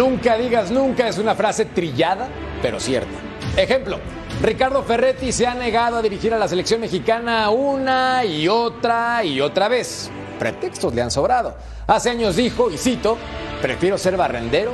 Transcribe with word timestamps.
Nunca 0.00 0.38
digas 0.38 0.70
nunca 0.70 1.08
es 1.08 1.18
una 1.18 1.34
frase 1.34 1.66
trillada, 1.66 2.26
pero 2.62 2.80
cierta. 2.80 3.18
Ejemplo, 3.54 3.98
Ricardo 4.40 4.82
Ferretti 4.82 5.30
se 5.30 5.46
ha 5.46 5.52
negado 5.52 5.98
a 5.98 6.02
dirigir 6.02 6.32
a 6.32 6.38
la 6.38 6.48
selección 6.48 6.80
mexicana 6.80 7.50
una 7.50 8.24
y 8.24 8.48
otra 8.48 9.22
y 9.22 9.42
otra 9.42 9.68
vez. 9.68 10.10
Pretextos 10.38 10.94
le 10.94 11.02
han 11.02 11.10
sobrado. 11.10 11.54
Hace 11.86 12.08
años 12.08 12.34
dijo, 12.34 12.70
y 12.70 12.78
cito, 12.78 13.18
prefiero 13.60 13.98
ser 13.98 14.16
barrendero 14.16 14.72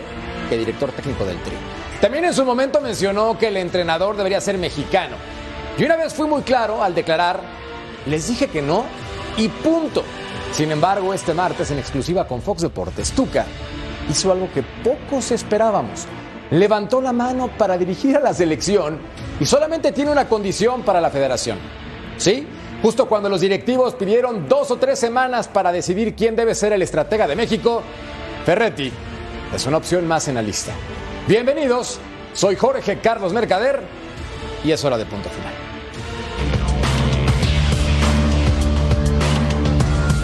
que 0.48 0.58
director 0.58 0.92
técnico 0.92 1.24
del 1.24 1.42
Tri. 1.42 1.56
También 2.00 2.26
en 2.26 2.32
su 2.32 2.44
momento 2.44 2.80
mencionó 2.80 3.36
que 3.36 3.48
el 3.48 3.56
entrenador 3.56 4.16
debería 4.16 4.40
ser 4.40 4.58
mexicano. 4.58 5.16
Y 5.76 5.82
una 5.82 5.96
vez 5.96 6.14
fui 6.14 6.28
muy 6.28 6.42
claro 6.42 6.84
al 6.84 6.94
declarar, 6.94 7.40
les 8.06 8.28
dije 8.28 8.46
que 8.46 8.62
no 8.62 8.84
y 9.36 9.48
punto. 9.48 10.04
Sin 10.52 10.70
embargo, 10.70 11.12
este 11.12 11.34
martes 11.34 11.72
en 11.72 11.80
exclusiva 11.80 12.28
con 12.28 12.40
Fox 12.42 12.62
Deportes, 12.62 13.10
Tuca 13.10 13.44
hizo 14.10 14.32
algo 14.32 14.48
que 14.52 14.62
pocos 14.84 15.30
esperábamos. 15.30 16.06
Levantó 16.50 17.00
la 17.00 17.12
mano 17.12 17.50
para 17.58 17.76
dirigir 17.76 18.16
a 18.16 18.20
la 18.20 18.32
selección 18.32 18.98
y 19.40 19.46
solamente 19.46 19.92
tiene 19.92 20.12
una 20.12 20.28
condición 20.28 20.82
para 20.82 21.00
la 21.00 21.10
federación. 21.10 21.58
¿Sí? 22.16 22.46
Justo 22.82 23.08
cuando 23.08 23.28
los 23.28 23.40
directivos 23.40 23.94
pidieron 23.94 24.48
dos 24.48 24.70
o 24.70 24.76
tres 24.76 24.98
semanas 24.98 25.48
para 25.48 25.72
decidir 25.72 26.14
quién 26.14 26.36
debe 26.36 26.54
ser 26.54 26.72
el 26.72 26.82
estratega 26.82 27.26
de 27.26 27.34
México, 27.34 27.82
Ferretti 28.44 28.92
es 29.54 29.66
una 29.66 29.78
opción 29.78 30.06
más 30.06 30.28
en 30.28 30.36
la 30.36 30.42
lista. 30.42 30.72
Bienvenidos, 31.26 31.98
soy 32.32 32.54
Jorge 32.54 32.98
Carlos 33.00 33.32
Mercader 33.32 33.82
y 34.64 34.70
es 34.70 34.84
hora 34.84 34.98
de 34.98 35.06
punto 35.06 35.28
final. 35.30 35.55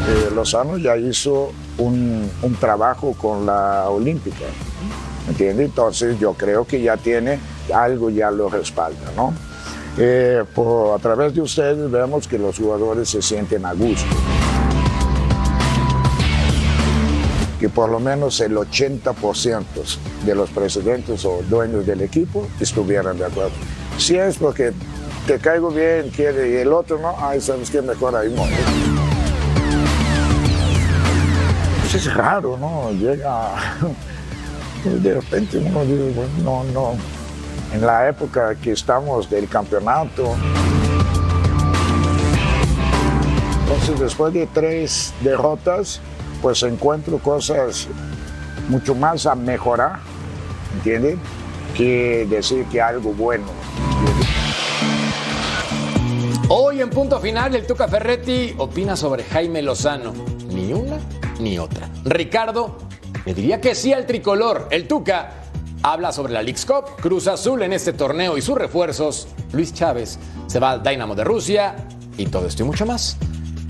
Eh, 0.09 0.31
Lozano 0.35 0.79
ya 0.79 0.97
hizo 0.97 1.53
un, 1.79 2.29
trabajo 2.59 3.15
con 3.15 3.47
la 3.47 3.89
Olímpica, 3.89 4.47
¿entiendes? 5.29 5.67
Entonces 5.67 6.19
yo 6.19 6.35
creo 6.35 6.65
que 6.65 6.83
ya 6.83 6.97
tiene 6.97 7.39
algo, 7.73 8.11
ya 8.11 8.31
lo 8.31 8.49
respalda, 8.49 9.13
¿no? 9.17 9.33
Eh, 9.99 10.43
por, 10.55 10.99
a 10.99 11.03
través 11.03 11.35
de 11.35 11.43
ustedes 11.43 11.89
vemos 11.91 12.27
que 12.27 12.39
los 12.39 12.59
jugadores 12.59 13.11
se 13.11 13.23
sienten 13.23 13.65
a 13.65 13.75
gusto. 13.75 14.09
Que 17.61 17.69
por 17.69 17.89
lo 17.89 18.01
menos 18.01 18.41
el 18.41 18.57
80% 18.57 19.65
de 20.27 20.35
los 20.35 20.51
presidentes 20.51 21.25
o 21.25 21.43
dueños 21.49 21.87
del 21.87 22.01
equipo 22.01 22.49
estuvieran 22.59 23.19
de 23.19 23.27
acuerdo. 23.27 23.53
Si 23.99 24.17
es 24.17 24.37
porque 24.37 24.73
te 25.29 25.39
caigo 25.39 25.71
bien, 25.71 26.11
quiere, 26.11 26.51
y 26.51 26.57
el 26.57 26.73
otro 26.73 26.99
no, 26.99 27.15
ay, 27.21 27.41
sabes 27.41 27.71
que 27.71 27.81
mejor 27.83 28.17
ahí 28.17 28.31
muere 28.31 28.57
es 31.95 32.15
raro, 32.15 32.57
¿no? 32.57 32.91
Llega, 32.93 33.51
de 34.85 35.15
repente 35.15 35.59
uno 35.59 35.85
dice, 35.85 36.13
bueno, 36.15 36.33
no, 36.43 36.65
no, 36.73 36.93
en 37.75 37.85
la 37.85 38.09
época 38.09 38.55
que 38.55 38.73
estamos 38.73 39.29
del 39.29 39.49
campeonato. 39.49 40.35
Entonces, 43.63 44.01
después 44.01 44.33
de 44.33 44.47
tres 44.47 45.13
derrotas, 45.23 46.01
pues 46.41 46.63
encuentro 46.63 47.19
cosas 47.19 47.89
mucho 48.69 48.95
más 48.95 49.27
a 49.27 49.35
mejorar, 49.35 49.99
¿entiendes? 50.75 51.19
Que 51.77 52.27
decir 52.29 52.65
que 52.67 52.81
algo 52.81 53.13
bueno. 53.13 53.47
Hoy 56.49 56.81
en 56.81 56.91
punto 56.91 57.19
final, 57.21 57.55
el 57.55 57.67
Tuca 57.67 57.89
Ferretti 57.89 58.55
opina 58.59 58.95
sobre 58.97 59.25
Jaime 59.25 59.63
Lozano. 59.63 60.13
Ni 60.49 60.75
una 60.75 60.99
ni 61.43 61.59
otra. 61.59 61.91
Ricardo 62.05 62.79
le 63.25 63.35
diría 63.35 63.61
que 63.61 63.75
sí 63.75 63.93
al 63.93 64.07
tricolor. 64.07 64.69
El 64.71 64.89
Tuca 64.89 65.33
habla 65.83 66.13
sobre 66.13 66.33
la 66.33 66.43
League's 66.43 66.65
Cup, 66.65 66.97
Cruz 67.01 67.27
Azul 67.27 67.63
en 67.63 67.73
este 67.73 67.93
torneo 67.93 68.37
y 68.37 68.43
sus 68.43 68.57
refuerzos. 68.57 69.29
Luis 69.53 69.75
Chávez 69.75 70.19
se 70.47 70.59
va 70.59 70.71
al 70.71 70.83
Dynamo 70.83 71.15
de 71.15 71.25
Rusia 71.25 71.77
y 72.17 72.27
todo 72.27 72.47
esto 72.47 72.63
y 72.63 72.67
mucho 72.67 72.87
más 72.87 73.17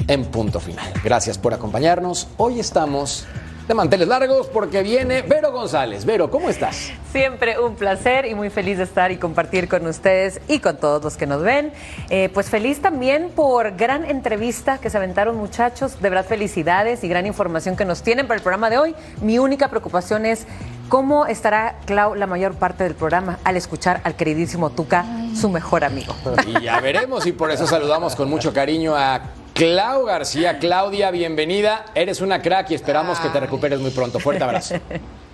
en 0.09 0.25
punto 0.27 0.61
final. 0.61 0.93
Gracias 1.03 1.39
por 1.39 1.55
acompañarnos. 1.55 2.29
Hoy 2.37 2.61
estamos 2.61 3.25
de 3.67 3.75
manteles 3.75 4.09
largos 4.09 4.49
porque 4.49 4.83
viene 4.83 5.23
Vero 5.23 5.53
González. 5.53 6.05
Vero, 6.05 6.31
¿cómo 6.31 6.49
estás? 6.49 6.91
Siempre 7.13 7.59
un 7.59 7.77
placer 7.77 8.27
y 8.27 8.35
muy 8.35 8.51
feliz 8.51 8.79
de 8.79 8.85
estar 8.85 9.13
y 9.13 9.17
compartir 9.17 9.69
con 9.69 9.87
ustedes 9.87 10.41
y 10.49 10.59
con 10.59 10.77
todos 10.77 11.03
los 11.03 11.17
que 11.17 11.27
nos 11.27 11.43
ven. 11.43 11.73
Eh, 12.11 12.29
pues 12.35 12.51
feliz 12.51 12.81
también 12.81 13.31
por 13.35 13.77
gran 13.77 14.05
entrevista 14.05 14.79
que 14.79 14.91
se 14.91 14.97
aventaron 14.97 15.37
muchachos. 15.37 16.01
De 16.01 16.09
verdad, 16.09 16.27
felicidades 16.27 17.05
y 17.05 17.09
gran 17.09 17.27
información 17.27 17.77
que 17.77 17.85
nos 17.85 18.03
tienen 18.03 18.27
para 18.27 18.37
el 18.37 18.43
programa 18.43 18.71
de 18.71 18.79
hoy. 18.79 18.95
Mi 19.21 19.39
única 19.39 19.69
preocupación 19.69 20.27
es 20.27 20.47
cómo 20.89 21.27
estará 21.27 21.77
Clau 21.87 22.15
la 22.15 22.27
mayor 22.27 22.55
parte 22.55 22.85
del 22.85 22.95
programa 22.95 23.39
al 23.45 23.57
escuchar 23.57 24.01
al 24.05 24.15
queridísimo 24.17 24.71
Tuca, 24.71 25.07
su 25.35 25.49
mejor 25.49 25.85
amigo. 25.85 26.15
Y 26.47 26.63
ya 26.63 26.81
veremos 26.81 27.27
y 27.27 27.33
por 27.33 27.51
eso 27.51 27.67
saludamos 27.67 28.17
con 28.17 28.29
mucho 28.29 28.53
cariño 28.53 28.97
a 28.97 29.23
Clau 29.63 30.05
García. 30.05 30.59
Claudia, 30.59 31.13
bienvenida. 31.13 31.85
Eres 31.95 32.21
una 32.21 32.43
crack 32.43 32.73
y 32.73 32.75
esperamos 32.75 33.21
que 33.21 33.29
te 33.29 33.39
recuperes 33.39 33.79
muy 33.79 33.93
pronto. 33.93 34.19
Fuerte 34.19 34.43
abrazo. 34.43 34.75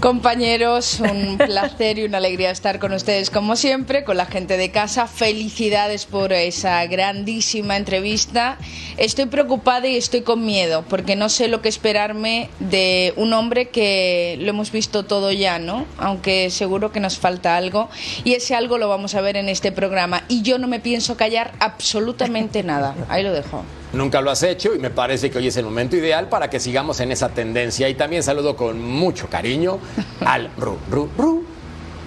Compañeros, 0.00 1.00
un 1.00 1.38
placer 1.46 1.98
y 1.98 2.04
una 2.04 2.18
alegría 2.18 2.52
estar 2.52 2.78
con 2.78 2.92
ustedes 2.92 3.30
como 3.30 3.56
siempre, 3.56 4.04
con 4.04 4.16
la 4.16 4.26
gente 4.26 4.56
de 4.56 4.70
casa. 4.70 5.08
Felicidades 5.08 6.06
por 6.06 6.32
esa 6.32 6.86
grandísima 6.86 7.76
entrevista. 7.76 8.58
Estoy 8.96 9.26
preocupada 9.26 9.88
y 9.88 9.96
estoy 9.96 10.20
con 10.20 10.46
miedo 10.46 10.84
porque 10.88 11.16
no 11.16 11.28
sé 11.28 11.48
lo 11.48 11.62
que 11.62 11.68
esperarme 11.68 12.48
de 12.60 13.12
un 13.16 13.32
hombre 13.32 13.70
que 13.70 14.36
lo 14.40 14.50
hemos 14.50 14.70
visto 14.70 15.04
todo 15.04 15.32
ya, 15.32 15.58
¿no? 15.58 15.84
Aunque 15.98 16.50
seguro 16.50 16.92
que 16.92 17.00
nos 17.00 17.18
falta 17.18 17.56
algo 17.56 17.88
y 18.22 18.34
ese 18.34 18.54
algo 18.54 18.78
lo 18.78 18.88
vamos 18.88 19.16
a 19.16 19.20
ver 19.20 19.36
en 19.36 19.48
este 19.48 19.72
programa 19.72 20.22
y 20.28 20.42
yo 20.42 20.58
no 20.58 20.68
me 20.68 20.78
pienso 20.78 21.16
callar 21.16 21.52
absolutamente 21.58 22.62
nada. 22.62 22.94
Ahí 23.08 23.24
lo 23.24 23.32
dejo. 23.32 23.64
Nunca 23.92 24.20
lo 24.20 24.30
has 24.30 24.42
hecho 24.42 24.74
y 24.74 24.78
me 24.78 24.90
parece 24.90 25.30
que 25.30 25.38
hoy 25.38 25.46
es 25.48 25.56
el 25.56 25.64
momento 25.64 25.96
ideal 25.96 26.28
para 26.28 26.50
que 26.50 26.60
sigamos 26.60 27.00
en 27.00 27.10
esa 27.10 27.30
tendencia. 27.30 27.88
Y 27.88 27.94
también 27.94 28.22
saludo 28.22 28.54
con 28.54 28.80
mucho 28.80 29.28
cariño 29.28 29.78
al 30.24 30.50
Ru, 30.58 30.76
Ru, 30.90 31.08
Ru, 31.16 31.44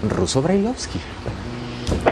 Ruso 0.10 0.42
Brailovsky. 0.42 1.00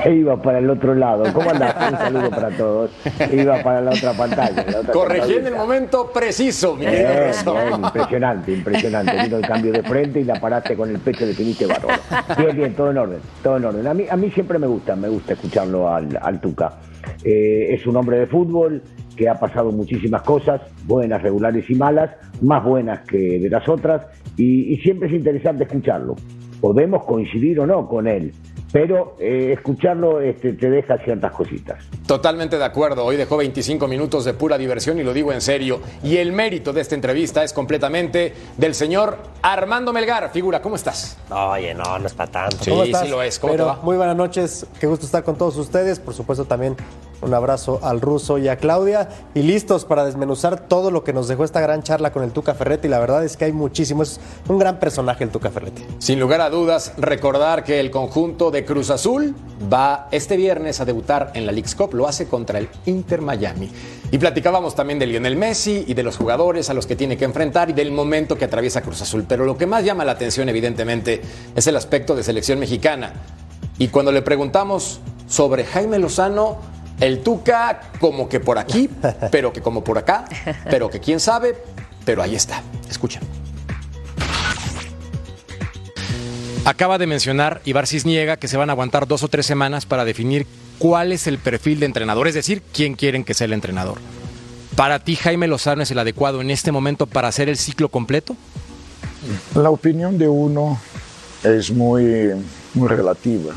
Iba 0.10 0.42
para 0.42 0.60
el 0.60 0.70
otro 0.70 0.94
lado. 0.94 1.32
¿Cómo 1.34 1.50
andás? 1.50 1.76
Un 1.92 1.98
saludo 1.98 2.30
para 2.30 2.50
todos. 2.50 2.92
Iba 3.32 3.62
para 3.64 3.82
la 3.82 3.92
otra 3.92 4.14
pantalla. 4.14 4.66
La 4.70 4.80
otra 4.80 4.94
Corregí 4.94 5.34
en 5.34 5.48
el 5.48 5.56
momento 5.56 6.12
preciso, 6.12 6.76
mi 6.76 6.86
bien, 6.86 7.32
impresionante, 7.84 8.52
impresionante. 8.52 9.24
Vino 9.24 9.38
el 9.38 9.48
cambio 9.48 9.72
de 9.72 9.84
frente 9.84 10.20
y 10.20 10.24
la 10.26 10.40
paraste 10.40 10.76
con 10.76 10.90
el 10.90 11.00
pecho, 11.00 11.26
definiste 11.26 11.66
bárbaro. 11.66 12.02
Bien, 12.38 12.56
bien, 12.56 12.76
todo 12.76 12.92
en 12.92 12.98
orden, 12.98 13.20
todo 13.42 13.58
en 13.58 13.66
orden. 13.66 13.88
A 13.88 13.94
mí, 13.94 14.06
a 14.10 14.16
mí 14.16 14.32
siempre 14.32 14.60
me 14.60 14.68
gusta, 14.68 14.96
me 14.96 15.08
gusta 15.08 15.34
escucharlo 15.34 15.94
al, 15.94 16.18
al 16.22 16.40
Tuca. 16.42 16.74
Eh, 17.24 17.74
es 17.74 17.86
un 17.88 17.96
hombre 17.98 18.20
de 18.20 18.28
fútbol 18.28 18.82
que 19.20 19.28
ha 19.28 19.36
pasado 19.36 19.70
muchísimas 19.74 20.22
cosas, 20.22 20.62
buenas, 20.86 21.22
regulares 21.22 21.70
y 21.70 21.76
malas, 21.76 22.10
más 22.42 22.64
buenas 22.64 23.02
que 23.06 23.38
de 23.38 23.50
las 23.50 23.68
otras, 23.68 24.08
y, 24.38 24.74
y 24.74 24.78
siempre 24.78 25.10
es 25.10 25.14
interesante 25.14 25.66
escucharlo. 25.66 26.16
Podemos 26.62 27.04
coincidir 27.04 27.60
o 27.60 27.68
no 27.68 27.86
con 27.86 28.08
él, 28.08 28.32
pero 28.72 29.18
eh, 29.20 29.52
escucharlo 29.58 30.22
este, 30.22 30.54
te 30.54 30.70
deja 30.70 30.98
ciertas 31.00 31.34
cositas. 31.34 31.84
Totalmente 32.08 32.58
de 32.58 32.64
acuerdo. 32.64 33.04
Hoy 33.04 33.18
dejó 33.18 33.36
25 33.36 33.90
minutos 33.90 34.24
de 34.24 34.34
pura 34.34 34.58
diversión 34.58 34.98
y 35.00 35.04
lo 35.04 35.14
digo 35.14 35.34
en 35.34 35.42
serio. 35.42 35.82
Y 36.02 36.16
el 36.16 36.32
mérito 36.32 36.72
de 36.72 36.80
esta 36.80 36.96
entrevista 36.96 37.44
es 37.44 37.52
completamente 37.52 38.34
del 38.58 38.74
señor 38.74 39.18
Armando 39.42 39.92
Melgar. 39.92 40.32
Figura, 40.32 40.62
¿cómo 40.62 40.78
estás? 40.78 41.18
Oye, 41.30 41.74
no, 41.74 42.00
no 42.00 42.08
es 42.08 42.14
para 42.14 42.32
tanto. 42.32 42.58
Sí, 42.62 42.70
¿Cómo 42.70 42.84
estás? 42.84 43.02
sí 43.04 43.10
lo 43.10 43.22
es. 43.22 43.38
¿Cómo 43.38 43.52
Pero 43.52 43.66
te 43.66 43.70
va? 43.72 43.84
Muy 43.84 43.98
buenas 43.98 44.16
noches, 44.16 44.66
qué 44.80 44.88
gusto 44.88 45.06
estar 45.06 45.26
con 45.26 45.38
todos 45.38 45.58
ustedes. 45.58 46.00
Por 46.00 46.14
supuesto 46.14 46.46
también 46.46 46.78
un 47.22 47.34
abrazo 47.34 47.80
al 47.84 48.02
ruso 48.02 48.38
y 48.38 48.48
a 48.48 48.58
Claudia. 48.58 49.10
Y 49.34 49.42
listos 49.42 49.86
para 49.86 50.06
desmenuzar 50.06 50.68
todo 50.68 50.92
lo 50.92 51.04
que 51.04 51.14
nos 51.14 51.28
dejó 51.28 51.44
esta 51.44 51.62
gran 51.62 51.84
charla 51.84 52.12
con 52.12 52.24
el 52.24 52.32
Tuca 52.32 52.54
Ferretti. 52.54 52.88
La 52.88 53.00
verdad 53.00 53.24
es 53.24 53.38
que 53.38 53.46
hay 53.46 53.52
muchísimo, 53.52 54.04
es 54.04 54.20
un 54.48 54.60
gran 54.60 54.80
personaje 54.80 55.24
el 55.24 55.30
Tuca 55.30 55.50
Ferretti. 55.50 55.86
Sin 56.00 56.20
lugar 56.20 56.42
a 56.42 56.50
dudas, 56.50 56.94
recordar 56.98 57.64
que 57.64 57.80
el 57.80 57.92
conjunto 57.92 58.52
de 58.52 58.66
Cruz 58.66 58.90
Azul 58.90 59.36
va 59.72 60.08
este 60.12 60.38
viernes 60.38 60.80
a 60.80 60.86
debutar 60.86 61.32
en 61.36 61.46
la 61.46 61.52
League's 61.52 61.76
Cup. 61.76 61.94
Lo 61.94 62.08
hace 62.08 62.28
contra 62.28 62.60
el 62.60 62.70
Inter 62.86 63.22
Miami. 63.22 63.70
Y 64.12 64.18
platicábamos 64.18 64.76
también 64.76 64.98
de 64.98 65.06
Lionel 65.06 65.36
Messi 65.36 65.86
y 65.88 65.94
de 65.94 66.04
los 66.04 66.18
jugadores 66.18 66.70
a 66.70 66.74
los 66.74 66.88
que 66.88 66.96
tiene 66.96 67.18
que 67.18 67.26
enfrentar 67.26 67.70
y 67.70 67.74
del 67.74 67.92
momento 67.92 68.38
que 68.38 68.46
atraviesa 68.46 68.82
Cruz 68.82 69.02
Azul. 69.02 69.26
Pero 69.28 69.46
lo 69.46 69.58
que 69.58 69.68
más 69.68 69.84
llama 69.84 70.06
la 70.06 70.14
atención, 70.14 70.50
evidentemente, 70.50 71.22
es 71.56 71.68
el 71.68 71.76
aspecto 71.76 72.16
de 72.16 72.24
selección 72.24 72.60
mexicana. 72.60 73.14
Y 73.78 73.90
cuando 73.90 74.12
le 74.12 74.22
preguntamos 74.22 75.00
sobre 75.28 75.64
Jaime 75.64 76.00
Lozano, 76.00 76.58
el 77.00 77.20
Tuca 77.20 77.92
como 78.00 78.28
que 78.28 78.40
por 78.40 78.58
aquí, 78.58 78.90
pero 79.32 79.54
que 79.54 79.62
como 79.62 79.84
por 79.84 79.98
acá, 79.98 80.26
pero 80.70 80.90
que 80.90 81.00
quién 81.00 81.20
sabe, 81.20 81.56
pero 82.06 82.22
ahí 82.22 82.36
está. 82.36 82.62
Escuchen. 82.90 83.22
Acaba 86.66 86.98
de 86.98 87.08
mencionar 87.08 87.62
Ibar 87.66 87.88
Cisniega 87.88 88.38
que 88.38 88.48
se 88.48 88.58
van 88.58 88.70
a 88.70 88.74
aguantar 88.74 89.08
dos 89.08 89.24
o 89.24 89.28
tres 89.28 89.46
semanas 89.46 89.86
para 89.86 90.06
definir 90.06 90.46
cuál 90.78 91.12
es 91.12 91.26
el 91.26 91.38
perfil 91.38 91.80
de 91.80 91.86
entrenador, 91.86 92.28
es 92.28 92.36
decir, 92.36 92.62
quién 92.74 92.96
quieren 92.96 93.24
que 93.24 93.34
sea 93.34 93.46
el 93.46 93.54
entrenador. 93.54 93.98
¿Para 94.76 95.00
ti 95.00 95.16
Jaime 95.16 95.48
Lozano 95.48 95.82
es 95.84 95.92
el 95.92 96.00
adecuado 96.00 96.42
en 96.42 96.52
este 96.52 96.72
momento 96.72 97.08
para 97.08 97.28
hacer 97.28 97.50
el 97.50 97.58
ciclo 97.58 97.90
completo? 97.90 98.36
La 99.56 99.70
opinión 99.70 100.18
de 100.18 100.28
uno 100.28 100.80
es 101.44 101.72
muy, 101.72 102.32
muy 102.74 102.88
relativa. 102.88 103.54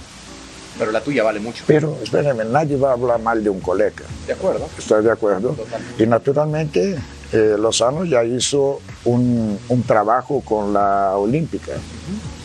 Pero 0.79 0.91
la 0.91 1.01
tuya 1.01 1.23
vale 1.23 1.41
mucho. 1.41 1.65
Pero 1.67 1.99
espérenme, 2.03 2.45
nadie 2.45 2.77
va 2.77 2.91
a 2.91 2.93
hablar 2.95 3.21
mal 3.21 3.43
de 3.43 3.51
un 3.51 3.61
colega. 3.61 4.05
De 4.27 4.33
acuerdo. 4.33 4.69
Estoy 4.79 5.05
de 5.05 5.13
acuerdo. 5.13 5.55
Y 5.99 6.07
naturalmente 6.07 6.99
eh, 7.33 7.57
Lozano 7.59 8.05
ya 8.05 8.25
hizo 8.25 8.81
un, 9.05 9.59
un 9.69 9.83
trabajo 9.83 10.41
con 10.41 10.73
la 10.73 11.17
Olímpica. 11.17 11.73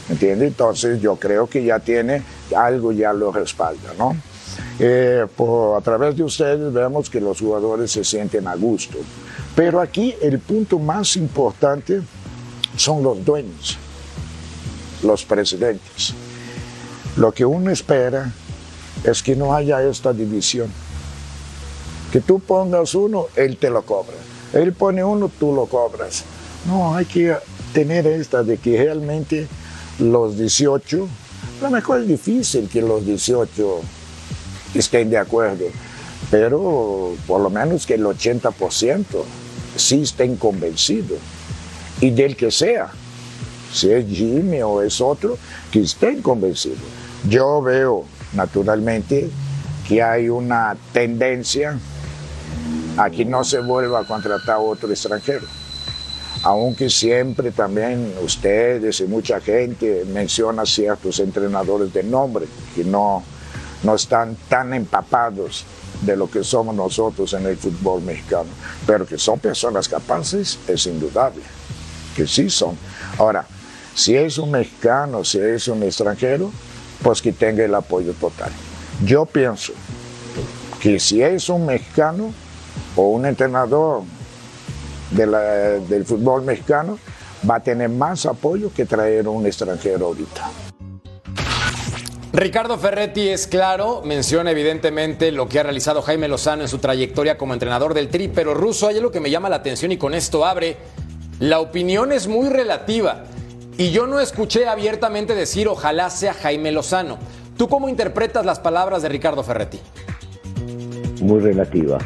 ¿Entiendes? 0.10 0.50
Entonces 0.50 1.02
yo 1.02 1.18
creo 1.18 1.48
que 1.48 1.64
ya 1.64 1.80
tiene 1.80 2.24
algo, 2.56 2.92
ya 2.92 3.12
lo 3.12 3.32
respalda, 3.32 3.94
¿no? 3.98 4.16
Eh, 4.80 5.26
por, 5.36 5.78
a 5.78 5.82
través 5.82 6.16
de 6.16 6.24
ustedes 6.24 6.72
vemos 6.72 7.10
que 7.10 7.20
los 7.20 7.40
jugadores 7.40 7.92
se 7.92 8.04
sienten 8.04 8.48
a 8.48 8.56
gusto. 8.56 8.98
Pero 9.56 9.82
aquí 9.82 10.16
el 10.22 10.40
punto 10.40 10.80
más 10.80 11.16
importante 11.16 12.02
son 12.76 13.04
los 13.04 13.26
dueños, 13.26 13.78
los 15.04 15.26
presidentes. 15.26 16.14
Lo 17.18 17.32
que 17.32 17.46
uno 17.46 17.72
espera 17.72 18.32
es 19.04 19.24
que 19.24 19.36
no 19.36 19.56
haya 19.56 19.82
esta 19.82 20.14
división. 20.14 20.72
Que 22.12 22.22
tú 22.22 22.40
pongas 22.40 22.94
uno, 22.94 23.26
él 23.36 23.58
te 23.58 23.72
lo 23.72 23.82
cobra. 23.82 24.16
Él 24.54 24.74
pone 24.74 25.04
uno, 25.04 25.30
tú 25.40 25.52
lo 25.52 25.66
cobras. 25.66 26.24
No, 26.68 26.96
hay 26.96 27.06
que 27.06 27.36
tener 27.74 28.06
esta 28.06 28.44
de 28.44 28.58
que 28.58 28.78
realmente 28.78 29.48
los 29.98 30.38
18, 30.38 31.08
a 31.60 31.64
lo 31.64 31.72
mejor 31.72 32.02
es 32.02 32.08
difícil 32.08 32.70
que 32.70 32.84
los 32.84 33.04
18 33.04 33.82
estén 34.76 35.10
de 35.10 35.18
acuerdo, 35.18 35.66
pero 36.30 37.16
por 37.26 37.42
lo 37.42 37.50
menos 37.50 37.88
que 37.88 37.96
el 37.96 38.04
80% 38.04 39.06
sí 39.76 40.04
estén 40.04 40.36
convencidos. 40.36 41.18
Y 42.00 42.12
del 42.12 42.36
que 42.36 42.52
sea, 42.52 42.92
si 43.74 43.90
es 43.92 44.06
Jimmy 44.08 44.62
o 44.62 44.84
es 44.84 45.02
otro, 45.02 45.36
que 45.72 45.82
estén 45.82 46.22
convencidos. 46.22 47.07
Yo 47.30 47.62
veo 47.62 48.06
naturalmente 48.34 49.30
que 49.88 50.02
hay 50.02 50.30
una 50.30 50.78
tendencia 50.94 51.78
a 52.98 53.10
que 53.10 53.26
no 53.26 53.44
se 53.44 53.60
vuelva 53.60 54.02
a 54.02 54.04
contratar 54.06 54.58
otro 54.60 54.90
extranjero. 54.90 55.46
Aunque 56.44 56.90
siempre 56.90 57.52
también 57.52 58.14
ustedes 58.24 59.02
y 59.02 59.06
mucha 59.06 59.42
gente 59.42 60.06
menciona 60.06 60.66
ciertos 60.66 61.20
entrenadores 61.20 61.92
de 61.92 62.04
nombre 62.04 62.46
que 62.76 62.84
no, 62.84 63.24
no 63.84 63.96
están 63.96 64.38
tan 64.48 64.74
empapados 64.74 65.66
de 66.02 66.16
lo 66.16 66.30
que 66.30 66.44
somos 66.44 66.76
nosotros 66.76 67.34
en 67.34 67.46
el 67.46 67.58
fútbol 67.58 68.04
mexicano, 68.04 68.50
pero 68.86 69.06
que 69.06 69.18
son 69.18 69.40
personas 69.40 69.90
capaces, 69.90 70.60
es 70.68 70.86
indudable, 70.86 71.42
que 72.16 72.28
sí 72.28 72.50
son. 72.50 72.78
Ahora, 73.18 73.46
si 73.96 74.16
es 74.16 74.38
un 74.38 74.52
mexicano, 74.52 75.26
si 75.26 75.40
es 75.40 75.68
un 75.68 75.82
extranjero, 75.82 76.52
pues 77.02 77.22
que 77.22 77.32
tenga 77.32 77.64
el 77.64 77.76
apoyo 77.76 78.14
total. 78.14 78.52
Yo 79.04 79.26
pienso 79.26 79.74
que 80.82 81.00
si 81.00 81.22
es 81.22 81.50
un 81.50 81.66
mexicano 81.66 82.34
o 82.96 83.10
un 83.10 83.26
entrenador 83.26 84.04
del 85.12 86.06
fútbol 86.06 86.44
mexicano, 86.44 87.00
va 87.50 87.56
a 87.56 87.60
tener 87.60 87.90
más 87.90 88.26
apoyo 88.26 88.72
que 88.74 88.86
traer 88.86 89.28
un 89.28 89.46
extranjero 89.46 90.08
ahorita. 90.08 90.52
Ricardo 92.34 92.78
Ferretti 92.78 93.30
es 93.30 93.48
claro, 93.48 94.02
menciona 94.04 94.52
evidentemente 94.52 95.32
lo 95.32 95.48
que 95.48 95.60
ha 95.60 95.64
realizado 95.64 96.02
Jaime 96.02 96.28
Lozano 96.28 96.64
en 96.64 96.68
su 96.68 96.78
trayectoria 96.78 97.38
como 97.38 97.54
entrenador 97.54 97.94
del 97.94 98.10
Tri, 98.10 98.28
pero 98.28 98.54
Russo 98.54 98.88
hay 98.88 98.98
algo 98.98 99.12
que 99.12 99.20
me 99.20 99.32
llama 99.32 99.50
la 99.50 99.56
atención 99.56 99.92
y 99.92 99.98
con 99.98 100.14
esto 100.14 100.46
abre. 100.46 100.78
La 101.40 101.60
opinión 101.60 102.12
es 102.12 102.28
muy 102.28 102.50
relativa 102.50 103.24
y 103.78 103.92
yo 103.92 104.08
no 104.08 104.20
escuché 104.20 104.68
abiertamente 104.68 105.36
decir 105.36 105.68
ojalá 105.68 106.10
sea 106.10 106.34
Jaime 106.34 106.72
Lozano. 106.72 107.18
¿Tú 107.58 107.68
cómo 107.68 107.90
interpretas 107.90 108.46
las 108.46 108.60
palabras 108.60 109.02
de 109.02 109.10
Ricardo 109.10 109.44
Ferretti? 109.44 109.80
Muy 111.22 111.40
relativa. 111.40 111.98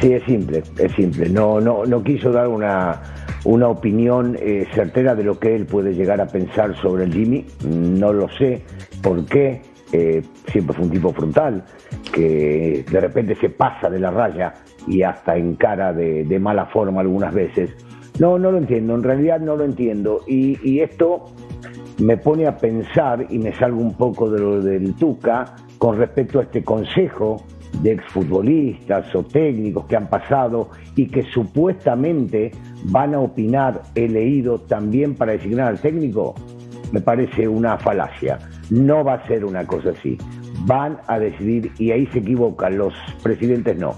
Sí, 0.00 0.12
es 0.12 0.22
simple, 0.24 0.62
es 0.78 0.92
simple. 0.92 1.28
No, 1.28 1.60
no, 1.60 1.84
no 1.84 2.02
quiso 2.02 2.30
dar 2.30 2.48
una, 2.48 3.02
una 3.44 3.68
opinión 3.68 4.36
eh, 4.40 4.66
certera 4.74 5.14
de 5.14 5.24
lo 5.24 5.38
que 5.38 5.54
él 5.54 5.66
puede 5.66 5.94
llegar 5.94 6.20
a 6.20 6.26
pensar 6.26 6.80
sobre 6.80 7.04
el 7.04 7.12
Jimmy. 7.12 7.46
No 7.64 8.12
lo 8.12 8.28
sé 8.38 8.62
por 9.02 9.24
qué. 9.26 9.62
Eh, 9.92 10.22
siempre 10.50 10.74
fue 10.74 10.86
un 10.86 10.90
tipo 10.90 11.12
frontal, 11.12 11.64
que 12.14 12.84
de 12.90 13.00
repente 13.00 13.36
se 13.36 13.50
pasa 13.50 13.90
de 13.90 14.00
la 14.00 14.10
raya 14.10 14.54
y 14.86 15.02
hasta 15.02 15.36
encara 15.36 15.92
de, 15.92 16.24
de 16.24 16.38
mala 16.38 16.66
forma 16.66 17.02
algunas 17.02 17.34
veces. 17.34 17.70
No, 18.18 18.38
no 18.38 18.52
lo 18.52 18.58
entiendo, 18.58 18.94
en 18.94 19.02
realidad 19.02 19.40
no 19.40 19.56
lo 19.56 19.64
entiendo. 19.64 20.20
Y, 20.26 20.80
esto 20.80 21.24
me 21.98 22.16
pone 22.16 22.46
a 22.46 22.56
pensar 22.56 23.26
y 23.30 23.38
me 23.38 23.54
salgo 23.54 23.80
un 23.80 23.94
poco 23.94 24.30
de 24.30 24.40
lo 24.40 24.60
del 24.60 24.94
Tuca 24.94 25.56
con 25.78 25.98
respecto 25.98 26.40
a 26.40 26.42
este 26.42 26.62
consejo 26.62 27.42
de 27.82 27.92
exfutbolistas 27.92 29.14
o 29.14 29.22
técnicos 29.24 29.86
que 29.86 29.96
han 29.96 30.08
pasado 30.08 30.68
y 30.94 31.06
que 31.06 31.22
supuestamente 31.22 32.50
van 32.84 33.14
a 33.14 33.20
opinar, 33.20 33.82
he 33.94 34.08
leído 34.08 34.60
también 34.60 35.14
para 35.14 35.32
designar 35.32 35.68
al 35.68 35.80
técnico, 35.80 36.34
me 36.92 37.00
parece 37.00 37.48
una 37.48 37.78
falacia. 37.78 38.38
No 38.70 39.02
va 39.02 39.14
a 39.14 39.26
ser 39.26 39.44
una 39.44 39.66
cosa 39.66 39.90
así. 39.90 40.18
Van 40.66 40.98
a 41.06 41.18
decidir, 41.18 41.72
y 41.78 41.90
ahí 41.90 42.06
se 42.08 42.18
equivocan, 42.18 42.76
los 42.76 42.94
presidentes 43.22 43.76
no, 43.78 43.94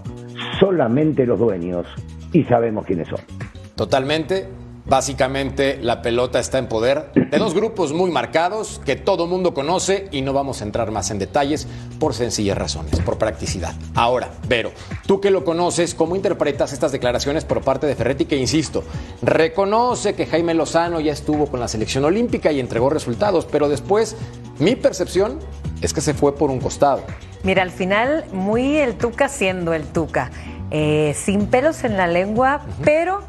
solamente 0.58 1.26
los 1.26 1.38
dueños, 1.38 1.86
y 2.32 2.44
sabemos 2.44 2.86
quiénes 2.86 3.08
son. 3.08 3.43
Totalmente. 3.76 4.48
Básicamente 4.86 5.78
la 5.80 6.02
pelota 6.02 6.38
está 6.38 6.58
en 6.58 6.68
poder 6.68 7.10
de 7.14 7.38
dos 7.38 7.54
grupos 7.54 7.94
muy 7.94 8.10
marcados 8.10 8.82
que 8.84 8.96
todo 8.96 9.26
mundo 9.26 9.54
conoce 9.54 10.08
y 10.10 10.20
no 10.20 10.34
vamos 10.34 10.60
a 10.60 10.64
entrar 10.64 10.90
más 10.90 11.10
en 11.10 11.18
detalles 11.18 11.66
por 11.98 12.12
sencillas 12.12 12.58
razones, 12.58 13.00
por 13.00 13.16
practicidad. 13.16 13.72
Ahora, 13.94 14.28
Vero, 14.46 14.72
tú 15.06 15.22
que 15.22 15.30
lo 15.30 15.42
conoces, 15.42 15.94
¿cómo 15.94 16.16
interpretas 16.16 16.74
estas 16.74 16.92
declaraciones 16.92 17.46
por 17.46 17.62
parte 17.62 17.86
de 17.86 17.94
Ferretti 17.94 18.26
que, 18.26 18.36
insisto, 18.36 18.84
reconoce 19.22 20.14
que 20.14 20.26
Jaime 20.26 20.52
Lozano 20.52 21.00
ya 21.00 21.12
estuvo 21.12 21.46
con 21.46 21.60
la 21.60 21.68
selección 21.68 22.04
olímpica 22.04 22.52
y 22.52 22.60
entregó 22.60 22.90
resultados, 22.90 23.46
pero 23.50 23.70
después 23.70 24.16
mi 24.58 24.76
percepción 24.76 25.38
es 25.80 25.94
que 25.94 26.02
se 26.02 26.12
fue 26.12 26.34
por 26.34 26.50
un 26.50 26.60
costado? 26.60 27.04
Mira, 27.42 27.62
al 27.62 27.70
final, 27.70 28.26
muy 28.34 28.76
el 28.76 28.96
Tuca 28.96 29.30
siendo 29.30 29.72
el 29.72 29.84
Tuca, 29.84 30.30
eh, 30.70 31.14
sin 31.16 31.46
pelos 31.46 31.84
en 31.84 31.96
la 31.96 32.06
lengua, 32.06 32.66
pero 32.84 33.20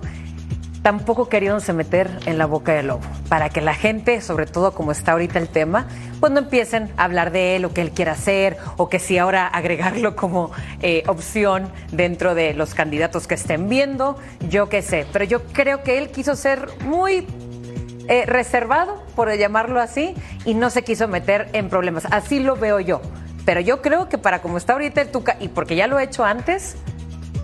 tampoco 0.86 1.30
queriéndose 1.30 1.74
meter 1.74 2.12
en 2.28 2.38
la 2.38 2.46
boca 2.46 2.72
del 2.72 2.86
lobo, 2.86 3.02
para 3.28 3.50
que 3.50 3.60
la 3.60 3.74
gente, 3.74 4.22
sobre 4.22 4.46
todo 4.46 4.76
como 4.76 4.92
está 4.92 5.14
ahorita 5.14 5.40
el 5.40 5.50
tema, 5.50 5.88
pues 6.20 6.32
no 6.32 6.38
empiecen 6.38 6.92
a 6.96 7.06
hablar 7.06 7.32
de 7.32 7.56
él 7.56 7.66
o 7.66 7.74
que 7.74 7.82
él 7.82 7.90
quiera 7.90 8.12
hacer, 8.12 8.58
o 8.78 8.88
que 8.88 9.00
si 9.00 9.18
ahora 9.18 9.48
agregarlo 9.54 10.16
como 10.16 10.52
eh, 10.84 11.02
opción 11.08 11.72
dentro 11.92 12.36
de 12.36 12.54
los 12.54 12.76
candidatos 12.76 13.26
que 13.26 13.34
estén 13.34 13.68
viendo, 13.68 14.20
yo 14.48 14.70
qué 14.70 14.84
sé. 14.84 15.08
Pero 15.12 15.26
yo 15.26 15.42
creo 15.46 15.82
que 15.82 15.98
él 15.98 16.12
quiso 16.12 16.36
ser 16.36 16.68
muy 16.82 17.26
eh, 18.08 18.28
reservado, 18.28 19.04
por 19.16 19.36
llamarlo 19.36 19.82
así, 19.82 20.14
y 20.46 20.54
no 20.54 20.70
se 20.70 20.84
quiso 20.84 21.08
meter 21.08 21.50
en 21.54 21.68
problemas. 21.68 22.06
Así 22.12 22.40
lo 22.40 22.58
veo 22.58 22.80
yo. 22.80 23.02
Pero 23.44 23.60
yo 23.60 23.82
creo 23.82 24.08
que 24.08 24.20
para 24.20 24.44
como 24.44 24.60
está 24.60 24.74
ahorita 24.74 25.02
el 25.02 25.10
Tuca, 25.10 25.36
y 25.40 25.48
porque 25.48 25.76
ya 25.76 25.88
lo 25.88 25.98
he 25.98 26.04
hecho 26.04 26.24
antes, 26.24 26.76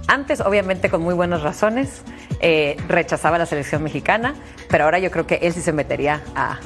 antes 0.08 0.42
obviamente 0.42 0.92
con 0.92 1.02
muy 1.02 1.16
buenas 1.16 1.42
razones, 1.42 2.04
eh, 2.42 2.76
rechazaba 2.88 3.38
la 3.38 3.46
selección 3.46 3.84
mexicana, 3.84 4.36
pero 4.70 4.86
ahora 4.86 5.00
yo 5.00 5.12
creo 5.12 5.28
que 5.28 5.36
él 5.36 5.54
sí 5.54 5.62
se 5.62 5.72
metería 5.72 6.22
a, 6.36 6.60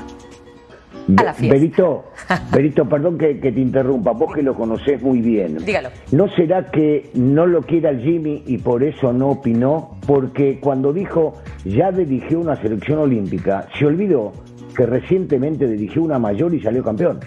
a 1.18 1.24
la 1.24 1.34
fiesta. 1.34 1.56
Berito, 1.56 2.06
Berito, 2.52 2.90
perdón 2.90 3.18
que, 3.18 3.40
que 3.40 3.52
te 3.52 3.60
interrumpa, 3.60 4.12
vos 4.12 4.34
que 4.34 4.42
lo 4.42 4.56
conocés 4.56 5.02
muy 5.02 5.22
bien. 5.22 5.58
Dígalo. 5.58 5.90
¿No 6.12 6.30
será 6.30 6.72
que 6.72 7.10
no 7.14 7.46
lo 7.46 7.62
quiera 7.62 7.90
el 7.90 8.02
Jimmy 8.02 8.44
y 8.48 8.58
por 8.58 8.84
eso 8.84 9.14
no 9.14 9.30
opinó? 9.32 9.98
Porque 10.08 10.60
cuando 10.60 10.94
dijo 10.94 11.36
ya 11.66 11.92
dirigió 11.92 12.40
una 12.40 12.56
selección 12.62 13.00
olímpica, 13.00 13.68
se 13.78 13.86
olvidó 13.86 14.32
que 14.76 14.86
recientemente 14.86 15.68
dirigió 15.68 16.04
una 16.04 16.20
mayor 16.20 16.54
y 16.54 16.62
salió 16.62 16.84
campeón. 16.84 17.20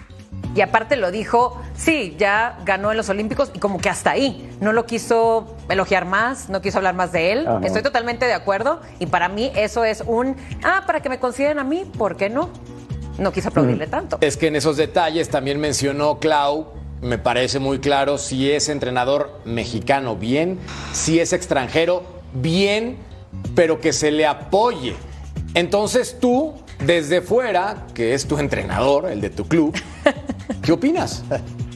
Y 0.55 0.61
aparte 0.61 0.95
lo 0.95 1.11
dijo, 1.11 1.61
sí, 1.75 2.15
ya 2.17 2.57
ganó 2.65 2.91
en 2.91 2.97
los 2.97 3.09
Olímpicos 3.09 3.51
y 3.53 3.59
como 3.59 3.79
que 3.79 3.89
hasta 3.89 4.11
ahí. 4.11 4.49
No 4.59 4.73
lo 4.73 4.85
quiso 4.85 5.55
elogiar 5.69 6.05
más, 6.05 6.49
no 6.49 6.61
quiso 6.61 6.77
hablar 6.79 6.95
más 6.95 7.11
de 7.11 7.31
él. 7.31 7.47
Ajá. 7.47 7.61
Estoy 7.63 7.83
totalmente 7.83 8.25
de 8.25 8.33
acuerdo 8.33 8.81
y 8.99 9.05
para 9.05 9.29
mí 9.29 9.51
eso 9.55 9.85
es 9.85 10.03
un, 10.05 10.35
ah, 10.63 10.83
para 10.87 11.01
que 11.01 11.09
me 11.09 11.19
consideren 11.19 11.59
a 11.59 11.63
mí, 11.63 11.85
¿por 11.97 12.17
qué 12.17 12.29
no? 12.29 12.49
No 13.17 13.31
quiso 13.31 13.49
aplaudirle 13.49 13.87
tanto. 13.87 14.17
Es 14.21 14.37
que 14.37 14.47
en 14.47 14.55
esos 14.55 14.77
detalles 14.77 15.29
también 15.29 15.59
mencionó 15.59 16.19
Clau, 16.19 16.67
me 17.01 17.17
parece 17.17 17.59
muy 17.59 17.79
claro, 17.79 18.17
si 18.17 18.51
es 18.51 18.69
entrenador 18.69 19.39
mexicano, 19.45 20.15
bien, 20.15 20.59
si 20.93 21.19
es 21.19 21.33
extranjero, 21.33 22.03
bien, 22.33 22.97
pero 23.55 23.79
que 23.79 23.93
se 23.93 24.11
le 24.11 24.25
apoye. 24.25 24.95
Entonces 25.53 26.17
tú, 26.19 26.55
desde 26.85 27.21
fuera, 27.21 27.87
que 27.93 28.13
es 28.13 28.27
tu 28.27 28.37
entrenador, 28.37 29.09
el 29.09 29.21
de 29.21 29.29
tu 29.29 29.47
club, 29.47 29.75
¿qué 30.61 30.71
opinas? 30.71 31.23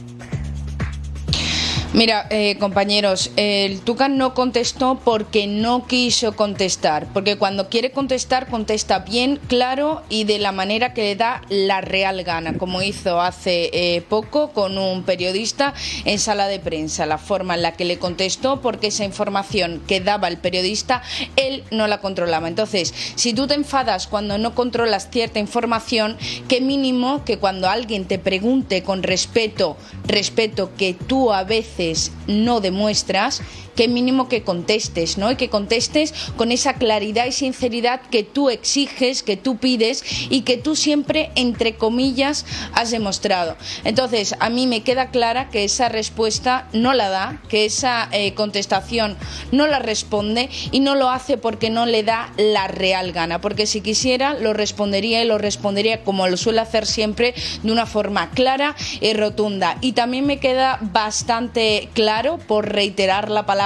Mira, 1.94 2.26
eh, 2.30 2.56
compañeros, 2.58 3.30
el 3.36 3.78
Tucan 3.78 4.18
no 4.18 4.34
contestó 4.34 4.98
porque 5.04 5.46
no 5.46 5.86
quiso 5.86 6.34
contestar, 6.34 7.06
porque 7.14 7.36
cuando 7.36 7.68
quiere 7.68 7.92
contestar 7.92 8.48
contesta 8.48 8.98
bien, 8.98 9.38
claro 9.46 10.02
y 10.08 10.24
de 10.24 10.40
la 10.40 10.50
manera 10.50 10.92
que 10.92 11.02
le 11.02 11.14
da 11.14 11.42
la 11.50 11.82
real 11.82 12.24
gana, 12.24 12.58
como 12.58 12.82
hizo 12.82 13.20
hace 13.20 13.70
eh, 13.72 14.02
poco 14.08 14.50
con 14.50 14.76
un 14.76 15.04
periodista 15.04 15.72
en 16.04 16.18
sala 16.18 16.48
de 16.48 16.58
prensa, 16.58 17.06
la 17.06 17.16
forma 17.16 17.54
en 17.54 17.62
la 17.62 17.74
que 17.74 17.84
le 17.84 18.00
contestó, 18.00 18.60
porque 18.60 18.88
esa 18.88 19.04
información 19.04 19.80
que 19.86 20.00
daba 20.00 20.26
el 20.26 20.38
periodista, 20.38 21.00
él 21.36 21.62
no 21.70 21.86
la 21.86 22.00
controlaba. 22.00 22.48
Entonces, 22.48 22.92
si 23.14 23.34
tú 23.34 23.46
te 23.46 23.54
enfadas 23.54 24.08
cuando 24.08 24.36
no 24.36 24.56
controlas 24.56 25.10
cierta 25.12 25.38
información, 25.38 26.16
qué 26.48 26.60
mínimo 26.60 27.24
que 27.24 27.38
cuando 27.38 27.68
alguien 27.68 28.06
te 28.06 28.18
pregunte 28.18 28.82
con 28.82 29.04
respeto, 29.04 29.76
respeto 30.08 30.72
que 30.76 30.94
tú 30.94 31.32
a 31.32 31.44
veces 31.44 31.83
no 32.26 32.60
demuestras, 32.60 33.42
que 33.74 33.88
mínimo 33.88 34.28
que 34.28 34.42
contestes, 34.42 35.18
¿no? 35.18 35.30
Y 35.30 35.36
que 35.36 35.48
contestes 35.48 36.14
con 36.36 36.52
esa 36.52 36.74
claridad 36.74 37.26
y 37.26 37.32
sinceridad 37.32 38.00
que 38.10 38.22
tú 38.22 38.50
exiges, 38.50 39.22
que 39.22 39.36
tú 39.36 39.56
pides 39.56 40.04
y 40.30 40.42
que 40.42 40.56
tú 40.56 40.76
siempre, 40.76 41.30
entre 41.34 41.76
comillas, 41.76 42.46
has 42.72 42.90
demostrado. 42.90 43.56
Entonces, 43.84 44.34
a 44.40 44.50
mí 44.50 44.66
me 44.66 44.82
queda 44.82 45.10
clara 45.10 45.50
que 45.50 45.64
esa 45.64 45.88
respuesta 45.88 46.68
no 46.72 46.94
la 46.94 47.08
da, 47.08 47.42
que 47.48 47.64
esa 47.64 48.08
eh, 48.12 48.34
contestación 48.34 49.16
no 49.52 49.66
la 49.66 49.78
responde 49.78 50.48
y 50.70 50.80
no 50.80 50.94
lo 50.94 51.10
hace 51.10 51.36
porque 51.36 51.70
no 51.70 51.86
le 51.86 52.02
da 52.02 52.32
la 52.36 52.68
real 52.68 53.12
gana, 53.12 53.40
porque 53.40 53.66
si 53.66 53.80
quisiera 53.80 54.34
lo 54.34 54.52
respondería 54.52 55.22
y 55.22 55.26
lo 55.26 55.38
respondería 55.38 56.02
como 56.02 56.26
lo 56.28 56.36
suele 56.36 56.60
hacer 56.60 56.86
siempre, 56.86 57.34
de 57.62 57.72
una 57.72 57.86
forma 57.86 58.30
clara 58.30 58.76
y 59.00 59.12
rotunda. 59.12 59.78
Y 59.80 59.92
también 59.92 60.26
me 60.26 60.38
queda 60.38 60.78
bastante 60.80 61.88
claro, 61.94 62.38
por 62.38 62.70
reiterar 62.70 63.30
la 63.30 63.46
palabra, 63.46 63.63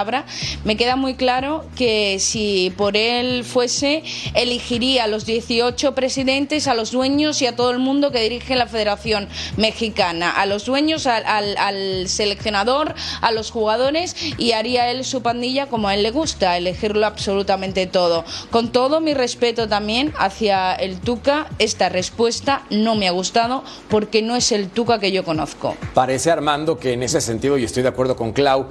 me 0.65 0.77
queda 0.77 0.97
muy 0.97 1.15
claro 1.15 1.65
que 1.77 2.19
si 2.21 2.73
por 2.77 2.97
él 2.97 3.45
fuese, 3.45 4.03
elegiría 4.35 5.05
a 5.05 5.07
los 5.07 5.27
18 5.27 5.95
presidentes, 5.95 6.69
a 6.69 6.75
los 6.75 6.93
dueños 6.93 7.43
y 7.43 7.47
a 7.47 7.57
todo 7.57 7.71
el 7.71 7.79
mundo 7.79 8.13
que 8.13 8.21
dirige 8.21 8.57
la 8.57 8.67
Federación 8.67 9.29
Mexicana, 9.57 10.31
a 10.31 10.47
los 10.47 10.65
dueños, 10.65 11.07
al, 11.07 11.57
al 11.57 12.09
seleccionador, 12.09 12.95
a 13.21 13.33
los 13.33 13.51
jugadores 13.51 14.15
y 14.37 14.53
haría 14.53 14.91
él 14.91 15.05
su 15.05 15.23
pandilla 15.23 15.67
como 15.67 15.89
a 15.89 15.95
él 15.95 16.03
le 16.03 16.11
gusta, 16.11 16.57
elegirlo 16.57 17.07
absolutamente 17.07 17.87
todo. 17.87 18.25
Con 18.51 18.71
todo 18.71 19.01
mi 19.01 19.15
respeto 19.15 19.69
también 19.69 20.13
hacia 20.19 20.75
el 20.75 21.01
Tuca, 21.01 21.49
esta 21.59 21.89
respuesta 21.89 22.63
no 22.71 22.95
me 22.95 23.09
ha 23.09 23.13
gustado 23.13 23.65
porque 23.89 24.23
no 24.23 24.37
es 24.37 24.53
el 24.53 24.69
Tuca 24.69 24.99
que 24.99 25.13
yo 25.13 25.25
conozco. 25.25 25.77
Parece 25.95 26.31
Armando 26.31 26.79
que 26.79 26.93
en 26.93 27.03
ese 27.03 27.21
sentido, 27.21 27.59
y 27.59 27.65
estoy 27.65 27.83
de 27.83 27.89
acuerdo 27.89 28.17
con 28.17 28.33
Clau, 28.33 28.67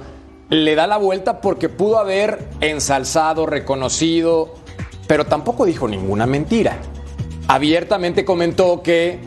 le 0.50 0.74
da 0.74 0.86
la 0.86 0.96
vuelta 0.96 1.40
porque 1.40 1.68
pudo 1.68 1.98
haber 1.98 2.48
ensalzado, 2.60 3.46
reconocido, 3.46 4.54
pero 5.06 5.26
tampoco 5.26 5.66
dijo 5.66 5.88
ninguna 5.88 6.26
mentira. 6.26 6.78
Abiertamente 7.48 8.24
comentó 8.24 8.82
que, 8.82 9.18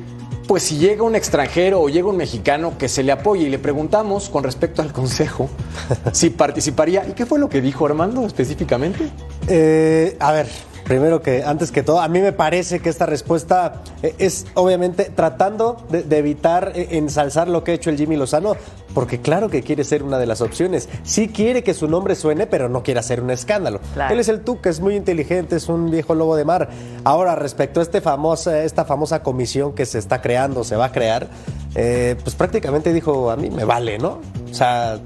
pues 0.47 0.63
si 0.63 0.77
llega 0.77 1.03
un 1.03 1.15
extranjero 1.15 1.81
o 1.81 1.89
llega 1.89 2.07
un 2.07 2.17
mexicano 2.17 2.77
que 2.77 2.87
se 2.87 3.03
le 3.03 3.11
apoye 3.11 3.47
y 3.47 3.49
le 3.49 3.59
preguntamos 3.59 4.29
con 4.29 4.43
respecto 4.43 4.81
al 4.81 4.91
consejo 4.93 5.49
si 6.11 6.29
participaría. 6.29 7.05
¿Y 7.07 7.13
qué 7.13 7.25
fue 7.25 7.39
lo 7.39 7.49
que 7.49 7.61
dijo 7.61 7.85
Armando 7.85 8.25
específicamente? 8.25 9.09
Eh, 9.47 10.17
a 10.19 10.31
ver, 10.31 10.47
Primero 10.91 11.21
que, 11.21 11.45
antes 11.45 11.71
que 11.71 11.83
todo, 11.83 12.01
a 12.01 12.09
mí 12.09 12.19
me 12.19 12.33
parece 12.33 12.81
que 12.81 12.89
esta 12.89 13.05
respuesta 13.05 13.81
eh, 14.03 14.13
es 14.17 14.45
obviamente 14.55 15.05
tratando 15.05 15.77
de, 15.89 16.03
de, 16.03 16.17
evitar 16.17 16.73
eh, 16.75 16.89
ensalzar 16.97 17.47
lo 17.47 17.63
que 17.63 17.71
ha 17.71 17.73
hecho 17.75 17.89
el 17.89 17.95
Jimmy 17.95 18.17
Lozano, 18.17 18.57
porque 18.93 19.21
claro 19.21 19.49
que 19.49 19.61
quiere 19.61 19.85
ser 19.85 20.03
una 20.03 20.19
de 20.19 20.25
las 20.25 20.41
opciones. 20.41 20.89
Sí 21.03 21.29
quiere 21.29 21.63
que 21.63 21.73
su 21.73 21.87
nombre 21.87 22.13
suene, 22.15 22.45
pero 22.45 22.67
no 22.67 22.83
quiere 22.83 22.99
hacer 22.99 23.21
un 23.21 23.31
escándalo. 23.31 23.79
Claro. 23.93 24.13
Él 24.13 24.19
es 24.19 24.27
el 24.27 24.41
Tuca, 24.41 24.69
es 24.69 24.81
muy 24.81 24.97
inteligente, 24.97 25.55
es 25.55 25.69
un 25.69 25.89
viejo 25.89 26.13
lobo 26.13 26.35
de 26.35 26.43
mar. 26.43 26.67
Ahora, 27.05 27.37
respecto 27.37 27.79
a 27.79 27.83
este 27.83 28.01
famosa, 28.01 28.61
esta 28.61 28.83
famosa 28.83 29.23
comisión 29.23 29.71
que 29.71 29.85
se 29.85 29.97
está 29.97 30.21
creando, 30.21 30.65
se 30.65 30.75
va 30.75 30.87
a 30.87 30.91
crear, 30.91 31.29
eh, 31.73 32.17
pues 32.21 32.35
prácticamente 32.35 32.91
dijo, 32.91 33.31
a 33.31 33.37
mí 33.37 33.49
me 33.49 33.63
vale, 33.63 33.97
¿no? 33.97 34.19
O 34.51 34.53
sea, 34.53 34.99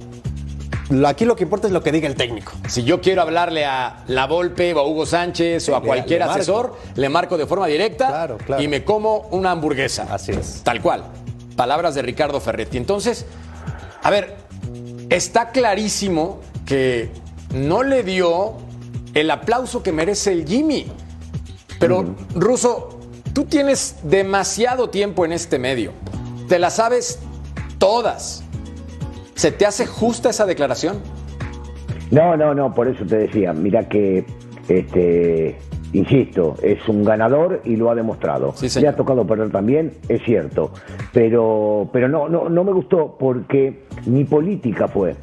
Aquí 1.05 1.25
lo 1.25 1.35
que 1.35 1.43
importa 1.43 1.67
es 1.67 1.73
lo 1.73 1.81
que 1.81 1.91
diga 1.91 2.07
el 2.07 2.15
técnico. 2.15 2.53
Si 2.67 2.83
yo 2.83 3.01
quiero 3.01 3.21
hablarle 3.23 3.65
a 3.65 4.03
La 4.07 4.27
Volpe 4.27 4.73
o 4.73 4.79
a 4.79 4.87
Hugo 4.87 5.05
Sánchez 5.05 5.67
o 5.69 5.75
a 5.75 5.81
cualquier 5.81 6.19
le 6.19 6.25
asesor, 6.25 6.77
le 6.95 7.09
marco 7.09 7.37
de 7.37 7.47
forma 7.47 7.65
directa 7.67 8.07
Claro, 8.07 8.37
claro. 8.37 8.61
y 8.61 8.67
me 8.67 8.83
como 8.83 9.27
una 9.31 9.51
hamburguesa. 9.51 10.07
Así 10.11 10.31
es. 10.31 10.61
Tal 10.63 10.81
cual. 10.81 11.03
Palabras 11.55 11.95
de 11.95 12.01
Ricardo 12.03 12.39
Ferretti. 12.39 12.77
Entonces, 12.77 13.25
a 14.03 14.09
ver, 14.11 14.35
está 15.09 15.49
clarísimo 15.49 16.39
que 16.65 17.09
no 17.53 17.81
le 17.83 18.03
dio 18.03 18.53
el 19.13 19.31
aplauso 19.31 19.81
que 19.81 19.91
merece 19.91 20.33
el 20.33 20.47
Jimmy. 20.47 20.91
Pero, 21.79 22.15
Ruso, 22.35 22.99
tú 23.33 23.45
tienes 23.45 23.95
demasiado 24.03 24.89
tiempo 24.89 25.25
en 25.25 25.31
este 25.33 25.57
medio. 25.59 25.93
Te 26.47 26.59
la 26.59 26.69
sabes 26.69 27.19
todas. 27.79 28.43
¿Se 29.35 29.51
te 29.51 29.65
hace 29.65 29.85
justa 29.85 30.29
esa 30.29 30.45
declaración? 30.45 30.97
No, 32.09 32.37
no, 32.37 32.53
no, 32.53 32.73
por 32.73 32.87
eso 32.87 33.05
te 33.05 33.17
decía, 33.17 33.51
mira 33.51 33.89
que, 33.89 34.25
este, 34.69 35.57
insisto, 35.91 36.55
es 36.63 36.87
un 36.87 37.03
ganador 37.03 37.61
y 37.65 37.75
lo 37.75 37.91
ha 37.91 37.95
demostrado. 37.95 38.53
Sí. 38.55 38.79
Le 38.79 38.87
ha 38.87 38.95
tocado 38.95 39.27
perder 39.27 39.51
también, 39.51 39.91
es 40.07 40.23
cierto, 40.23 40.71
pero, 41.11 41.89
pero 41.91 42.07
no, 42.07 42.29
no, 42.29 42.47
no 42.47 42.63
me 42.63 42.71
gustó 42.71 43.17
porque 43.19 43.83
mi 44.05 44.23
política 44.23 44.87
fue. 44.87 45.15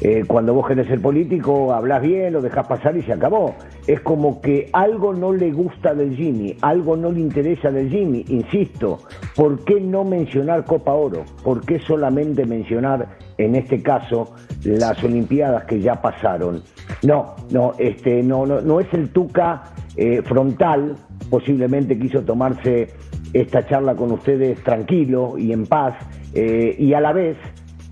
Eh, 0.00 0.24
cuando 0.26 0.52
vos 0.52 0.66
querés 0.66 0.86
ser 0.88 1.00
político, 1.00 1.72
hablas 1.72 2.02
bien, 2.02 2.34
lo 2.34 2.42
dejás 2.42 2.66
pasar 2.66 2.94
y 2.96 3.02
se 3.02 3.14
acabó. 3.14 3.54
Es 3.86 4.00
como 4.00 4.42
que 4.42 4.68
algo 4.74 5.14
no 5.14 5.32
le 5.32 5.52
gusta 5.52 5.94
del 5.94 6.14
Jimmy, 6.14 6.56
algo 6.60 6.96
no 6.96 7.10
le 7.10 7.20
interesa 7.20 7.70
del 7.70 7.88
Jimmy. 7.88 8.26
Insisto, 8.28 8.98
¿por 9.34 9.64
qué 9.64 9.80
no 9.80 10.04
mencionar 10.04 10.66
Copa 10.66 10.92
Oro? 10.92 11.24
¿Por 11.42 11.64
qué 11.64 11.78
solamente 11.78 12.44
mencionar, 12.44 13.16
en 13.38 13.54
este 13.54 13.82
caso, 13.82 14.34
las 14.64 15.02
Olimpiadas 15.02 15.64
que 15.64 15.80
ya 15.80 16.00
pasaron? 16.00 16.62
No, 17.02 17.34
no, 17.50 17.72
este, 17.78 18.22
no, 18.22 18.46
no, 18.46 18.60
no 18.60 18.80
es 18.80 18.92
el 18.92 19.10
Tuca 19.10 19.64
eh, 19.96 20.22
frontal, 20.22 20.96
posiblemente 21.30 21.98
quiso 21.98 22.22
tomarse 22.22 22.88
esta 23.32 23.66
charla 23.66 23.94
con 23.94 24.12
ustedes 24.12 24.62
tranquilo 24.62 25.34
y 25.36 25.52
en 25.52 25.66
paz, 25.66 25.94
eh, 26.34 26.74
y 26.78 26.94
a 26.94 27.00
la 27.00 27.12
vez 27.12 27.36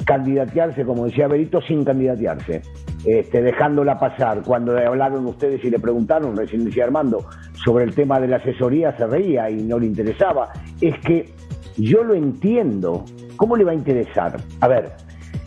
candidatearse, 0.05 0.85
como 0.85 1.07
decía 1.07 1.29
Berito, 1.29 1.61
sin 1.63 1.85
candidatearse, 1.85 2.63
este, 3.05 3.43
dejándola 3.43 3.99
pasar. 3.99 4.43
Cuando 4.43 4.77
hablaron 4.77 5.27
ustedes 5.27 5.65
y 5.65 5.71
le 5.71 5.79
preguntaron, 5.79 6.37
recién 6.37 6.65
decía 6.65 6.85
Armando, 6.85 7.25
sobre 7.65 7.85
el 7.85 7.95
tema 7.95 8.21
de 8.21 8.29
la 8.29 8.37
asesoría, 8.37 8.97
se 8.97 9.07
reía 9.07 9.51
y 9.51 9.63
no 9.63 9.79
le 9.79 9.87
interesaba. 9.87 10.53
Es 10.81 10.99
que 11.01 11.31
yo 11.77 12.03
lo 12.05 12.15
entiendo. 12.15 13.05
¿Cómo 13.37 13.57
le 13.57 13.65
va 13.65 13.73
a 13.73 13.75
interesar? 13.75 14.37
A 14.61 14.69
ver, 14.69 14.93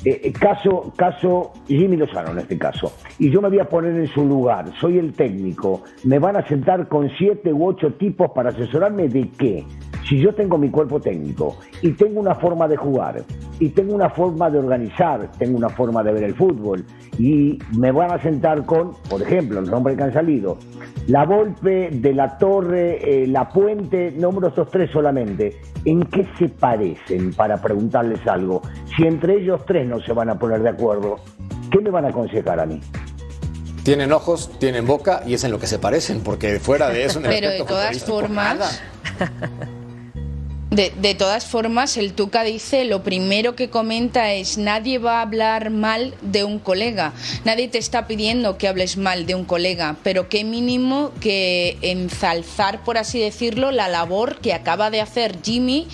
eh, 0.06 0.22
eh, 0.24 0.32
caso, 0.32 0.94
caso 0.96 1.54
Jimmy 1.68 1.98
Lozano 1.98 2.32
en 2.32 2.40
este 2.40 2.58
caso, 2.58 2.94
y 3.20 3.32
yo 3.32 3.42
me 3.42 3.50
voy 3.50 3.60
a 3.60 3.68
poner 3.68 3.96
en 3.96 4.08
su 4.08 4.24
lugar, 4.24 4.66
soy 4.80 5.00
el 5.00 5.14
técnico, 5.14 5.84
me 6.04 6.20
van 6.20 6.38
a 6.38 6.48
sentar 6.48 6.88
con 6.88 7.10
siete 7.18 7.52
u 7.52 7.68
ocho 7.68 7.94
tipos 7.94 8.32
para 8.32 8.50
asesorarme 8.50 9.08
de 9.08 9.30
qué. 9.38 9.66
Si 10.08 10.20
yo 10.20 10.34
tengo 10.36 10.58
mi 10.58 10.70
cuerpo 10.70 11.00
técnico 11.00 11.58
y 11.82 11.92
tengo 11.94 12.20
una 12.20 12.36
forma 12.36 12.68
de 12.68 12.78
jugar 12.78 13.24
y 13.60 13.70
tengo 13.70 13.96
una 13.96 14.10
forma 14.10 14.52
de 14.52 14.60
organizar, 14.60 15.32
tengo 15.40 15.58
una 15.58 15.70
forma 15.70 16.04
de 16.04 16.14
ver 16.14 16.24
el 16.26 16.36
fútbol 16.36 16.86
y 17.18 17.58
me 17.76 17.92
van 17.92 18.12
a 18.12 18.22
sentar 18.22 18.66
con, 18.66 18.94
por 19.10 19.24
ejemplo, 19.24 19.62
los 19.62 19.70
nombres 19.70 19.98
que 19.98 20.04
han 20.04 20.14
salido, 20.14 20.60
La 21.08 21.26
Volpe, 21.26 21.90
De 21.92 22.14
la 22.14 22.38
Torre, 22.38 23.24
eh, 23.24 23.26
La 23.26 23.50
Puente, 23.50 24.14
nombro 24.16 24.50
estos 24.50 24.70
tres 24.70 24.92
solamente. 24.92 25.60
¿En 25.86 26.04
qué 26.04 26.28
se 26.38 26.50
parecen 26.50 27.34
para 27.34 27.60
preguntarles 27.60 28.26
algo? 28.28 28.62
Si 28.96 29.04
entre 29.08 29.42
ellos 29.42 29.62
tres 29.66 29.88
no 29.88 30.00
se 30.02 30.14
van 30.14 30.30
a 30.30 30.38
poner 30.38 30.62
de 30.62 30.70
acuerdo, 30.70 31.16
¿qué 31.72 31.80
me 31.80 31.90
van 31.90 32.06
a 32.06 32.10
aconsejar 32.10 32.60
a 32.60 32.66
mí? 32.68 32.80
Tienen 33.84 34.12
ojos, 34.12 34.52
tienen 34.60 34.86
boca 34.86 35.22
y 35.26 35.34
es 35.34 35.44
en 35.44 35.52
lo 35.52 35.60
que 35.60 35.68
se 35.68 35.80
parecen, 35.80 36.22
porque 36.22 36.60
fuera 36.60 36.90
de 36.90 37.06
eso. 37.06 37.20
en 37.20 37.26
el 37.26 37.32
Pero 37.32 37.50
de 37.50 37.64
todas 37.64 38.04
formas, 38.04 38.58
nada. 38.58 38.70
De, 40.76 41.16
todas 41.16 41.46
formas, 41.46 41.96
el 41.96 42.12
Tuca 42.12 42.44
dice, 42.44 42.84
lo 42.84 43.02
primero 43.02 43.56
que 43.56 43.70
comenta 43.70 44.34
es, 44.34 44.58
nadie 44.58 44.98
va 44.98 45.20
a 45.20 45.22
hablar 45.22 45.70
mal 45.70 46.14
de 46.22 46.44
un 46.44 46.60
colega, 46.60 47.14
nadie 47.46 47.70
te 47.70 47.78
está 47.78 48.08
pidiendo 48.08 48.58
que 48.58 48.68
hables 48.68 48.98
mal 48.98 49.26
de 49.26 49.36
un 49.36 49.46
colega, 49.46 49.96
pero 50.04 50.28
qué 50.28 50.44
mínimo 50.44 51.14
que 51.22 51.78
ensalzar, 51.82 52.84
por 52.84 52.98
así 52.98 53.20
decirlo, 53.22 53.72
la 53.72 53.88
labor 53.88 54.42
que 54.42 54.54
acaba 54.54 54.90
de 54.90 55.00
hacer 55.00 55.38
Jimmy 55.42 55.88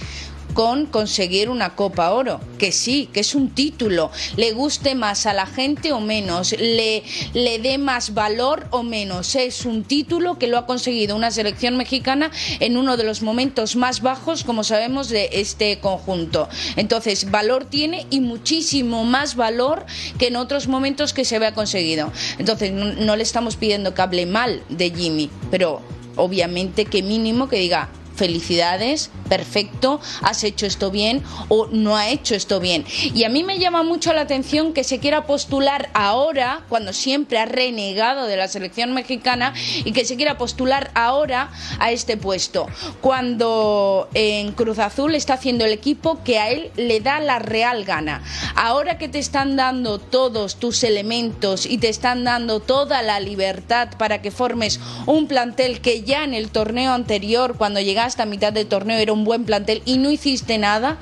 con 0.54 0.86
conseguir 0.86 1.50
una 1.50 1.76
Copa 1.76 2.12
Oro. 2.12 2.40
Que 2.58 2.72
sí, 2.72 3.10
que 3.12 3.22
es 3.22 3.36
un 3.36 3.50
título. 3.50 4.12
Le 4.38 4.52
guste 4.52 4.96
más 4.96 5.26
a 5.26 5.34
la 5.34 5.46
gente 5.46 5.92
o 5.92 6.00
menos, 6.00 6.54
le, 6.60 7.04
le 7.34 7.60
dé 7.60 7.78
más 7.78 8.14
valor 8.14 8.68
o 8.72 8.84
menos. 8.84 9.36
Es 9.36 9.66
un 9.66 9.84
título 9.84 10.38
que 10.38 10.48
lo 10.48 10.58
ha 10.58 10.66
conseguido 10.66 11.16
una 11.16 11.32
selección 11.32 11.78
mexicana 11.78 12.32
en 12.60 12.78
uno 12.78 12.98
de 12.98 13.04
los 13.04 13.22
momentos 13.22 13.76
más 13.76 14.02
bajos, 14.02 14.44
como 14.44 14.64
sabemos, 14.64 15.10
de 15.10 15.30
este 15.34 15.80
conjunto. 15.80 16.50
Entonces, 16.76 17.32
valor 17.32 17.66
tiene 17.66 18.06
y 18.10 18.20
muchísimo 18.20 19.04
más 19.04 19.36
valor 19.36 19.86
que 20.18 20.28
en 20.28 20.36
otros 20.36 20.68
momentos 20.68 21.14
que 21.14 21.26
se 21.26 21.36
había 21.36 21.54
conseguido. 21.54 22.12
Entonces, 22.38 22.72
no, 22.72 22.94
no 22.94 23.16
le 23.16 23.24
estamos 23.24 23.56
pidiendo 23.56 23.94
que 23.94 24.02
hable 24.02 24.26
mal 24.26 24.64
de 24.70 24.92
Jimmy, 24.92 25.30
pero 25.50 25.82
obviamente 26.16 26.86
que 26.86 27.02
mínimo 27.02 27.50
que 27.50 27.58
diga 27.58 27.90
felicidades, 28.16 29.12
perfecto, 29.30 30.00
has 30.22 30.44
hecho 30.44 30.66
esto 30.66 30.92
bien 30.92 31.24
o 31.48 31.68
no 31.68 31.96
ha 31.96 32.10
hecho 32.10 32.36
esto 32.36 32.60
bien. 32.60 32.86
Y 33.14 33.24
a 33.24 33.30
mí 33.30 33.44
me 33.44 33.60
llama 33.60 33.84
mucho 33.84 34.14
la 34.14 34.22
atención 34.22 34.74
que 34.74 34.84
se 34.84 35.00
quiera 35.00 35.26
postular 35.26 35.90
ahora, 35.94 36.66
cuando 36.70 36.94
siempre 36.94 37.40
ha 37.40 37.46
renegado 37.46 38.28
de 38.28 38.36
la 38.38 38.48
selección 38.48 38.94
mexicana, 38.94 39.54
y 39.86 39.94
que 39.94 40.06
se 40.06 40.18
quiera 40.18 40.38
postular 40.38 40.92
ahora 40.94 41.50
a 41.80 41.92
este 41.92 42.18
puesto, 42.18 42.68
cuando 43.00 44.10
en 44.14 44.52
Cruz 44.52 44.80
Azul 44.80 45.16
está 45.16 45.36
haciendo 45.36 45.66
el 45.66 45.72
equipo 45.72 46.22
que 46.24 46.40
a 46.40 46.50
él 46.50 46.72
le 46.76 47.00
da 47.00 47.20
la 47.20 47.40
real 47.40 47.86
gana. 47.86 48.24
Ahora 48.56 48.98
que 48.98 49.08
te 49.08 49.20
están 49.20 49.56
dando 49.56 50.00
todos 50.00 50.58
tus 50.58 50.84
elementos 50.84 51.66
y 51.66 51.78
te 51.78 51.90
están 51.90 52.24
dando 52.24 52.60
toda 52.60 53.02
la 53.02 53.20
libertad 53.20 53.90
para 53.98 54.22
que 54.22 54.32
formes 54.32 54.80
un 55.06 55.28
plantel 55.28 55.80
que 55.80 56.04
ya 56.04 56.24
en 56.24 56.34
el 56.34 56.52
torneo 56.52 56.92
anterior, 56.92 57.56
cuando 57.58 57.80
llegaste 57.80 58.01
hasta 58.06 58.26
mitad 58.26 58.54
de 58.54 58.66
torneo 58.66 58.98
era 58.98 59.14
un 59.14 59.24
buen 59.24 59.46
plantel 59.46 59.82
y 59.86 59.98
no 59.98 60.12
hiciste 60.12 60.58
nada, 60.58 60.98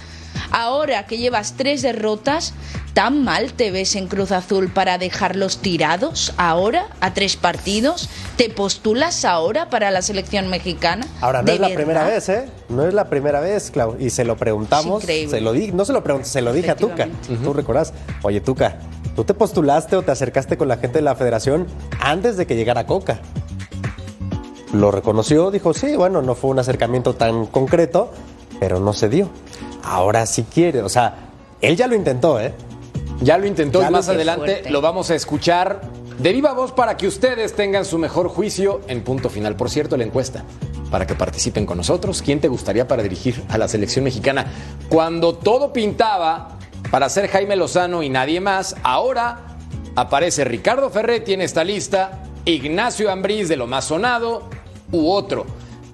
ahora 0.51 1.05
que 1.05 1.17
llevas 1.17 1.53
tres 1.57 1.81
derrotas, 1.81 2.53
¿tan 2.93 3.23
mal 3.23 3.53
te 3.53 3.71
ves 3.71 3.95
en 3.95 4.07
Cruz 4.07 4.31
Azul 4.31 4.69
para 4.69 4.97
dejarlos 4.97 5.59
tirados 5.59 6.33
ahora 6.37 6.87
a 7.01 7.13
tres 7.13 7.35
partidos? 7.35 8.09
¿Te 8.35 8.49
postulas 8.49 9.25
ahora 9.25 9.69
para 9.69 9.91
la 9.91 10.01
selección 10.01 10.47
mexicana? 10.49 11.05
Ahora, 11.21 11.41
no 11.41 11.45
¿De 11.47 11.53
es 11.55 11.59
la 11.59 11.67
verdad? 11.67 11.83
primera 11.83 12.03
vez, 12.05 12.29
¿eh? 12.29 12.49
No 12.69 12.87
es 12.87 12.93
la 12.93 13.09
primera 13.09 13.39
vez, 13.41 13.69
Clau. 13.71 13.97
Y 13.99 14.09
se 14.09 14.23
lo 14.23 14.37
preguntamos. 14.37 15.03
Se 15.03 15.41
lo 15.41 15.51
di, 15.53 15.71
no 15.71 15.85
se 15.85 15.93
lo 15.93 16.03
pregunté, 16.03 16.29
se 16.29 16.41
lo 16.41 16.53
dije 16.53 16.71
a 16.71 16.75
Tuca. 16.75 17.03
Efectivamente. 17.03 17.45
Tú 17.45 17.53
recordás. 17.53 17.93
Oye, 18.23 18.41
Tuca, 18.41 18.77
¿tú 19.15 19.23
te 19.23 19.33
postulaste 19.33 19.95
o 19.97 20.01
te 20.01 20.11
acercaste 20.11 20.57
con 20.57 20.67
la 20.67 20.77
gente 20.77 20.99
de 20.99 21.03
la 21.03 21.15
federación 21.15 21.67
antes 21.99 22.37
de 22.37 22.47
que 22.47 22.55
llegara 22.55 22.85
Coca? 22.85 23.19
Lo 24.73 24.91
reconoció, 24.91 25.49
dijo, 25.51 25.73
sí, 25.73 25.95
bueno, 25.95 26.21
no 26.21 26.35
fue 26.35 26.51
un 26.51 26.59
acercamiento 26.59 27.15
tan 27.15 27.47
concreto, 27.47 28.11
pero 28.59 28.79
no 28.79 28.93
se 28.93 29.09
dio. 29.09 29.29
Ahora 29.83 30.25
sí 30.25 30.43
quiere, 30.43 30.81
o 30.83 30.89
sea, 30.89 31.29
él 31.61 31.75
ya 31.75 31.87
lo 31.87 31.95
intentó, 31.95 32.39
¿eh? 32.39 32.53
Ya 33.21 33.37
lo 33.37 33.47
intentó 33.47 33.81
Ya 33.81 33.89
y 33.89 33.91
más 33.91 34.07
adelante 34.09 34.51
Fuerte. 34.51 34.69
lo 34.69 34.81
vamos 34.81 35.09
a 35.09 35.15
escuchar 35.15 35.81
de 36.19 36.33
viva 36.33 36.53
voz 36.53 36.71
para 36.71 36.97
que 36.97 37.07
ustedes 37.07 37.53
tengan 37.55 37.83
su 37.83 37.97
mejor 37.97 38.29
juicio 38.29 38.81
en 38.87 39.03
punto 39.03 39.29
final. 39.29 39.55
Por 39.55 39.69
cierto, 39.69 39.97
la 39.97 40.03
encuesta 40.03 40.43
para 40.91 41.05
que 41.05 41.15
participen 41.15 41.65
con 41.65 41.77
nosotros. 41.77 42.21
¿Quién 42.21 42.39
te 42.39 42.47
gustaría 42.47 42.87
para 42.87 43.03
dirigir 43.03 43.43
a 43.49 43.57
la 43.57 43.67
selección 43.67 44.05
mexicana? 44.05 44.47
Cuando 44.89 45.35
todo 45.35 45.73
pintaba 45.73 46.57
para 46.91 47.09
ser 47.09 47.27
Jaime 47.27 47.55
Lozano 47.55 48.03
y 48.03 48.09
nadie 48.09 48.39
más, 48.39 48.75
ahora 48.83 49.57
aparece 49.95 50.43
Ricardo 50.43 50.89
Ferretti 50.89 51.33
en 51.33 51.41
esta 51.41 51.63
lista, 51.63 52.23
Ignacio 52.45 53.11
Ambriz 53.11 53.49
de 53.49 53.57
lo 53.57 53.67
más 53.67 53.85
sonado 53.85 54.49
u 54.91 55.09
otro. 55.09 55.45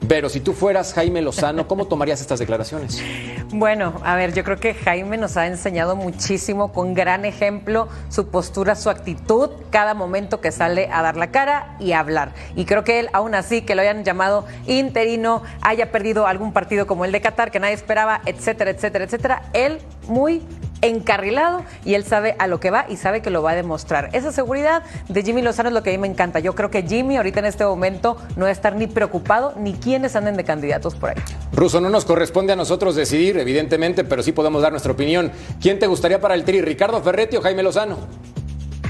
Pero 0.08 0.30
si 0.30 0.40
tú 0.40 0.54
fueras 0.54 0.94
Jaime 0.94 1.22
Lozano, 1.22 1.68
¿cómo 1.68 1.88
tomarías 1.88 2.22
estas 2.22 2.40
declaraciones? 2.40 3.02
Bueno, 3.52 4.02
a 4.04 4.16
ver, 4.16 4.34
yo 4.34 4.44
creo 4.44 4.58
que 4.58 4.74
Jaime 4.74 5.18
nos 5.18 5.38
ha 5.38 5.46
enseñado 5.46 5.96
muchísimo 5.96 6.74
con 6.74 6.94
gran 6.94 7.26
ejemplo 7.26 7.88
su 8.10 8.28
postura, 8.28 8.76
su 8.76 8.90
actitud, 8.90 9.50
cada 9.70 9.94
momento 9.94 10.42
que 10.42 10.52
sale 10.52 10.90
a 10.92 11.04
dar 11.04 11.16
la 11.16 11.32
cara 11.32 11.76
y 11.80 11.92
a 11.92 12.00
hablar. 12.00 12.34
Y 12.56 12.66
creo 12.66 12.84
que 12.84 13.00
él, 13.00 13.10
aún 13.14 13.36
así, 13.36 13.62
que 13.62 13.76
lo 13.76 13.84
hayan 13.84 14.04
llamado 14.04 14.46
interino, 14.66 15.44
haya 15.62 15.92
perdido 15.92 16.26
algún 16.26 16.54
partido 16.54 16.88
como 16.88 17.06
el 17.06 17.12
de 17.12 17.22
Qatar, 17.22 17.52
que 17.52 17.60
nadie 17.60 17.76
esperaba, 17.76 18.22
etcétera, 18.26 18.72
etcétera, 18.72 19.06
etcétera, 19.06 19.42
él 19.54 19.80
muy 20.08 20.42
encarrilado 20.82 21.64
y 21.84 21.94
él 21.94 22.04
sabe 22.04 22.36
a 22.40 22.48
lo 22.48 22.60
que 22.60 22.72
va 22.72 22.86
y 22.88 22.98
sabe 22.98 23.22
que 23.22 23.30
lo 23.30 23.42
va 23.42 23.52
a 23.52 23.56
demostrar. 23.56 24.10
Esa 24.14 24.32
seguridad 24.32 24.84
de 25.08 25.24
Jimmy 25.24 25.42
Lozano 25.42 25.70
es 25.70 25.76
lo 25.76 25.84
que 25.84 25.90
a 25.90 25.94
mí 25.94 25.98
me 25.98 26.08
encanta. 26.08 26.40
Yo 26.40 26.56
creo 26.56 26.70
que 26.70 26.84
Jimmy 26.84 27.18
ahorita 27.18 27.40
en 27.40 27.46
este 27.46 27.66
momento 27.66 28.18
no 28.36 28.44
va 28.44 28.50
a 28.50 28.52
estar 28.52 28.76
ni 28.76 28.88
preocupado 28.88 29.54
ni 29.58 29.74
quienes 29.74 30.16
anden 30.16 30.36
de 30.36 30.44
candidatos 30.44 30.96
por 30.96 31.12
ahí. 31.12 31.16
Ruso, 31.54 31.80
no 31.82 31.90
nos 31.90 32.06
corresponde 32.06 32.54
a 32.54 32.56
nosotros 32.56 32.96
decidir, 32.96 33.35
evidentemente, 33.40 34.04
pero 34.04 34.24
sí 34.24 34.32
podemos 34.32 34.62
dar 34.62 34.72
nuestra 34.72 34.92
opinión. 34.92 35.32
¿Quién 35.62 35.80
te 35.80 35.88
gustaría 35.88 36.20
para 36.20 36.36
el 36.36 36.44
Tri, 36.44 36.62
Ricardo 36.62 37.02
Ferretti 37.02 37.38
o 37.38 37.42
Jaime 37.42 37.64
Lozano? 37.64 37.98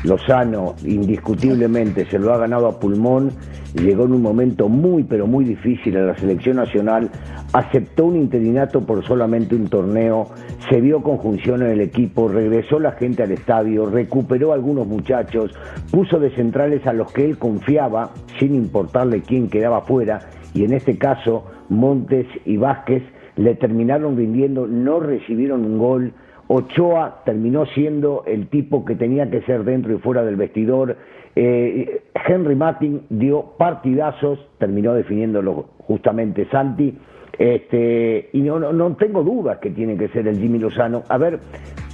Lozano 0.06 0.76
indiscutiblemente 0.84 2.06
se 2.10 2.20
lo 2.20 2.34
ha 2.34 2.38
ganado 2.38 2.68
a 2.68 2.80
pulmón, 2.80 3.32
llegó 3.74 4.06
en 4.06 4.14
un 4.14 4.22
momento 4.22 4.70
muy 4.70 5.04
pero 5.04 5.26
muy 5.26 5.46
difícil 5.46 5.98
a 5.98 6.02
la 6.02 6.16
selección 6.16 6.58
nacional, 6.58 7.10
aceptó 7.54 8.06
un 8.06 8.16
interinato 8.16 8.82
por 8.82 9.04
solamente 9.06 9.56
un 9.56 9.68
torneo, 9.68 10.30
se 10.70 10.80
vio 10.80 11.02
conjunción 11.02 11.64
en 11.64 11.72
el 11.72 11.82
equipo, 11.82 12.28
regresó 12.28 12.80
la 12.80 12.92
gente 12.92 13.24
al 13.24 13.32
estadio, 13.32 13.88
recuperó 13.88 14.52
a 14.52 14.56
algunos 14.56 14.86
muchachos, 14.86 15.52
puso 15.92 16.20
de 16.20 16.30
centrales 16.36 16.86
a 16.86 16.94
los 16.94 17.12
que 17.12 17.26
él 17.26 17.38
confiaba, 17.38 18.12
sin 18.40 18.54
importarle 18.54 19.22
quién 19.22 19.50
quedaba 19.50 19.82
fuera, 19.82 20.20
y 20.54 20.66
en 20.66 20.74
este 20.74 20.98
caso 20.98 21.46
Montes 21.70 22.28
y 22.46 22.58
Vázquez 22.58 23.04
le 23.36 23.56
terminaron 23.56 24.18
rindiendo, 24.18 24.68
no 24.68 25.00
recibieron 25.00 25.66
un 25.66 25.78
gol, 25.78 26.14
Ochoa 26.48 27.24
terminó 27.26 27.66
siendo 27.68 28.24
el 28.28 28.48
tipo 28.48 28.86
que 28.86 28.96
tenía 28.96 29.30
que 29.30 29.42
ser 29.42 29.64
dentro 29.64 29.94
y 29.94 29.98
fuera 29.98 30.24
del 30.24 30.36
vestidor. 30.36 30.96
Eh, 31.36 32.04
Henry 32.28 32.56
Martin 32.56 33.02
dio 33.10 33.54
partidazos, 33.58 34.40
terminó 34.60 34.94
definiéndolo 34.94 35.66
justamente 35.80 36.48
Santi. 36.52 36.96
Este, 37.38 38.30
y 38.32 38.42
no, 38.42 38.60
no, 38.60 38.72
no 38.72 38.96
tengo 38.96 39.24
dudas 39.24 39.58
que 39.58 39.72
tiene 39.72 39.98
que 39.98 40.08
ser 40.10 40.28
el 40.28 40.38
Jimmy 40.38 40.60
Lozano. 40.60 41.04
A 41.10 41.18
ver, 41.18 41.40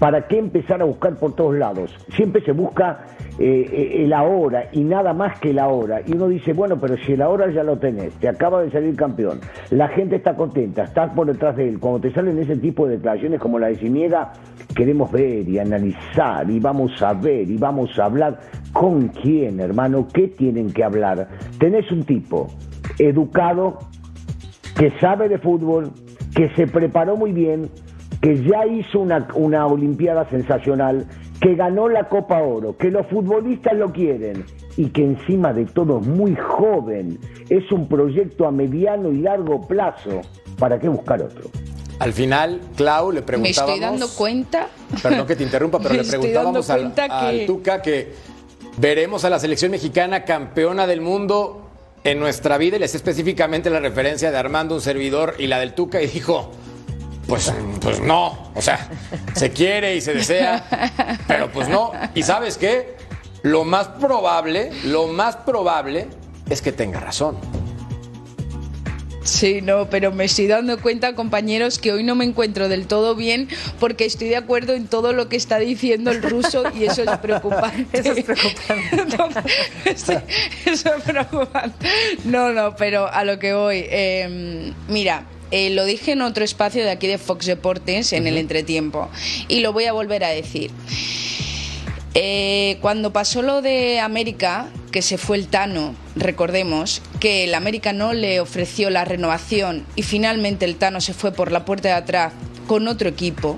¿para 0.02 0.26
qué 0.26 0.40
empezar 0.40 0.82
a 0.82 0.86
buscar 0.86 1.16
por 1.18 1.36
todos 1.36 1.56
lados? 1.56 1.96
Siempre 2.16 2.44
se 2.44 2.54
busca 2.54 3.06
eh, 3.38 3.70
eh, 3.72 4.04
el 4.04 4.14
ahora 4.14 4.68
y 4.72 4.84
nada 4.84 5.14
más 5.14 5.40
que 5.40 5.52
el 5.52 5.60
ahora. 5.60 6.02
Y 6.04 6.14
uno 6.14 6.28
dice, 6.28 6.54
bueno, 6.54 6.80
pero 6.80 6.98
si 6.98 7.14
el 7.14 7.22
ahora 7.22 7.52
ya 7.52 7.62
lo 7.64 7.78
tenés, 7.78 8.12
te 8.16 8.28
acaba 8.28 8.64
de 8.64 8.72
salir 8.72 8.96
campeón, 8.96 9.40
la 9.70 9.90
gente 9.90 10.16
está 10.16 10.36
contenta, 10.36 10.86
estás 10.86 11.12
por 11.12 11.28
detrás 11.28 11.56
de 11.56 11.70
él. 11.70 11.80
Cuando 11.80 12.00
te 12.00 12.12
salen 12.16 12.40
ese 12.40 12.58
tipo 12.58 12.88
de 12.88 12.96
declaraciones 12.96 13.40
como 13.40 13.60
la 13.60 13.68
de 13.68 13.76
Siniega, 13.76 14.34
queremos 14.76 15.12
ver 15.12 15.48
y 15.48 15.60
analizar 15.60 16.50
y 16.50 16.60
vamos 16.60 17.00
a 17.04 17.14
ver 17.14 17.48
y 17.48 17.58
vamos 17.58 18.00
a 18.00 18.06
hablar 18.06 18.40
con 18.74 19.10
quién, 19.10 19.60
hermano, 19.60 20.08
qué 20.12 20.30
tienen 20.30 20.74
que 20.74 20.84
hablar. 20.84 21.28
Tenés 21.60 21.92
un 21.92 22.06
tipo 22.06 22.48
educado, 22.98 23.78
que 24.76 24.90
sabe 25.00 25.30
de 25.30 25.38
fútbol, 25.38 25.92
que 26.34 26.50
se 26.56 26.66
preparó 26.66 27.16
muy 27.18 27.34
bien, 27.34 27.70
que 28.22 28.44
ya 28.44 28.66
hizo 28.68 29.00
una, 29.00 29.28
una 29.34 29.66
Olimpiada 29.66 30.30
sensacional, 30.30 31.08
que 31.42 31.56
ganó 31.56 31.90
la 31.90 32.08
Copa 32.08 32.40
Oro, 32.42 32.78
que 32.78 32.92
los 32.92 33.08
futbolistas 33.08 33.74
lo 33.74 33.92
quieren 33.92 34.46
y 34.78 34.90
que 34.90 35.04
encima 35.04 35.52
de 35.54 35.66
todo 35.66 36.00
es 36.00 36.08
muy 36.08 36.36
joven, 36.36 37.18
es 37.50 37.72
un 37.72 37.88
proyecto 37.88 38.46
a 38.46 38.52
mediano 38.52 39.12
y 39.12 39.18
largo 39.18 39.62
plazo. 39.62 40.22
¿Para 40.60 40.80
qué 40.80 40.88
buscar 40.88 41.22
otro? 41.24 41.50
Al 41.98 42.14
final, 42.14 42.62
Clau, 42.76 43.12
le 43.12 43.22
Me 43.22 43.26
preguntábamos... 43.26 43.74
estoy 43.74 43.80
dando 43.80 44.08
cuenta. 44.16 44.68
Perdón 45.02 45.26
que 45.26 45.36
te 45.36 45.44
interrumpa, 45.44 45.80
pero 45.80 45.90
Me 45.96 46.04
le 46.04 46.10
preguntábamos 46.10 46.70
al 46.70 46.94
que- 46.94 47.44
Tuca 47.48 47.82
que 47.82 48.12
veremos 48.78 49.26
a 49.26 49.30
la 49.30 49.40
selección 49.40 49.72
mexicana 49.72 50.24
campeona 50.26 50.86
del 50.86 51.02
mundo 51.02 51.70
en 52.04 52.20
nuestra 52.20 52.58
vida 52.58 52.78
y 52.78 52.80
les 52.80 52.94
específicamente 52.96 53.70
la 53.70 53.80
referencia 53.80 54.32
de 54.32 54.38
Armando, 54.38 54.76
un 54.76 54.82
servidor, 54.82 55.36
y 55.40 55.48
la 55.48 55.60
del 55.60 55.74
Tuca, 55.74 56.02
y 56.02 56.08
dijo, 56.08 56.52
pues, 57.32 57.54
pues 57.80 58.02
no, 58.02 58.52
o 58.54 58.62
sea, 58.62 58.90
se 59.36 59.52
quiere 59.52 59.96
y 59.96 60.02
se 60.02 60.14
desea, 60.14 61.22
pero 61.30 61.50
pues 61.50 61.70
no. 61.70 61.94
¿Y 62.14 62.24
sabes 62.24 62.58
qué? 62.58 62.98
Lo 63.42 63.64
más 63.64 63.88
probable, 63.88 64.70
lo 64.84 65.08
más 65.08 65.38
probable 65.38 66.08
es 66.50 66.62
que 66.62 66.74
tenga 66.74 67.00
razón. 67.00 67.38
Sí, 69.24 69.62
no, 69.62 69.90
pero 69.90 70.12
me 70.12 70.26
estoy 70.26 70.48
dando 70.48 70.78
cuenta, 70.82 71.16
compañeros, 71.16 71.80
que 71.80 71.94
hoy 71.94 72.04
no 72.04 72.16
me 72.16 72.26
encuentro 72.26 72.68
del 72.68 72.86
todo 72.88 73.16
bien 73.16 73.48
porque 73.80 74.04
estoy 74.04 74.28
de 74.28 74.36
acuerdo 74.36 74.74
en 74.74 74.88
todo 74.88 75.14
lo 75.14 75.30
que 75.30 75.38
está 75.38 75.58
diciendo 75.58 76.12
el 76.12 76.22
ruso 76.22 76.64
y 76.76 76.84
eso 76.84 77.02
es 77.04 77.18
preocupante. 77.20 77.88
Eso 77.98 78.12
es 78.12 78.26
preocupante. 78.26 79.18
No, 79.18 79.30
sí, 79.96 80.14
eso 80.66 80.96
es 80.96 81.04
preocupante. 81.04 81.88
No, 82.26 82.52
no, 82.52 82.76
pero 82.76 83.08
a 83.08 83.24
lo 83.24 83.40
que 83.40 83.54
voy. 83.54 83.86
eh, 83.88 84.74
mira. 84.90 85.24
Eh, 85.52 85.70
lo 85.72 85.86
dije 85.86 86.14
en 86.14 86.22
otro 86.22 86.44
espacio 86.44 86.84
de 86.84 86.92
aquí 86.92 87.08
de 87.08 87.18
Fox 87.18 87.46
Deportes 87.46 88.14
en 88.14 88.28
el 88.28 88.38
entretiempo 88.38 89.10
y 89.48 89.60
lo 89.60 89.74
voy 89.74 89.86
a 89.86 89.94
volver 89.94 90.24
a 90.24 90.30
decir. 90.30 90.72
Eh, 92.14 92.78
cuando 92.82 93.14
pasó 93.14 93.42
lo 93.42 93.62
de 93.62 94.00
América, 94.00 94.70
que 94.92 95.02
se 95.02 95.18
fue 95.18 95.38
el 95.38 95.48
Tano, 95.48 95.96
recordemos 96.16 97.02
que 97.22 97.46
el 97.46 97.54
América 97.54 97.94
no 97.94 98.14
le 98.14 98.42
ofreció 98.42 98.90
la 98.90 99.06
renovación 99.06 99.86
y 99.96 100.04
finalmente 100.04 100.66
el 100.66 100.76
Tano 100.76 101.00
se 101.00 101.14
fue 101.14 101.32
por 101.32 101.52
la 101.52 101.64
puerta 101.64 101.88
de 101.88 101.96
atrás 101.96 102.34
con 102.68 102.88
otro 102.88 103.08
equipo. 103.08 103.58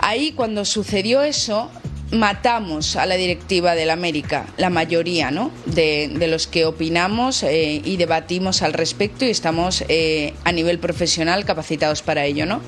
Ahí 0.00 0.32
cuando 0.32 0.64
sucedió 0.64 1.22
eso, 1.22 1.70
matamos 2.12 2.96
a 2.96 3.06
la 3.06 3.16
directiva 3.16 3.74
del 3.74 3.90
América, 3.90 4.46
la 4.58 4.70
mayoría 4.70 5.30
¿no? 5.30 5.50
de, 5.64 6.14
los 6.28 6.46
que 6.46 6.66
opinamos 6.66 7.42
eh, 7.42 7.80
y 7.84 7.96
debatimos 7.96 8.62
al 8.62 8.74
respecto 8.74 9.24
y 9.24 9.30
estamos 9.30 9.82
eh, 9.88 10.34
a 10.44 10.52
nivel 10.52 10.78
profesional 10.78 11.44
capacitados 11.44 12.02
para 12.02 12.24
ello. 12.26 12.44
¿no? 12.46 12.60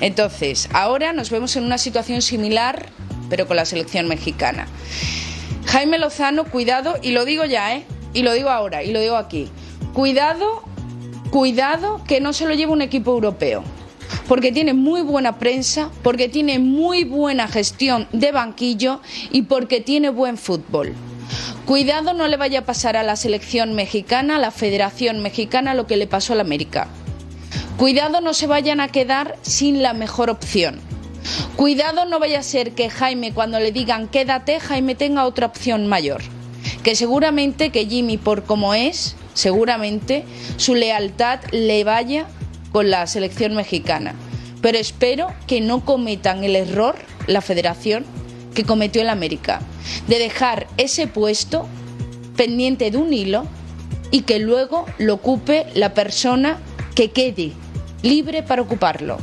Entonces, 0.00 0.68
ahora 0.72 1.12
nos 1.12 1.30
vemos 1.30 1.56
en 1.56 1.64
una 1.64 1.78
situación 1.78 2.20
similar, 2.20 2.86
pero 3.30 3.48
con 3.48 3.56
la 3.56 3.64
selección 3.64 4.06
mexicana. 4.06 4.68
Jaime 5.66 5.98
Lozano, 5.98 6.44
cuidado, 6.44 6.96
y 7.02 7.12
lo 7.12 7.24
digo 7.24 7.44
ya, 7.46 7.74
¿eh? 7.74 7.86
y 8.12 8.22
lo 8.22 8.34
digo 8.34 8.50
ahora, 8.50 8.82
y 8.82 8.92
lo 8.92 9.00
digo 9.00 9.16
aquí, 9.16 9.48
cuidado, 9.94 10.62
cuidado 11.30 12.02
que 12.06 12.20
no 12.20 12.32
se 12.32 12.46
lo 12.46 12.54
lleve 12.54 12.72
un 12.72 12.82
equipo 12.82 13.12
europeo 13.12 13.64
porque 14.28 14.52
tiene 14.52 14.74
muy 14.74 15.02
buena 15.02 15.38
prensa, 15.38 15.90
porque 16.02 16.28
tiene 16.28 16.58
muy 16.58 17.04
buena 17.04 17.48
gestión 17.48 18.08
de 18.12 18.32
banquillo 18.32 19.00
y 19.30 19.42
porque 19.42 19.80
tiene 19.80 20.10
buen 20.10 20.36
fútbol. 20.36 20.94
Cuidado 21.66 22.14
no 22.14 22.26
le 22.26 22.36
vaya 22.36 22.60
a 22.60 22.64
pasar 22.64 22.96
a 22.96 23.02
la 23.02 23.16
selección 23.16 23.74
mexicana, 23.74 24.36
a 24.36 24.38
la 24.40 24.50
Federación 24.50 25.20
Mexicana, 25.20 25.74
lo 25.74 25.86
que 25.86 25.96
le 25.96 26.06
pasó 26.06 26.32
al 26.32 26.40
América. 26.40 26.88
Cuidado 27.76 28.20
no 28.20 28.34
se 28.34 28.46
vayan 28.46 28.80
a 28.80 28.88
quedar 28.88 29.36
sin 29.42 29.82
la 29.82 29.92
mejor 29.92 30.30
opción. 30.30 30.80
Cuidado 31.56 32.06
no 32.06 32.18
vaya 32.18 32.40
a 32.40 32.42
ser 32.42 32.72
que 32.72 32.90
Jaime 32.90 33.32
cuando 33.32 33.60
le 33.60 33.72
digan 33.72 34.08
quédate, 34.08 34.60
Jaime 34.60 34.94
tenga 34.94 35.24
otra 35.24 35.46
opción 35.46 35.86
mayor. 35.86 36.22
Que 36.82 36.94
seguramente 36.94 37.70
que 37.70 37.86
Jimmy 37.86 38.18
por 38.18 38.44
como 38.44 38.74
es, 38.74 39.14
seguramente 39.34 40.24
su 40.56 40.74
lealtad 40.74 41.40
le 41.52 41.84
vaya 41.84 42.26
con 42.72 42.90
la 42.90 43.06
selección 43.06 43.54
mexicana. 43.54 44.14
Pero 44.62 44.78
espero 44.78 45.28
que 45.46 45.60
no 45.60 45.84
cometan 45.84 46.44
el 46.44 46.56
error, 46.56 46.96
la 47.26 47.40
federación, 47.40 48.04
que 48.54 48.64
cometió 48.64 49.02
el 49.02 49.08
América, 49.08 49.60
de 50.06 50.18
dejar 50.18 50.66
ese 50.76 51.06
puesto 51.06 51.66
pendiente 52.36 52.90
de 52.90 52.98
un 52.98 53.12
hilo 53.12 53.46
y 54.10 54.22
que 54.22 54.38
luego 54.38 54.86
lo 54.98 55.14
ocupe 55.14 55.66
la 55.74 55.94
persona 55.94 56.58
que 56.94 57.10
quede 57.10 57.52
libre 58.02 58.42
para 58.42 58.62
ocuparlo 58.62 59.18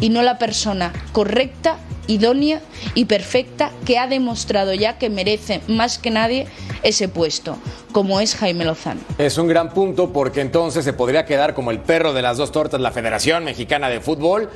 y 0.00 0.08
no 0.08 0.22
la 0.22 0.38
persona 0.38 0.92
correcta, 1.12 1.78
idónea 2.06 2.60
y 2.94 3.04
perfecta 3.04 3.70
que 3.84 3.98
ha 3.98 4.06
demostrado 4.06 4.74
ya 4.74 4.98
que 4.98 5.10
merece 5.10 5.60
más 5.68 5.98
que 5.98 6.10
nadie 6.10 6.46
ese 6.82 7.08
puesto, 7.08 7.56
como 7.92 8.20
es 8.20 8.34
Jaime 8.34 8.64
Lozano. 8.64 9.00
Es 9.18 9.38
un 9.38 9.48
gran 9.48 9.70
punto 9.70 10.12
porque 10.12 10.40
entonces 10.40 10.84
se 10.84 10.92
podría 10.92 11.24
quedar 11.24 11.54
como 11.54 11.70
el 11.70 11.78
perro 11.78 12.12
de 12.12 12.22
las 12.22 12.36
dos 12.36 12.52
tortas 12.52 12.80
la 12.80 12.90
Federación 12.90 13.44
Mexicana 13.44 13.88
de 13.88 14.00
Fútbol. 14.00 14.50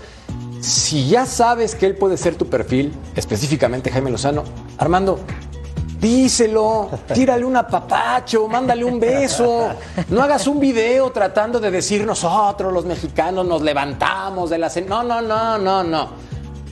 Si 0.60 1.08
ya 1.08 1.26
sabes 1.26 1.74
que 1.74 1.86
él 1.86 1.94
puede 1.94 2.16
ser 2.16 2.34
tu 2.34 2.46
perfil, 2.46 2.92
específicamente 3.14 3.90
Jaime 3.90 4.10
Lozano, 4.10 4.42
Armando, 4.78 5.20
díselo, 6.00 6.90
tírale 7.14 7.44
un 7.44 7.56
apapacho, 7.56 8.48
mándale 8.48 8.84
un 8.84 8.98
beso. 8.98 9.70
No 10.08 10.22
hagas 10.22 10.46
un 10.46 10.58
video 10.58 11.10
tratando 11.10 11.60
de 11.60 11.70
decir 11.70 12.04
nosotros 12.04 12.72
los 12.72 12.84
mexicanos 12.84 13.46
nos 13.46 13.62
levantamos 13.62 14.50
de 14.50 14.58
la... 14.58 14.70
No, 14.88 15.02
no, 15.02 15.20
no, 15.20 15.58
no, 15.58 15.84
no. 15.84 16.25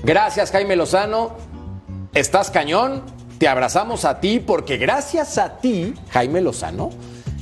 Gracias 0.04 0.50
Jaime 0.50 0.76
Lozano, 0.76 1.30
estás 2.12 2.50
cañón, 2.50 3.02
te 3.38 3.48
abrazamos 3.48 4.04
a 4.04 4.20
ti 4.20 4.38
porque 4.38 4.76
gracias 4.76 5.38
a 5.38 5.56
ti, 5.56 5.94
Jaime 6.10 6.42
Lozano, 6.42 6.90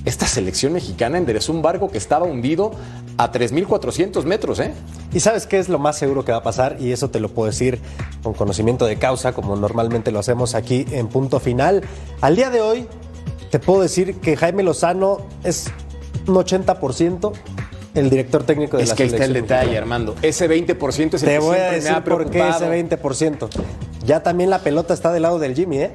esta 0.05 0.29
selección 0.29 0.73
mexicana 0.73 1.19
enderezó 1.19 1.51
un 1.53 1.61
barco 1.61 1.91
que 1.91 1.99
estaba 1.99 2.25
hundido 2.25 2.71
a 3.17 3.33
3.400 3.33 4.23
metros, 4.27 4.61
¿eh? 4.61 4.75
Y 5.13 5.19
sabes 5.19 5.49
qué 5.49 5.59
es 5.59 5.69
lo 5.69 5.81
más 5.81 5.99
seguro 5.99 6.25
que 6.25 6.31
va 6.31 6.39
a 6.39 6.43
pasar, 6.45 6.77
y 6.79 6.93
eso 6.93 7.11
te 7.11 7.19
lo 7.19 7.31
puedo 7.31 7.51
decir 7.51 7.81
con 8.23 8.33
conocimiento 8.33 8.87
de 8.87 8.97
causa, 8.97 9.33
como 9.33 9.57
normalmente 9.57 10.13
lo 10.13 10.21
hacemos 10.21 10.55
aquí 10.55 10.87
en 10.93 11.09
punto 11.09 11.41
final. 11.41 11.83
Al 12.21 12.37
día 12.37 12.51
de 12.51 12.61
hoy, 12.61 12.87
te 13.51 13.59
puedo 13.59 13.83
decir 13.83 14.21
que 14.21 14.37
Jaime 14.37 14.63
Lozano 14.63 15.19
es 15.43 15.67
un 16.29 16.37
80% 16.37 17.33
el 17.95 18.11
director 18.11 18.45
técnico 18.45 18.77
de 18.77 18.85
es 18.85 18.89
la 18.91 18.95
que 18.97 19.03
ahí 19.05 19.09
está 19.11 19.25
el 19.25 19.33
selección 19.33 19.59
detalle. 19.61 19.79
Armando. 19.79 20.15
Ese 20.23 20.49
20% 20.49 21.15
es 21.15 21.23
el 21.23 21.29
Te 21.29 21.33
que 21.35 21.39
voy 21.39 21.57
a 21.57 21.71
me 21.71 21.75
decir 21.77 21.93
ha 21.93 22.05
por 22.05 22.31
qué 22.31 22.49
ese 22.49 22.69
20%. 22.69 23.49
Ya 24.07 24.23
también 24.23 24.51
la 24.51 24.61
pelota 24.61 24.95
está 24.95 25.13
del 25.13 25.23
lado 25.23 25.39
del 25.39 25.55
Jimmy, 25.55 25.79
¿eh? 25.79 25.91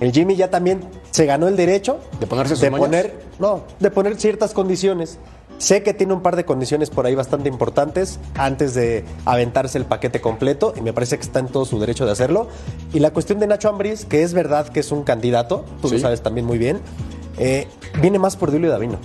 El 0.00 0.12
Jimmy 0.12 0.34
ya 0.36 0.50
también 0.50 0.80
se 1.12 1.24
ganó 1.24 1.46
el 1.46 1.56
derecho 1.56 2.00
¿De 2.18 2.26
ponerse 2.26 2.54
sus 2.56 2.62
de 2.62 2.70
poner, 2.70 3.14
no, 3.38 3.62
de 3.78 3.90
poner 3.90 4.16
ciertas 4.16 4.52
condiciones. 4.52 5.18
Sé 5.58 5.84
que 5.84 5.94
tiene 5.94 6.12
un 6.12 6.20
par 6.20 6.34
de 6.34 6.44
condiciones 6.44 6.90
por 6.90 7.06
ahí 7.06 7.14
bastante 7.14 7.48
importantes 7.48 8.18
antes 8.34 8.74
de 8.74 9.04
aventarse 9.24 9.78
el 9.78 9.84
paquete 9.84 10.20
completo 10.20 10.74
y 10.76 10.80
me 10.80 10.92
parece 10.92 11.16
que 11.16 11.22
está 11.22 11.38
en 11.38 11.46
todo 11.46 11.64
su 11.64 11.78
derecho 11.78 12.06
de 12.06 12.10
hacerlo. 12.12 12.48
Y 12.92 12.98
la 12.98 13.12
cuestión 13.12 13.38
de 13.38 13.46
Nacho 13.46 13.68
Ambriz, 13.68 14.04
que 14.04 14.24
es 14.24 14.34
verdad 14.34 14.68
que 14.68 14.80
es 14.80 14.90
un 14.90 15.04
candidato, 15.04 15.64
tú 15.80 15.88
Sí. 15.88 15.94
lo 15.94 16.00
sabes 16.00 16.22
también 16.22 16.44
muy 16.44 16.58
bien, 16.58 16.80
eh, 17.38 17.68
viene 18.02 18.18
más 18.18 18.36
por 18.36 18.50
Julio 18.50 18.68
Davino. 18.68 18.98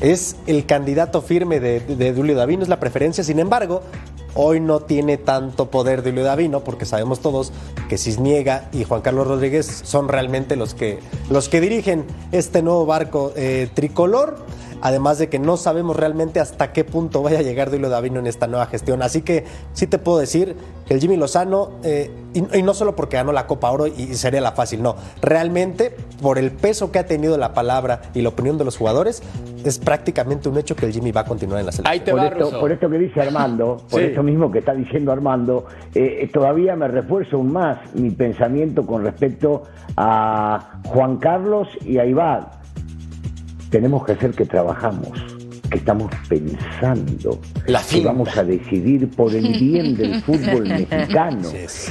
Es 0.00 0.36
el 0.46 0.64
candidato 0.66 1.22
firme 1.22 1.60
de, 1.60 1.80
de 1.80 2.12
Dulio 2.12 2.36
Davino, 2.36 2.62
es 2.62 2.68
la 2.68 2.80
preferencia. 2.80 3.24
Sin 3.24 3.40
embargo, 3.40 3.82
hoy 4.34 4.60
no 4.60 4.80
tiene 4.80 5.16
tanto 5.16 5.70
poder 5.70 6.02
Dulio 6.02 6.22
Davino, 6.24 6.60
porque 6.60 6.86
sabemos 6.86 7.20
todos 7.20 7.52
que 7.88 7.98
Cisniega 7.98 8.68
y 8.72 8.84
Juan 8.84 9.00
Carlos 9.00 9.26
Rodríguez 9.26 9.66
son 9.66 10.08
realmente 10.08 10.54
los 10.54 10.74
que, 10.74 11.00
los 11.28 11.48
que 11.48 11.60
dirigen 11.60 12.04
este 12.30 12.62
nuevo 12.62 12.86
barco 12.86 13.32
eh, 13.36 13.68
tricolor. 13.74 14.36
Además 14.80 15.18
de 15.18 15.28
que 15.28 15.38
no 15.38 15.56
sabemos 15.56 15.96
realmente 15.96 16.40
hasta 16.40 16.72
qué 16.72 16.84
punto 16.84 17.22
vaya 17.22 17.40
a 17.40 17.42
llegar 17.42 17.70
Dulio 17.70 17.88
Davino 17.88 18.20
en 18.20 18.26
esta 18.26 18.46
nueva 18.46 18.66
gestión. 18.66 19.02
Así 19.02 19.22
que 19.22 19.44
sí 19.72 19.86
te 19.86 19.98
puedo 19.98 20.18
decir 20.18 20.56
que 20.86 20.94
el 20.94 21.00
Jimmy 21.00 21.16
Lozano, 21.16 21.70
eh, 21.82 22.10
y, 22.34 22.58
y 22.58 22.62
no 22.62 22.74
solo 22.74 22.94
porque 22.96 23.16
ganó 23.16 23.32
la 23.32 23.46
Copa 23.46 23.70
Oro 23.70 23.86
y, 23.86 23.92
y 23.96 24.14
sería 24.14 24.40
la 24.40 24.52
fácil, 24.52 24.82
no. 24.82 24.96
Realmente, 25.22 25.94
por 26.22 26.38
el 26.38 26.50
peso 26.52 26.92
que 26.92 26.98
ha 26.98 27.06
tenido 27.06 27.36
la 27.38 27.52
palabra 27.54 28.02
y 28.14 28.22
la 28.22 28.28
opinión 28.30 28.58
de 28.58 28.64
los 28.64 28.76
jugadores, 28.76 29.22
es 29.64 29.78
prácticamente 29.78 30.48
un 30.48 30.56
hecho 30.58 30.76
que 30.76 30.86
el 30.86 30.92
Jimmy 30.92 31.10
va 31.12 31.22
a 31.22 31.24
continuar 31.24 31.60
en 31.60 31.66
la 31.66 31.72
selección. 31.72 31.92
Ahí 31.92 32.00
te 32.00 32.12
por, 32.12 32.20
va, 32.20 32.26
esto, 32.28 32.44
Russo. 32.44 32.60
por 32.60 32.72
esto 32.72 32.88
que 32.88 32.98
dice 32.98 33.20
Armando, 33.20 33.78
por 33.90 34.00
Sí. 34.00 34.06
esto 34.06 34.22
mismo 34.22 34.50
que 34.50 34.60
está 34.60 34.72
diciendo 34.74 35.10
Armando, 35.12 35.66
eh, 35.94 36.20
eh, 36.22 36.30
todavía 36.32 36.76
me 36.76 36.86
refuerzo 36.88 37.36
aún 37.36 37.52
más 37.52 37.78
mi 37.94 38.10
pensamiento 38.10 38.86
con 38.86 39.04
respecto 39.04 39.64
a 39.96 40.80
Juan 40.86 41.16
Carlos 41.18 41.68
y 41.84 41.98
a 41.98 42.04
Iván. 42.06 42.46
Tenemos 43.70 44.04
que 44.04 44.12
hacer 44.12 44.30
que 44.32 44.44
trabajamos, 44.46 45.12
que 45.70 45.78
estamos 45.78 46.10
pensando, 46.28 47.38
La 47.66 47.82
que 47.82 48.00
vamos 48.00 48.36
a 48.36 48.44
decidir 48.44 49.08
por 49.10 49.34
el 49.34 49.48
bien 49.58 49.96
del 49.96 50.22
fútbol 50.22 50.66
mexicano. 50.68 51.48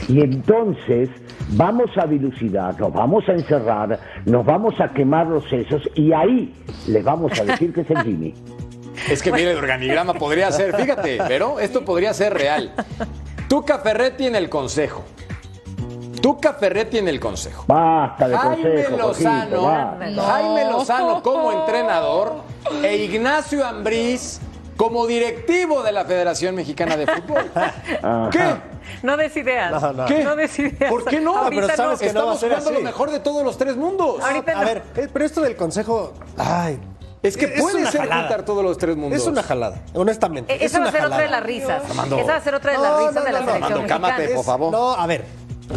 Y 0.07 0.21
entonces 0.21 1.09
vamos 1.49 1.89
a 1.97 2.07
dilucidar, 2.07 2.79
nos 2.79 2.91
vamos 2.91 3.27
a 3.29 3.33
encerrar, 3.33 3.99
nos 4.25 4.45
vamos 4.45 4.79
a 4.79 4.91
quemar 4.93 5.27
los 5.27 5.47
sesos 5.49 5.81
y 5.95 6.11
ahí 6.11 6.53
les 6.87 7.03
vamos 7.03 7.39
a 7.39 7.43
decir 7.43 7.73
que 7.73 7.81
es 7.81 7.89
el 7.89 8.03
Jimmy. 8.03 8.33
Es 9.11 9.21
que 9.21 9.31
mire, 9.31 9.51
el 9.51 9.57
organigrama 9.57 10.15
podría 10.15 10.51
ser, 10.51 10.75
fíjate, 10.75 11.19
pero 11.27 11.59
esto 11.59 11.85
podría 11.85 12.15
ser 12.15 12.33
real. 12.33 12.73
Tuca 13.47 13.77
Ferretti 13.77 14.25
en 14.25 14.35
el 14.35 14.49
consejo. 14.49 15.05
Tuca 16.27 16.51
Ferretti 16.55 16.97
en 16.97 17.07
el 17.07 17.21
consejo. 17.21 17.63
Basta 17.67 18.27
de 18.27 18.37
Jaime 18.37 18.63
consejo, 18.83 18.97
Lozano, 18.97 19.61
Jorgito. 19.61 20.11
No. 20.11 20.21
Jaime 20.23 20.65
Lozano 20.71 21.23
como 21.23 21.51
entrenador 21.53 22.33
e 22.83 22.97
Ignacio 22.97 23.65
Ambriz 23.65 24.41
como 24.75 25.07
directivo 25.07 25.83
de 25.83 25.93
la 25.93 26.03
Federación 26.03 26.53
Mexicana 26.53 26.97
de 26.97 27.07
Fútbol. 27.07 27.49
¿Qué? 28.33 28.55
No 29.03 29.15
des 29.15 29.37
ideas. 29.37 29.71
No, 29.81 29.93
no. 29.93 30.05
¿Qué? 30.05 30.21
No 30.25 30.35
des 30.35 30.59
ideas. 30.59 30.91
¿Por 30.91 31.05
qué 31.05 31.21
no? 31.21 31.37
Ahorita 31.37 31.61
Pero 31.67 31.77
sabes 31.77 32.01
no 32.01 32.25
va 32.25 32.33
Estamos 32.33 32.39
jugando 32.39 32.57
así. 32.71 32.73
lo 32.73 32.81
mejor 32.81 33.11
de 33.11 33.19
todos 33.21 33.45
los 33.45 33.57
tres 33.57 33.77
mundos. 33.77 34.21
Ahorita 34.21 34.51
a 34.51 34.55
no. 34.55 34.65
ver, 34.65 34.83
pero 35.13 35.23
esto 35.25 35.39
del 35.39 35.55
consejo, 35.55 36.11
ay, 36.37 36.77
Es 37.23 37.37
que 37.37 37.45
Es 37.45 37.61
puede 37.61 37.85
ser 37.89 38.01
jalada. 38.01 38.21
juntar 38.23 38.43
todos 38.43 38.65
los 38.65 38.77
tres 38.77 38.97
mundos. 38.97 39.17
es 39.21 39.25
una 39.27 39.43
jalada, 39.43 39.81
honestamente. 39.93 40.53
Es 40.53 40.63
Esa 40.73 40.79
va 40.79 40.81
una 40.81 40.89
a 40.89 40.91
ser 40.91 41.05
otra 41.05 41.19
de 41.19 41.27
las 41.29 41.43
risas. 41.43 41.83
Armando. 41.89 42.17
Esa 42.19 42.31
va 42.33 42.37
a 42.37 42.41
ser 42.41 42.55
otra 42.55 42.71
de 42.73 42.77
las 42.79 42.91
No, 42.91 42.97
risas 42.99 43.15
no, 43.15 43.23
de 43.23 43.31
la 43.31 43.39
no, 43.39 43.45
no, 43.45 43.51
selección 43.53 43.73
Armando, 43.81 44.07
cámate, 44.07 44.27
por 44.35 44.43
favor. 44.43 44.71
No, 44.73 44.91
a 44.93 45.07
ver, 45.07 45.25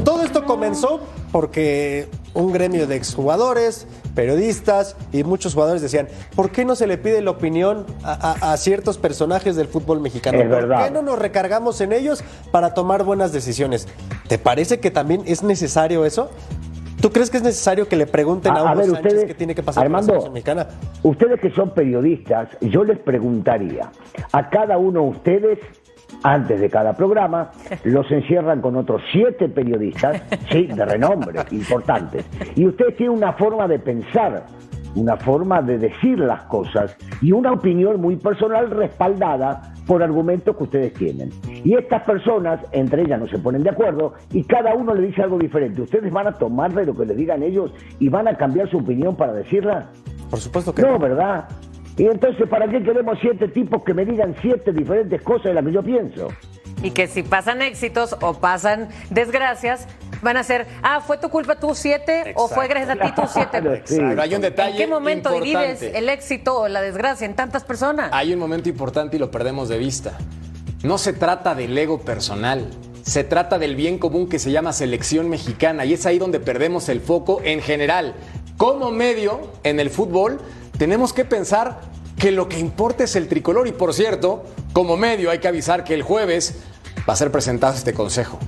todo 0.05 0.23
esto 0.23 0.45
comenzó 0.45 1.01
porque 1.33 2.09
un 2.35 2.53
gremio 2.53 2.87
de 2.87 2.97
exjugadores, 2.97 3.87
periodistas 4.15 4.97
y 5.13 5.25
muchos 5.25 5.55
jugadores 5.55 5.83
decían, 5.83 6.09
¿por 6.37 6.51
qué 6.51 6.65
no 6.65 6.77
se 6.77 6.87
le 6.87 6.97
pide 6.99 7.21
la 7.23 7.31
opinión 7.33 7.87
a, 8.05 8.13
a- 8.41 8.53
a 8.53 8.57
ciertos 8.57 8.99
personajes 8.99 9.57
del 9.57 9.67
fútbol 9.67 10.01
mexicano? 10.01 10.39
Es 10.39 10.45
¿Por 10.49 10.57
verdad. 10.57 10.85
qué 10.85 10.91
no 10.93 11.03
nos 11.03 11.19
recargamos 11.19 11.81
en 11.81 11.93
ellos 11.93 12.23
para 12.53 12.75
tomar 12.75 13.03
buenas 13.05 13.33
decisiones? 13.33 13.89
¿Te 14.29 14.39
parece 14.39 14.79
que 14.81 14.91
también 14.91 15.23
es 15.27 15.43
necesario 15.43 16.05
eso? 16.05 16.31
¿Tú 17.01 17.11
crees 17.11 17.31
que 17.31 17.39
es 17.39 17.43
necesario 17.43 17.89
que 17.89 17.97
le 17.97 18.07
pregunten 18.07 18.53
a, 18.53 18.57
A, 18.61 18.63
Hugo 18.65 18.75
ver, 18.77 18.85
Sánchez 18.91 19.05
ustedes, 19.07 19.25
qué 19.25 19.35
tiene 19.35 19.55
que 19.55 19.63
pasar 19.63 19.85
Armando, 19.85 20.13
con 20.13 20.17
la 20.17 20.21
selección 20.31 20.35
mexicana? 20.35 20.69
ustedes 21.03 21.41
que 21.41 21.51
son 21.53 21.71
periodistas, 21.71 22.49
yo 22.61 22.85
les 22.85 22.99
preguntaría 22.99 23.91
a 24.33 24.51
cada 24.51 24.77
uno 24.77 25.01
de 25.05 25.09
ustedes, 25.09 25.59
antes 26.23 26.61
de 26.61 26.71
cada 26.71 26.95
programa, 26.95 27.51
los 27.85 28.11
encierran 28.11 28.61
con 28.61 28.77
otros 28.77 29.03
siete 29.13 29.49
periodistas, 29.49 30.23
sí, 30.51 30.67
de 30.67 30.85
renombre, 30.85 31.41
importantes, 31.51 32.27
y 32.55 32.67
ustedes 32.67 32.97
tienen 32.97 33.17
una 33.17 33.33
forma 33.33 33.67
de 33.69 33.79
pensar, 33.79 34.45
una 34.95 35.17
forma 35.17 35.63
de 35.63 35.79
decir 35.79 36.19
las 36.19 36.43
cosas 36.45 36.97
y 37.23 37.33
una 37.33 37.53
opinión 37.53 38.01
muy 38.01 38.17
personal 38.17 38.71
respaldada 38.71 39.73
por 39.87 40.03
argumentos 40.03 40.57
que 40.57 40.65
ustedes 40.65 40.95
tienen. 40.95 41.31
Y 41.65 41.75
estas 41.75 42.03
personas, 42.03 42.61
entre 42.73 43.03
ellas, 43.03 43.21
no 43.21 43.27
se 43.27 43.39
ponen 43.39 43.63
de 43.63 43.71
acuerdo 43.71 44.15
y 44.33 44.45
cada 44.45 44.75
uno 44.75 44.95
le 44.95 45.09
dice 45.09 45.23
algo 45.23 45.39
diferente. 45.39 45.83
¿Ustedes 45.83 46.13
van 46.13 46.29
a 46.29 46.33
tomar 46.33 46.73
de 46.73 46.87
lo 46.87 46.95
que 46.95 47.07
les 47.07 47.17
digan 47.17 47.43
ellos 47.43 47.73
y 47.99 48.09
van 48.09 48.29
a 48.29 48.35
cambiar 48.37 48.71
su 48.71 48.79
opinión 48.79 49.17
para 49.17 49.33
decirla? 49.33 49.89
Por 50.31 50.39
supuesto 50.39 50.73
que 50.73 50.83
No, 50.83 50.99
¿verdad? 50.99 51.49
Y 52.01 52.07
entonces, 52.07 52.49
¿para 52.49 52.67
qué 52.67 52.83
queremos 52.83 53.19
siete 53.21 53.47
tipos 53.49 53.85
que 53.85 53.93
me 53.93 54.07
digan 54.07 54.35
siete 54.41 54.73
diferentes 54.73 55.21
cosas 55.21 55.45
de 55.45 55.55
las 55.55 55.65
que 55.67 55.71
yo 55.71 55.83
pienso? 55.83 56.29
Y 56.83 56.93
que 56.93 57.07
si 57.07 57.23
pasan 57.23 57.61
éxitos 57.61 58.17
o 58.23 58.33
pasan 58.33 58.89
desgracias, 59.11 59.87
van 60.23 60.39
a 60.39 60.43
ser, 60.43 60.67
ah, 60.83 61.03
fue 61.03 61.19
tu 61.19 61.29
culpa 61.29 61.57
tú 61.57 61.75
siete 61.75 62.33
o 62.37 62.49
fue 62.49 62.69
gracias 62.69 62.99
a 62.99 63.05
ti 63.05 63.13
tú 63.15 63.23
siete. 63.31 63.61
Claro, 63.61 63.83
sí. 63.85 63.99
Pero 63.99 64.23
hay 64.23 64.35
un 64.35 64.41
detalle 64.41 64.71
¿En 64.71 64.77
qué 64.79 64.87
momento 64.87 65.29
importante. 65.37 65.75
divides 65.75 65.95
el 65.95 66.09
éxito 66.09 66.61
o 66.61 66.69
la 66.69 66.81
desgracia 66.81 67.27
en 67.27 67.35
tantas 67.35 67.65
personas? 67.65 68.09
Hay 68.15 68.33
un 68.33 68.39
momento 68.39 68.71
importante 68.71 69.17
y 69.17 69.19
lo 69.19 69.31
perdemos 69.31 69.69
de 69.69 69.77
vista. 69.77 70.17
No 70.83 70.97
se 70.97 71.13
trata 71.13 71.55
del 71.55 71.77
ego 71.77 72.01
personal, 72.01 72.71
se 73.03 73.25
trata 73.25 73.59
del 73.59 73.77
bien 73.77 73.99
común 73.99 74.27
que 74.27 74.39
se 74.39 74.51
llama 74.51 74.73
selección 74.73 75.29
mexicana 75.29 75.85
y 75.85 75.93
es 75.93 76.07
ahí 76.07 76.19
donde 76.19 76.41
perdemos 76.41 76.89
el 76.89 77.03
foco 77.03 77.43
en 77.45 77.61
general. 77.61 78.15
Como 78.57 78.91
medio 78.91 79.53
en 79.65 79.81
el 79.81 79.91
fútbol 79.91 80.41
tenemos 80.79 81.13
que 81.13 81.27
pensar 81.27 81.90
que 82.21 82.31
lo 82.31 82.49
que 82.49 82.59
importa 82.59 83.05
es 83.05 83.17
el 83.17 83.29
tricolor 83.29 83.67
y 83.67 83.73
por 83.73 83.95
cierto, 83.95 84.45
como 84.75 84.97
medio 84.99 85.31
hay 85.31 85.39
que 85.39 85.49
avisar 85.49 85.85
que 85.85 85.95
el 85.95 86.03
jueves 86.03 86.55
va 87.09 87.15
a 87.15 87.17
ser 87.17 87.33
presentado 87.33 87.75
este 87.75 87.95
consejo. 87.95 88.39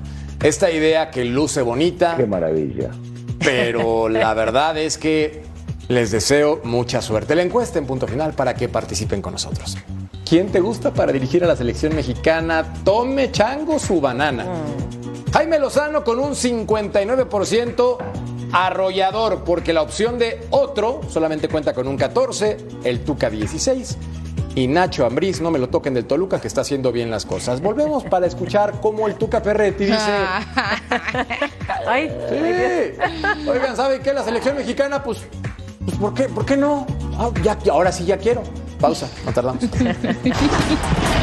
Esta 0.42 0.70
idea 0.70 1.10
que 1.10 1.24
luce 1.24 1.62
bonita, 1.62 2.14
Qué 2.18 2.26
maravilla. 2.26 2.90
pero 3.38 4.10
la 4.10 4.34
verdad 4.34 4.76
es 4.76 4.98
que 4.98 5.42
les 5.88 6.10
deseo 6.10 6.60
mucha 6.64 7.00
suerte. 7.00 7.34
La 7.34 7.42
encuesta 7.42 7.78
en 7.78 7.86
punto 7.86 8.06
final 8.06 8.34
para 8.34 8.54
que 8.54 8.68
participen 8.68 9.22
con 9.22 9.32
nosotros. 9.32 9.78
¿Quién 10.28 10.48
te 10.52 10.60
gusta 10.60 10.92
para 10.92 11.10
dirigir 11.10 11.42
a 11.42 11.46
la 11.46 11.56
selección 11.56 11.96
mexicana? 11.96 12.74
Tome 12.84 13.30
chango 13.32 13.78
su 13.78 14.02
banana. 14.02 14.44
Jaime 15.32 15.58
Lozano 15.58 16.04
con 16.04 16.18
un 16.18 16.32
59% 16.32 17.96
arrollador, 18.52 19.44
porque 19.44 19.72
la 19.72 19.82
opción 19.82 20.18
de 20.18 20.46
otro 20.50 21.00
solamente 21.08 21.48
cuenta 21.48 21.72
con 21.72 21.88
un 21.88 21.96
14, 21.96 22.56
el 22.84 23.00
Tuca 23.00 23.30
16 23.30 23.96
y 24.54 24.66
Nacho 24.68 25.06
Ambriz, 25.06 25.40
no 25.40 25.50
me 25.50 25.58
lo 25.58 25.68
toquen 25.70 25.94
del 25.94 26.04
Toluca, 26.04 26.40
que 26.40 26.48
está 26.48 26.60
haciendo 26.60 26.92
bien 26.92 27.10
las 27.10 27.24
cosas. 27.24 27.62
Volvemos 27.62 28.04
para 28.04 28.26
escuchar 28.26 28.80
cómo 28.80 29.08
el 29.08 29.14
Tuca 29.14 29.40
Ferretti 29.40 29.86
dice... 29.86 29.98
Ay, 31.86 32.10
Sí. 32.28 33.48
Oigan, 33.48 33.76
¿saben 33.76 34.02
qué? 34.02 34.12
La 34.12 34.22
selección 34.22 34.56
mexicana, 34.56 35.02
pues, 35.02 35.22
pues 35.84 35.96
¿por 35.96 36.14
qué? 36.14 36.24
¿Por 36.24 36.44
qué 36.44 36.56
no? 36.56 36.86
Ah, 37.18 37.30
ya, 37.42 37.56
ahora 37.70 37.90
sí 37.90 38.04
ya 38.04 38.18
quiero. 38.18 38.42
Pausa, 38.78 39.08
no 39.24 39.32
tardamos. 39.32 39.64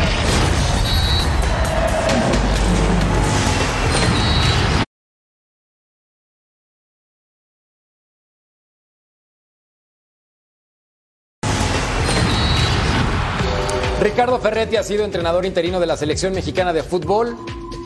Ricardo 14.20 14.40
Ferretti 14.40 14.76
ha 14.76 14.84
sido 14.84 15.06
entrenador 15.06 15.46
interino 15.46 15.80
de 15.80 15.86
la 15.86 15.96
selección 15.96 16.34
mexicana 16.34 16.74
de 16.74 16.84
fútbol 16.84 17.38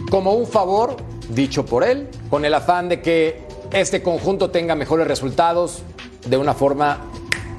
como 0.10 0.34
un 0.34 0.48
favor, 0.48 0.98
dicho 1.30 1.64
por 1.64 1.84
él, 1.84 2.10
con 2.32 2.44
el 2.44 2.56
afán 2.56 2.90
de 2.90 3.04
que 3.04 3.44
este 3.72 4.02
conjunto 4.02 4.50
tenga 4.50 4.74
mejores 4.74 5.06
resultados 5.08 5.84
de 6.26 6.36
una 6.38 6.56
forma 6.56 7.02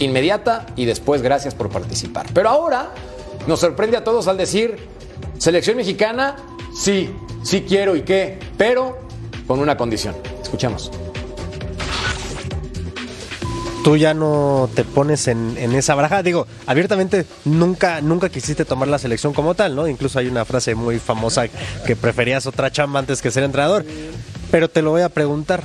inmediata 0.00 0.66
y 0.74 0.86
después 0.86 1.22
gracias 1.22 1.54
por 1.54 1.68
participar. 1.68 2.26
Pero 2.34 2.48
ahora 2.48 2.90
nos 3.46 3.60
sorprende 3.60 3.96
a 3.96 4.02
todos 4.02 4.26
al 4.26 4.38
decir, 4.38 4.76
selección 5.38 5.76
mexicana, 5.76 6.34
sí, 6.74 7.14
sí 7.44 7.64
quiero 7.68 7.94
y 7.94 8.02
qué, 8.02 8.40
pero 8.58 8.98
con 9.46 9.60
una 9.60 9.76
condición. 9.76 10.16
Escuchemos. 10.42 10.90
Tú 13.84 13.98
ya 13.98 14.14
no 14.14 14.70
te 14.74 14.82
pones 14.82 15.28
en, 15.28 15.56
esa 15.74 15.94
baraja. 15.94 16.22
Digo, 16.22 16.46
abiertamente 16.66 17.26
nunca, 17.44 18.00
nunca 18.00 18.30
quisiste 18.30 18.64
tomar 18.64 18.88
la 18.88 18.98
selección 18.98 19.34
como 19.34 19.54
tal, 19.54 19.76
¿no? 19.76 19.86
Incluso 19.86 20.18
hay 20.18 20.26
una 20.26 20.46
frase 20.46 20.74
muy 20.74 20.98
famosa 20.98 21.46
que 21.86 21.94
preferías 21.94 22.46
otra 22.46 22.72
chamba 22.72 22.98
antes 22.98 23.20
que 23.20 23.30
ser 23.30 23.44
entrenador. 23.44 23.84
Pero 24.50 24.68
te 24.68 24.80
lo 24.80 24.90
voy 24.90 25.02
a 25.02 25.10
preguntar. 25.10 25.64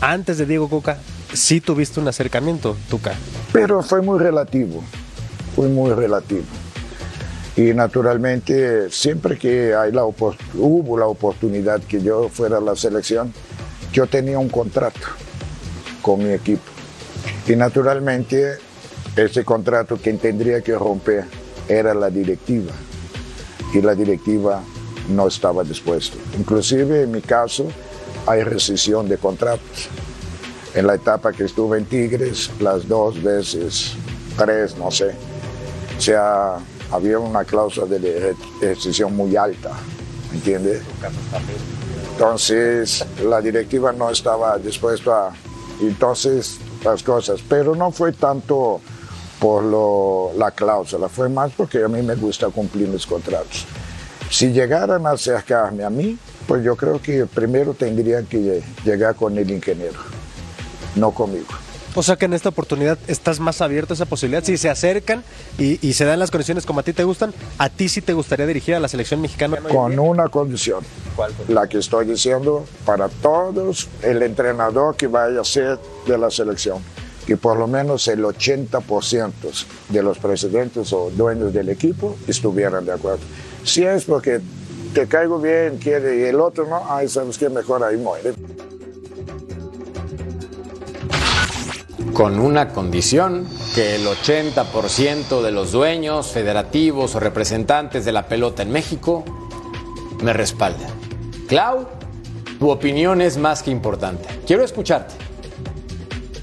Antes 0.00 0.38
de 0.38 0.46
Diego 0.46 0.70
Coca, 0.70 0.96
sí 1.34 1.60
tuviste 1.60 2.00
un 2.00 2.08
acercamiento, 2.08 2.74
Tuca. 2.88 3.12
Pero 3.52 3.82
fue 3.82 4.00
muy 4.00 4.18
relativo, 4.18 4.82
fue 5.54 5.68
muy 5.68 5.92
relativo. 5.92 6.44
Y 7.56 7.74
naturalmente, 7.74 8.90
siempre 8.90 9.36
que 9.36 9.74
hay 9.74 9.92
la 9.92 10.04
hubo 10.06 10.98
la 10.98 11.06
oportunidad 11.06 11.82
que 11.82 12.00
yo 12.00 12.30
fuera 12.30 12.56
a 12.56 12.60
la 12.62 12.74
selección, 12.74 13.34
yo 13.92 14.06
tenía 14.06 14.38
un 14.38 14.48
contrato 14.48 15.00
con 16.00 16.24
mi 16.24 16.30
equipo. 16.30 16.69
Y 17.46 17.56
naturalmente, 17.56 18.58
ese 19.16 19.44
contrato 19.44 19.96
quien 19.96 20.18
tendría 20.18 20.60
que 20.60 20.76
romper 20.76 21.24
era 21.68 21.94
la 21.94 22.10
directiva. 22.10 22.72
Y 23.74 23.80
la 23.80 23.94
directiva 23.94 24.62
no 25.08 25.26
estaba 25.28 25.64
dispuesta. 25.64 26.16
Inclusive 26.38 27.02
en 27.02 27.10
mi 27.10 27.20
caso, 27.20 27.66
hay 28.26 28.42
rescisión 28.42 29.08
de 29.08 29.18
contratos. 29.18 29.88
En 30.74 30.86
la 30.86 30.94
etapa 30.94 31.32
que 31.32 31.44
estuve 31.44 31.78
en 31.78 31.84
Tigres, 31.86 32.50
las 32.60 32.86
dos 32.86 33.20
veces, 33.22 33.94
tres, 34.36 34.76
no 34.76 34.90
sé, 34.90 35.14
o 35.98 36.00
sea, 36.00 36.58
había 36.92 37.18
una 37.18 37.44
cláusula 37.44 37.86
de 37.86 38.34
rescisión 38.60 39.16
muy 39.16 39.36
alta, 39.36 39.72
¿entiendes? 40.32 40.82
Entonces, 42.12 43.04
la 43.24 43.40
directiva 43.40 43.92
no 43.92 44.10
estaba 44.10 44.58
dispuesta 44.58 45.28
a... 45.28 45.32
Entonces, 45.80 46.58
las 46.84 47.02
cosas, 47.02 47.40
pero 47.48 47.74
no 47.74 47.90
fue 47.90 48.12
tanto 48.12 48.80
por 49.38 49.62
lo- 49.64 50.32
la 50.36 50.50
cláusula, 50.50 51.08
fue 51.08 51.28
más 51.28 51.52
porque 51.56 51.82
a 51.82 51.88
mí 51.88 52.02
me 52.02 52.14
gusta 52.14 52.48
cumplir 52.48 52.88
mis 52.88 53.06
contratos. 53.06 53.64
Si 54.30 54.52
llegaran 54.52 55.06
a 55.06 55.10
acercarme 55.12 55.82
a 55.84 55.90
mí, 55.90 56.16
pues 56.46 56.62
yo 56.62 56.76
creo 56.76 57.00
que 57.00 57.26
primero 57.26 57.74
tendrían 57.74 58.26
que 58.26 58.38
lle- 58.38 58.62
llegar 58.84 59.14
con 59.16 59.36
el 59.38 59.50
ingeniero, 59.50 59.98
no 60.96 61.10
conmigo. 61.12 61.48
O 61.94 62.02
sea 62.02 62.16
que 62.16 62.26
en 62.26 62.34
esta 62.34 62.50
oportunidad 62.50 62.98
estás 63.08 63.40
más 63.40 63.60
abierto 63.60 63.92
a 63.92 63.96
esa 63.96 64.06
posibilidad. 64.06 64.44
Si 64.44 64.56
se 64.56 64.70
acercan 64.70 65.24
y, 65.58 65.84
y 65.86 65.94
se 65.94 66.04
dan 66.04 66.18
las 66.18 66.30
condiciones 66.30 66.64
como 66.64 66.80
a 66.80 66.82
ti 66.82 66.92
te 66.92 67.04
gustan, 67.04 67.34
¿a 67.58 67.68
ti 67.68 67.88
sí 67.88 68.00
te 68.00 68.12
gustaría 68.12 68.46
dirigir 68.46 68.76
a 68.76 68.80
la 68.80 68.88
selección 68.88 69.20
mexicana? 69.20 69.56
Con 69.56 69.98
una 69.98 70.28
condición, 70.28 70.84
la 71.48 71.68
que 71.68 71.78
estoy 71.78 72.06
diciendo 72.06 72.64
para 72.84 73.08
todos, 73.08 73.88
el 74.02 74.22
entrenador 74.22 74.96
que 74.96 75.08
vaya 75.08 75.40
a 75.40 75.44
ser 75.44 75.78
de 76.06 76.16
la 76.16 76.30
selección, 76.30 76.78
que 77.26 77.36
por 77.36 77.58
lo 77.58 77.66
menos 77.66 78.06
el 78.06 78.22
80% 78.22 79.32
de 79.88 80.02
los 80.02 80.18
presidentes 80.18 80.92
o 80.92 81.10
dueños 81.10 81.52
del 81.52 81.68
equipo 81.70 82.16
estuvieran 82.28 82.84
de 82.84 82.92
acuerdo. 82.92 83.20
Si 83.64 83.82
es 83.82 84.04
porque 84.04 84.40
te 84.94 85.06
caigo 85.06 85.38
bien, 85.38 85.78
quiere, 85.78 86.20
y 86.20 86.22
el 86.22 86.40
otro 86.40 86.66
no, 86.66 86.82
ay, 86.88 87.08
sabes 87.08 87.36
que 87.36 87.48
mejor 87.48 87.82
ahí 87.82 87.96
muere. 87.96 88.32
Con 92.14 92.40
una 92.40 92.68
condición 92.68 93.46
que 93.74 93.94
el 93.94 94.06
80% 94.06 95.42
de 95.42 95.52
los 95.52 95.72
dueños, 95.72 96.28
federativos 96.28 97.14
o 97.14 97.20
representantes 97.20 98.04
de 98.04 98.12
la 98.12 98.26
pelota 98.26 98.62
en 98.62 98.72
México 98.72 99.24
me 100.22 100.32
respalden. 100.32 100.88
Clau, 101.46 101.86
tu 102.58 102.70
opinión 102.70 103.20
es 103.20 103.38
más 103.38 103.62
que 103.62 103.70
importante. 103.70 104.28
Quiero 104.46 104.64
escucharte. 104.64 105.14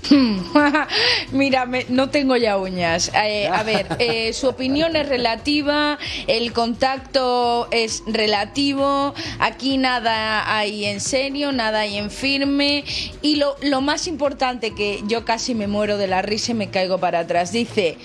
Mira, 1.31 1.65
me- 1.65 1.85
no 1.89 2.09
tengo 2.09 2.35
ya 2.35 2.57
uñas. 2.57 3.11
Eh, 3.13 3.47
a 3.47 3.63
ver, 3.63 3.87
eh, 3.99 4.33
su 4.33 4.47
opinión 4.47 4.95
es 4.95 5.07
relativa, 5.09 5.97
el 6.27 6.53
contacto 6.53 7.67
es 7.71 8.03
relativo, 8.07 9.13
aquí 9.39 9.77
nada 9.77 10.55
hay 10.55 10.85
en 10.85 10.99
serio, 11.01 11.51
nada 11.51 11.81
hay 11.81 11.97
en 11.97 12.11
firme 12.11 12.83
y 13.21 13.35
lo, 13.35 13.55
lo 13.61 13.81
más 13.81 14.07
importante 14.07 14.73
que 14.73 15.01
yo 15.07 15.25
casi 15.25 15.55
me 15.55 15.67
muero 15.67 15.97
de 15.97 16.07
la 16.07 16.21
risa 16.21 16.51
y 16.51 16.55
me 16.55 16.69
caigo 16.69 16.97
para 16.99 17.19
atrás. 17.19 17.51
Dice, 17.51 17.97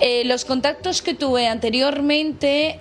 eh, 0.00 0.22
los 0.24 0.44
contactos 0.44 1.02
que 1.02 1.14
tuve 1.14 1.46
anteriormente 1.46 2.78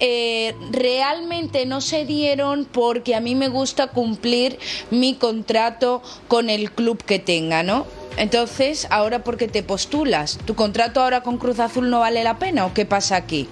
realmente 0.71 1.65
no 1.65 1.81
se 1.81 2.05
dieron 2.05 2.65
porque 2.65 3.15
a 3.15 3.19
mí 3.19 3.35
me 3.35 3.49
gusta 3.49 3.87
cumplir 3.87 4.57
mi 4.91 5.15
contrato 5.15 6.01
con 6.27 6.49
el 6.49 6.71
club 6.71 7.03
que 7.03 7.19
tenga, 7.19 7.63
¿no? 7.63 7.85
Entonces, 8.17 8.87
ahora 8.89 9.23
por 9.23 9.37
qué 9.37 9.47
te 9.47 9.63
postulas? 9.63 10.37
¿Tu 10.45 10.55
contrato 10.55 11.01
ahora 11.01 11.21
con 11.21 11.37
Cruz 11.37 11.59
Azul 11.59 11.89
no 11.89 11.99
vale 11.99 12.23
la 12.23 12.39
pena 12.39 12.65
o 12.65 12.73
qué 12.73 12.85
pasa 12.85 13.15
aquí? 13.15 13.47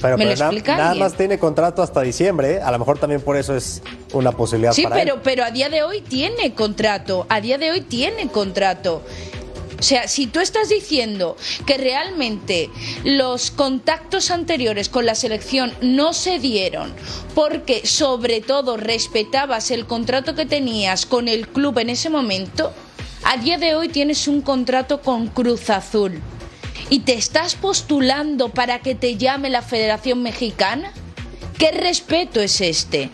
Pero, 0.00 0.16
¿Me 0.16 0.24
lo 0.24 0.30
pero 0.30 0.38
na- 0.40 0.46
explica 0.46 0.76
nada 0.76 0.94
más 0.94 1.14
tiene 1.14 1.38
contrato 1.38 1.82
hasta 1.82 2.00
diciembre. 2.00 2.54
¿eh? 2.54 2.60
A 2.62 2.70
lo 2.70 2.78
mejor 2.78 2.98
también 2.98 3.20
por 3.20 3.36
eso 3.36 3.54
es 3.54 3.82
una 4.12 4.32
posibilidad 4.32 4.72
Sí, 4.72 4.84
para 4.84 4.96
pero, 4.96 5.14
él. 5.16 5.20
pero 5.22 5.44
a 5.44 5.50
día 5.50 5.68
de 5.68 5.82
hoy 5.82 6.00
tiene 6.00 6.54
contrato, 6.54 7.26
a 7.28 7.40
día 7.40 7.58
de 7.58 7.70
hoy 7.72 7.80
tiene 7.82 8.28
contrato. 8.28 9.02
O 9.78 9.82
sea, 9.82 10.08
si 10.08 10.26
tú 10.26 10.40
estás 10.40 10.68
diciendo 10.68 11.36
que 11.66 11.78
realmente 11.78 12.68
los 13.04 13.50
contactos 13.50 14.30
anteriores 14.30 14.88
con 14.90 15.04
la 15.06 15.14
selección 15.14 15.72
no 15.80 16.12
se 16.12 16.38
dieron 16.38 16.92
porque 17.34 17.86
sobre 17.86 18.42
todo 18.42 18.76
respetabas 18.76 19.70
el 19.70 19.86
contrato 19.86 20.34
que 20.34 20.44
tenías 20.44 21.06
con 21.06 21.28
el 21.28 21.48
club 21.48 21.78
en 21.78 21.88
ese 21.90 22.10
momento, 22.10 22.72
a 23.30 23.36
día 23.36 23.58
de 23.58 23.76
hoy 23.76 23.88
tienes 23.88 24.26
un 24.26 24.42
contrato 24.42 25.02
con 25.02 25.28
Cruz 25.28 25.70
Azul 25.70 26.20
y 26.88 27.00
te 27.00 27.14
estás 27.14 27.54
postulando 27.54 28.48
para 28.48 28.80
que 28.80 28.96
te 28.96 29.18
llame 29.18 29.50
la 29.50 29.62
Federación 29.62 30.20
Mexicana? 30.20 30.92
¿Qué 31.56 31.70
respeto 31.70 32.40
es 32.40 32.60
este? 32.60 33.08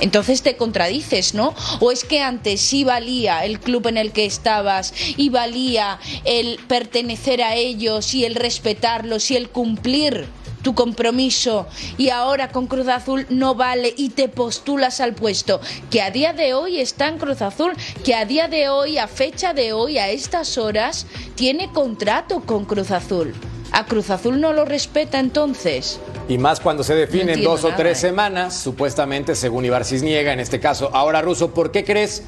Entonces 0.00 0.40
te 0.40 0.56
contradices, 0.56 1.34
¿no? 1.34 1.54
O 1.80 1.92
es 1.92 2.04
que 2.04 2.22
antes 2.22 2.62
sí 2.62 2.84
valía 2.84 3.44
el 3.44 3.60
club 3.60 3.88
en 3.88 3.98
el 3.98 4.12
que 4.12 4.24
estabas 4.24 4.94
y 5.18 5.28
valía 5.28 5.98
el 6.24 6.58
pertenecer 6.66 7.42
a 7.42 7.54
ellos 7.54 8.14
y 8.14 8.24
el 8.24 8.36
respetarlos 8.36 9.30
y 9.30 9.36
el 9.36 9.50
cumplir 9.50 10.26
tu 10.62 10.74
compromiso 10.74 11.66
y 11.98 12.10
ahora 12.10 12.48
con 12.48 12.66
Cruz 12.66 12.88
Azul 12.88 13.26
no 13.30 13.54
vale 13.54 13.92
y 13.96 14.10
te 14.10 14.28
postulas 14.28 15.00
al 15.00 15.14
puesto 15.14 15.60
que 15.90 16.02
a 16.02 16.10
día 16.10 16.32
de 16.32 16.54
hoy 16.54 16.80
está 16.80 17.08
en 17.08 17.18
Cruz 17.18 17.42
Azul, 17.42 17.72
que 18.04 18.14
a 18.14 18.24
día 18.24 18.48
de 18.48 18.68
hoy, 18.68 18.98
a 18.98 19.08
fecha 19.08 19.54
de 19.54 19.72
hoy, 19.72 19.98
a 19.98 20.08
estas 20.08 20.58
horas, 20.58 21.06
tiene 21.34 21.70
contrato 21.72 22.40
con 22.40 22.64
Cruz 22.64 22.90
Azul. 22.90 23.34
¿A 23.72 23.86
Cruz 23.86 24.10
Azul 24.10 24.40
no 24.40 24.52
lo 24.52 24.64
respeta 24.64 25.20
entonces? 25.20 26.00
Y 26.28 26.38
más 26.38 26.60
cuando 26.60 26.82
se 26.82 26.94
define 26.94 27.22
en 27.22 27.28
entiendo 27.30 27.50
dos 27.50 27.64
o 27.64 27.74
tres 27.76 27.98
¿eh? 27.98 28.08
semanas, 28.08 28.54
supuestamente, 28.56 29.34
según 29.34 29.64
Ibarcis 29.64 30.02
niega 30.02 30.32
en 30.32 30.40
este 30.40 30.60
caso. 30.60 30.90
Ahora, 30.92 31.22
Russo, 31.22 31.52
¿por 31.52 31.70
qué 31.70 31.84
crees 31.84 32.24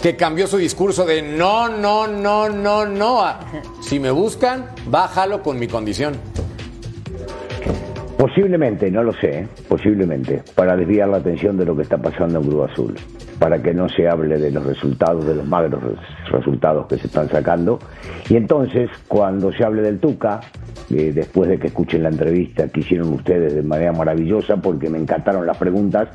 que 0.00 0.16
cambió 0.16 0.46
su 0.46 0.56
discurso 0.56 1.04
de 1.04 1.22
no, 1.22 1.68
no, 1.68 2.06
no, 2.06 2.48
no, 2.48 2.86
no? 2.86 3.22
a 3.22 3.40
si 3.80 3.98
me 3.98 4.10
buscan, 4.10 4.70
bájalo 4.86 5.42
con 5.42 5.58
mi 5.58 5.66
condición? 5.66 6.20
Posiblemente, 8.18 8.90
no 8.90 9.02
lo 9.02 9.12
sé, 9.12 9.46
posiblemente, 9.68 10.42
para 10.54 10.76
desviar 10.76 11.08
la 11.08 11.16
atención 11.18 11.56
de 11.56 11.64
lo 11.64 11.76
que 11.76 11.82
está 11.82 11.98
pasando 11.98 12.38
en 12.40 12.46
Cruz 12.46 12.70
Azul, 12.70 12.94
para 13.38 13.60
que 13.62 13.74
no 13.74 13.88
se 13.88 14.08
hable 14.08 14.38
de 14.38 14.50
los 14.50 14.64
resultados, 14.64 15.26
de 15.26 15.34
los 15.34 15.46
magros 15.46 15.82
res- 15.82 16.30
resultados 16.30 16.86
que 16.86 16.96
se 16.98 17.06
están 17.06 17.28
sacando. 17.28 17.78
Y 18.28 18.36
entonces, 18.36 18.90
cuando 19.08 19.52
se 19.52 19.64
hable 19.64 19.82
del 19.82 19.98
Tuca, 19.98 20.40
eh, 20.90 21.12
después 21.14 21.48
de 21.48 21.58
que 21.58 21.68
escuchen 21.68 22.02
la 22.02 22.10
entrevista 22.10 22.68
que 22.68 22.80
hicieron 22.80 23.12
ustedes 23.12 23.54
de 23.54 23.62
manera 23.62 23.92
maravillosa, 23.92 24.56
porque 24.58 24.88
me 24.90 24.98
encantaron 24.98 25.46
las 25.46 25.56
preguntas, 25.56 26.08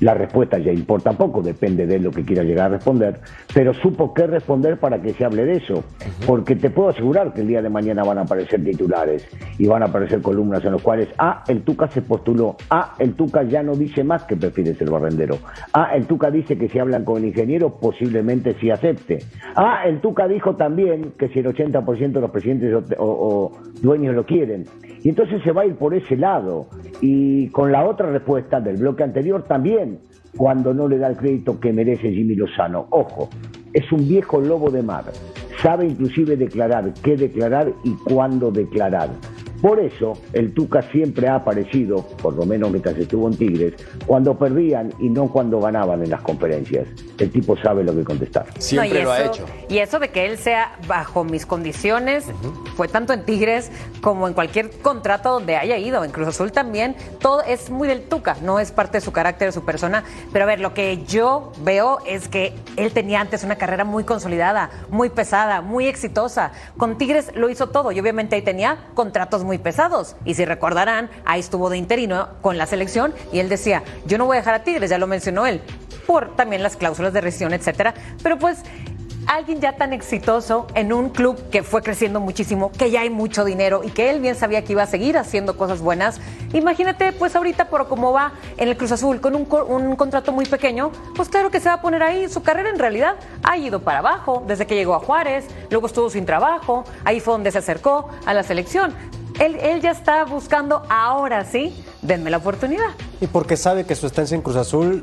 la 0.00 0.14
respuesta 0.14 0.58
ya 0.58 0.72
importa 0.72 1.12
poco, 1.12 1.42
depende 1.42 1.86
de 1.86 1.98
lo 2.00 2.10
que 2.10 2.24
quiera 2.24 2.42
llegar 2.42 2.66
a 2.66 2.76
responder, 2.76 3.20
pero 3.52 3.72
supo 3.74 4.12
qué 4.12 4.26
responder 4.26 4.78
para 4.78 5.00
que 5.00 5.12
se 5.12 5.24
hable 5.24 5.44
de 5.44 5.56
eso, 5.58 5.84
porque 6.26 6.56
te 6.56 6.70
puedo 6.70 6.88
asegurar 6.88 7.32
que 7.32 7.42
el 7.42 7.48
día 7.48 7.62
de 7.62 7.68
mañana 7.68 8.02
van 8.02 8.18
a 8.18 8.22
aparecer 8.22 8.62
titulares 8.64 9.26
y 9.58 9.66
van 9.66 9.82
a 9.82 9.86
aparecer 9.86 10.20
columnas 10.20 10.64
en 10.64 10.72
los 10.72 10.82
cuales, 10.82 11.08
ah, 11.18 11.44
el 11.48 11.62
Tuca 11.62 11.86
se 11.88 12.02
postuló, 12.02 12.56
ah, 12.70 12.94
el 12.98 13.14
Tuca 13.14 13.42
ya 13.44 13.62
no 13.62 13.76
dice 13.76 14.02
más 14.02 14.24
que 14.24 14.36
prefiere 14.36 14.74
ser 14.74 14.90
barrendero, 14.90 15.38
ah, 15.72 15.90
el 15.94 16.06
Tuca 16.06 16.30
dice 16.30 16.56
que 16.58 16.68
si 16.74 16.78
hablan 16.80 17.04
con 17.04 17.18
el 17.18 17.26
ingeniero 17.26 17.76
posiblemente 17.80 18.54
sí 18.60 18.68
acepte, 18.70 19.20
ah, 19.54 19.84
el 19.86 20.00
Tuca 20.00 20.26
dijo 20.28 20.56
también 20.56 21.12
que 21.16 21.28
si 21.28 21.38
el 21.38 21.46
80% 21.46 22.12
de 22.18 22.20
los 22.20 22.30
presidentes 22.30 22.74
o- 22.98 23.04
o 23.06 23.52
dueños 23.80 24.14
lo 24.14 24.26
quieren, 24.26 24.64
y 25.02 25.08
entonces 25.08 25.40
se 25.44 25.52
va 25.52 25.62
a 25.62 25.66
ir 25.66 25.76
por 25.76 25.94
ese 25.94 26.16
lado, 26.16 26.66
y 27.00 27.48
con 27.50 27.70
la 27.72 27.86
otra 27.86 28.10
respuesta 28.10 28.60
del 28.60 28.76
bloque 28.76 29.04
anterior 29.04 29.44
también, 29.44 30.00
cuando 30.36 30.74
no 30.74 30.88
le 30.88 30.98
da 30.98 31.06
el 31.06 31.16
crédito 31.16 31.60
que 31.60 31.72
merece 31.72 32.10
Jimmy 32.10 32.34
Lozano. 32.34 32.86
Ojo, 32.90 33.28
es 33.72 33.90
un 33.92 34.08
viejo 34.08 34.40
lobo 34.40 34.68
de 34.70 34.82
mar. 34.82 35.04
Sabe 35.62 35.86
inclusive 35.86 36.36
declarar 36.36 36.92
qué 37.04 37.16
declarar 37.16 37.72
y 37.84 37.94
cuándo 38.12 38.50
declarar. 38.50 39.10
Por 39.60 39.80
eso 39.80 40.14
el 40.32 40.52
Tuca 40.52 40.82
siempre 40.82 41.28
ha 41.28 41.36
aparecido, 41.36 42.02
por 42.22 42.34
lo 42.34 42.44
menos 42.44 42.70
mientras 42.70 42.96
estuvo 42.98 43.28
en 43.28 43.36
Tigres, 43.36 43.74
cuando 44.06 44.36
perdían 44.38 44.92
y 44.98 45.08
no 45.08 45.28
cuando 45.28 45.60
ganaban 45.60 46.02
en 46.02 46.10
las 46.10 46.22
conferencias. 46.22 46.86
El 47.18 47.30
tipo 47.30 47.56
sabe 47.56 47.84
lo 47.84 47.94
que 47.94 48.04
contestar. 48.04 48.46
Siempre 48.58 48.98
No, 48.98 49.04
lo 49.04 49.12
ha 49.12 49.22
hecho. 49.22 49.44
Y 49.68 49.78
eso 49.78 49.98
de 49.98 50.08
que 50.08 50.26
él 50.26 50.38
sea 50.38 50.76
bajo 50.86 51.24
mis 51.24 51.46
condiciones, 51.46 52.26
fue 52.76 52.88
tanto 52.88 53.12
en 53.12 53.24
Tigres 53.24 53.70
como 54.00 54.28
en 54.28 54.34
cualquier 54.34 54.70
contrato 54.70 55.30
donde 55.30 55.56
haya 55.56 55.78
ido. 55.78 56.04
En 56.04 56.10
Cruz 56.10 56.28
Azul 56.28 56.52
también, 56.52 56.96
todo 57.20 57.42
es 57.42 57.70
muy 57.70 57.88
del 57.88 58.02
Tuca, 58.02 58.36
no 58.42 58.60
es 58.60 58.72
parte 58.72 58.98
de 58.98 59.00
su 59.00 59.12
carácter, 59.12 59.48
de 59.48 59.52
su 59.52 59.64
persona. 59.64 60.04
Pero 60.32 60.44
a 60.44 60.46
ver, 60.46 60.60
lo 60.60 60.74
que 60.74 61.04
yo 61.04 61.52
veo 61.62 61.98
es 62.06 62.28
que 62.28 62.52
él 62.76 62.92
tenía 62.92 63.20
antes 63.20 63.44
una 63.44 63.56
carrera 63.56 63.84
muy 63.84 64.04
consolidada, 64.04 64.70
muy 64.90 65.08
pesada, 65.08 65.60
muy 65.60 65.86
exitosa. 65.86 66.52
Con 66.76 66.98
Tigres 66.98 67.32
lo 67.34 67.48
hizo 67.48 67.68
todo 67.68 67.92
y 67.92 68.00
obviamente 68.00 68.36
ahí 68.36 68.42
tenía 68.42 68.78
contratos 68.94 69.44
muy 69.44 69.53
pesados. 69.58 70.16
Y 70.24 70.34
si 70.34 70.44
recordarán, 70.44 71.10
ahí 71.24 71.40
estuvo 71.40 71.70
de 71.70 71.78
interino 71.78 72.28
con 72.40 72.58
la 72.58 72.66
selección 72.66 73.14
y 73.32 73.40
él 73.40 73.48
decía, 73.48 73.82
yo 74.06 74.18
no 74.18 74.26
voy 74.26 74.36
a 74.36 74.40
dejar 74.40 74.54
a 74.54 74.64
Tigres, 74.64 74.90
ya 74.90 74.98
lo 74.98 75.06
mencionó 75.06 75.46
él, 75.46 75.60
por 76.06 76.36
también 76.36 76.62
las 76.62 76.76
cláusulas 76.76 77.12
de 77.12 77.20
rescisión, 77.20 77.52
etcétera. 77.52 77.94
Pero 78.22 78.38
pues 78.38 78.62
alguien 79.26 79.60
ya 79.60 79.76
tan 79.76 79.92
exitoso 79.92 80.66
en 80.74 80.92
un 80.92 81.10
club 81.10 81.50
que 81.50 81.62
fue 81.62 81.82
creciendo 81.82 82.20
muchísimo, 82.20 82.70
que 82.72 82.90
ya 82.90 83.00
hay 83.00 83.10
mucho 83.10 83.44
dinero 83.44 83.82
y 83.84 83.90
que 83.90 84.10
él 84.10 84.20
bien 84.20 84.34
sabía 84.34 84.64
que 84.64 84.72
iba 84.72 84.82
a 84.82 84.86
seguir 84.86 85.16
haciendo 85.16 85.56
cosas 85.56 85.80
buenas. 85.80 86.20
Imagínate, 86.52 87.12
pues 87.12 87.34
ahorita 87.34 87.68
por 87.68 87.88
cómo 87.88 88.12
va 88.12 88.32
en 88.56 88.68
el 88.68 88.76
Cruz 88.76 88.92
Azul 88.92 89.20
con 89.20 89.34
un, 89.34 89.48
un 89.68 89.96
contrato 89.96 90.32
muy 90.32 90.46
pequeño, 90.46 90.90
pues 91.16 91.28
claro 91.28 91.50
que 91.50 91.60
se 91.60 91.68
va 91.68 91.76
a 91.76 91.80
poner 91.80 92.02
ahí. 92.02 92.28
Su 92.28 92.42
carrera 92.42 92.70
en 92.70 92.78
realidad 92.78 93.16
ha 93.42 93.56
ido 93.56 93.80
para 93.80 93.98
abajo 93.98 94.42
desde 94.46 94.66
que 94.66 94.74
llegó 94.74 94.94
a 94.94 95.00
Juárez, 95.00 95.46
luego 95.70 95.86
estuvo 95.86 96.10
sin 96.10 96.26
trabajo, 96.26 96.84
ahí 97.04 97.20
fue 97.20 97.32
donde 97.32 97.50
se 97.50 97.58
acercó 97.58 98.08
a 98.26 98.34
la 98.34 98.42
selección. 98.42 98.94
Él, 99.40 99.56
él 99.60 99.80
ya 99.80 99.90
está 99.90 100.24
buscando, 100.24 100.82
ahora 100.88 101.44
sí, 101.44 101.74
denme 102.02 102.30
la 102.30 102.36
oportunidad. 102.38 102.86
Y 103.20 103.26
porque 103.26 103.56
sabe 103.56 103.84
que 103.84 103.94
su 103.94 104.06
estancia 104.06 104.34
en 104.34 104.42
Cruz 104.42 104.56
Azul 104.56 105.02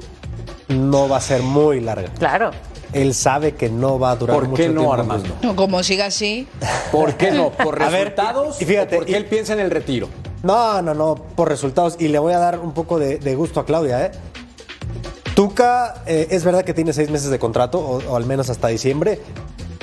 no 0.70 1.10
va 1.10 1.18
a 1.18 1.22
ser 1.22 1.42
muy 1.42 1.82
larga. 1.82 2.10
Claro. 2.18 2.52
Él 2.94 3.14
sabe 3.14 3.54
que 3.56 3.70
no 3.70 4.00
va 4.00 4.12
a 4.12 4.16
durar 4.18 4.36
¿Por 4.36 4.48
mucho 4.50 4.62
qué 4.64 4.68
no, 4.70 4.82
tiempo. 4.82 4.94
Armando? 4.94 5.30
No, 5.42 5.56
como 5.56 5.82
siga 5.84 6.06
así. 6.08 6.48
¿Por 6.92 7.14
qué 7.16 7.32
no? 7.32 7.50
¿Por 7.64 7.80
ver, 7.80 7.92
resultados 7.92 8.62
y 8.62 8.66
fíjate, 8.66 8.96
o 8.96 9.00
porque 9.00 9.12
y- 9.14 9.16
él 9.16 9.26
piensa 9.26 9.54
en 9.54 9.60
el 9.60 9.72
retiro? 9.72 10.08
No, 10.44 10.82
no, 10.82 10.94
no, 10.94 11.16
por 11.16 11.48
resultados. 11.50 11.96
Y 12.00 12.08
le 12.10 12.20
voy 12.20 12.34
a 12.34 12.40
dar 12.40 12.60
un 12.60 12.74
poco 12.74 13.00
de, 13.00 13.18
de 13.20 13.36
gusto 13.36 13.60
a 13.60 13.66
Claudia, 13.66 14.06
¿eh? 14.06 14.12
Tuca, 15.36 16.04
eh, 16.06 16.28
es 16.32 16.44
verdad 16.44 16.64
que 16.64 16.74
tiene 16.74 16.92
seis 16.94 17.10
meses 17.10 17.30
de 17.30 17.40
contrato, 17.40 17.80
o, 17.80 18.02
o 18.12 18.16
al 18.18 18.26
menos 18.26 18.50
hasta 18.50 18.68
diciembre, 18.68 19.20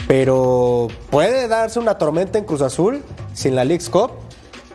pero 0.06 0.88
puede 1.10 1.48
darse 1.48 1.78
una 1.78 1.96
tormenta 1.96 2.38
en 2.38 2.44
Cruz 2.44 2.60
Azul 2.60 3.02
sin 3.32 3.54
la 3.56 3.64
League's 3.64 3.88
Cup. 3.88 4.10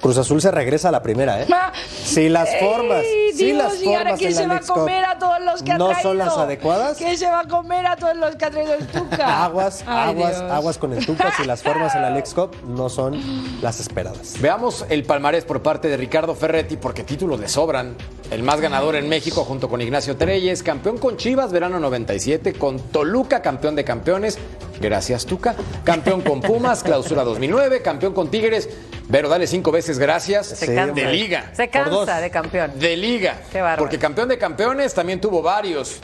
Cruz 0.03 0.17
Azul 0.19 0.39
se 0.41 0.51
regresa 0.51 0.89
a 0.89 0.91
la 0.91 1.01
primera, 1.01 1.41
¿eh? 1.41 1.45
Ma- 1.49 1.71
Si 2.03 2.29
las 2.29 2.49
formas, 2.59 3.03
¡Ey, 3.03 3.31
si 3.33 3.45
Dios! 3.45 3.57
las 3.57 3.81
¿Y 3.81 3.85
ahora 3.87 3.99
formas 4.01 4.19
quién 4.19 4.29
en 4.29 4.35
la 4.35 4.41
se 4.41 4.47
va 4.47 4.55
a 4.55 4.59
comer 4.79 5.05
a 5.05 5.17
todos 5.17 5.41
los 5.41 5.63
que 5.63 5.71
ha 5.71 5.77
no 5.77 5.85
traído? 5.87 6.01
son 6.09 6.17
las 6.19 6.37
adecuadas, 6.37 6.97
¿Quién 6.97 7.17
se 7.17 7.25
va 7.25 7.39
a 7.39 7.47
comer 7.47 7.87
a 7.87 7.95
todos 7.95 8.15
los 8.17 8.35
que 8.35 8.45
ha 8.45 8.51
traído 8.51 8.73
el 8.75 8.85
Tuca? 8.85 9.43
aguas, 9.45 9.83
Ay, 9.87 10.09
aguas, 10.11 10.39
Dios. 10.39 10.51
aguas 10.51 10.77
con 10.77 10.93
el 10.93 11.05
Tuca 11.05 11.31
si 11.37 11.45
las 11.45 11.63
formas 11.63 11.95
en 11.95 12.01
la 12.03 12.09
League's 12.09 12.33
Cup 12.33 12.51
no 12.67 12.89
son 12.89 13.19
las 13.61 13.79
esperadas. 13.79 14.35
Veamos 14.41 14.85
el 14.89 15.03
palmarés 15.05 15.45
por 15.45 15.63
parte 15.63 15.87
de 15.87 15.95
Ricardo 15.97 16.35
Ferretti, 16.35 16.75
porque 16.77 17.03
títulos 17.03 17.39
le 17.39 17.47
sobran. 17.47 17.95
El 18.29 18.41
más 18.43 18.59
ganador 18.59 18.95
en 18.95 19.07
México 19.07 19.43
junto 19.45 19.69
con 19.69 19.79
Ignacio 19.81 20.17
Treyes, 20.17 20.63
campeón 20.63 20.97
con 20.97 21.17
Chivas, 21.17 21.51
verano 21.51 21.79
97, 21.79 22.53
con 22.53 22.79
Toluca, 22.79 23.41
campeón 23.41 23.75
de 23.75 23.83
campeones, 23.83 24.37
gracias 24.79 25.25
Tuca, 25.25 25.55
campeón 25.83 26.21
con 26.21 26.41
Pumas, 26.41 26.83
clausura 26.83 27.23
2009, 27.23 27.81
campeón 27.81 28.13
con 28.13 28.29
Tigres, 28.29 28.69
Vero, 29.09 29.27
dale 29.27 29.47
cinco 29.47 29.71
veces 29.71 29.99
gracias, 29.99 30.47
Se 30.47 30.65
Sí, 30.65 30.73
cansa. 30.73 30.93
de 30.95 31.11
liga. 31.11 31.51
Se 31.53 31.67
cansa 31.67 32.21
de 32.21 32.29
campeón. 32.29 32.71
De 32.79 32.95
liga. 32.95 33.41
Qué 33.51 33.59
bárbaro. 33.61 33.79
Porque 33.83 33.99
campeón 33.99 34.29
de 34.29 34.37
campeones 34.37 34.93
también 34.93 35.19
tuvo 35.19 35.41
varios. 35.41 35.97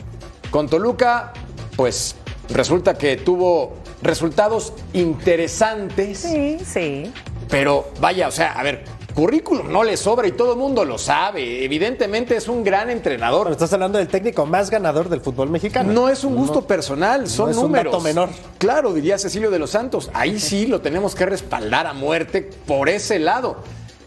Con 0.50 0.68
Toluca, 0.68 1.32
pues 1.76 2.14
resulta 2.50 2.98
que 2.98 3.16
tuvo 3.16 3.78
resultados 4.02 4.74
interesantes. 4.92 6.18
Sí, 6.18 6.58
sí. 6.64 7.10
Pero 7.48 7.90
vaya, 8.00 8.28
o 8.28 8.30
sea, 8.30 8.52
a 8.52 8.62
ver, 8.62 8.84
currículum 9.14 9.70
no 9.70 9.84
le 9.84 9.96
sobra 9.96 10.26
y 10.26 10.32
todo 10.32 10.52
el 10.52 10.58
mundo 10.58 10.84
lo 10.84 10.98
sabe. 10.98 11.64
Evidentemente 11.64 12.36
es 12.36 12.48
un 12.48 12.64
gran 12.64 12.90
entrenador. 12.90 13.50
estás 13.50 13.72
hablando 13.72 13.98
del 13.98 14.08
técnico 14.08 14.46
más 14.46 14.70
ganador 14.70 15.08
del 15.08 15.20
fútbol 15.20 15.50
mexicano. 15.50 15.92
No 15.92 16.08
es 16.08 16.24
un 16.24 16.36
gusto 16.36 16.66
personal, 16.66 17.28
son 17.28 17.50
es 17.50 17.56
un 17.56 17.64
números. 17.64 17.92
dato 17.92 18.02
menor. 18.02 18.30
Claro, 18.58 18.92
diría 18.92 19.18
Cecilio 19.18 19.50
de 19.50 19.58
los 19.58 19.70
Santos. 19.70 20.10
Ahí 20.14 20.38
sí 20.38 20.66
lo 20.66 20.80
tenemos 20.80 21.14
que 21.14 21.26
respaldar 21.26 21.86
a 21.86 21.92
muerte 21.92 22.48
por 22.66 22.88
ese 22.88 23.18
lado. 23.18 23.58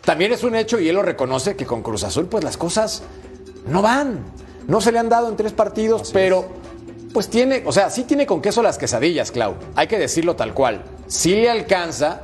También 0.04 0.34
es 0.34 0.44
un 0.44 0.56
hecho, 0.56 0.80
y 0.80 0.90
él 0.90 0.96
lo 0.96 1.02
reconoce, 1.02 1.56
que 1.56 1.66
con 1.66 1.82
Cruz 1.82 2.04
Azul, 2.04 2.26
pues 2.26 2.44
las 2.44 2.58
cosas 2.58 3.04
no 3.68 3.82
van. 3.82 4.20
No 4.68 4.82
se 4.82 4.92
le 4.92 5.00
han 5.00 5.10
dado 5.10 5.30
en 5.30 5.38
tres 5.38 5.54
partidos, 5.54 6.12
pero 6.14 6.46
pues 7.14 7.30
tiene, 7.30 7.64
o 7.66 7.72
sea, 7.72 7.90
sí 7.90 8.04
tiene 8.04 8.26
con 8.26 8.42
queso 8.42 8.62
las 8.64 8.78
quesadillas, 8.78 9.32
Clau. 9.32 9.56
Hay 9.76 9.88
que 9.88 9.98
decirlo 9.98 10.36
tal 10.36 10.54
cual. 10.54 10.84
Sí 11.08 11.36
le 11.36 11.50
alcanza 11.50 12.24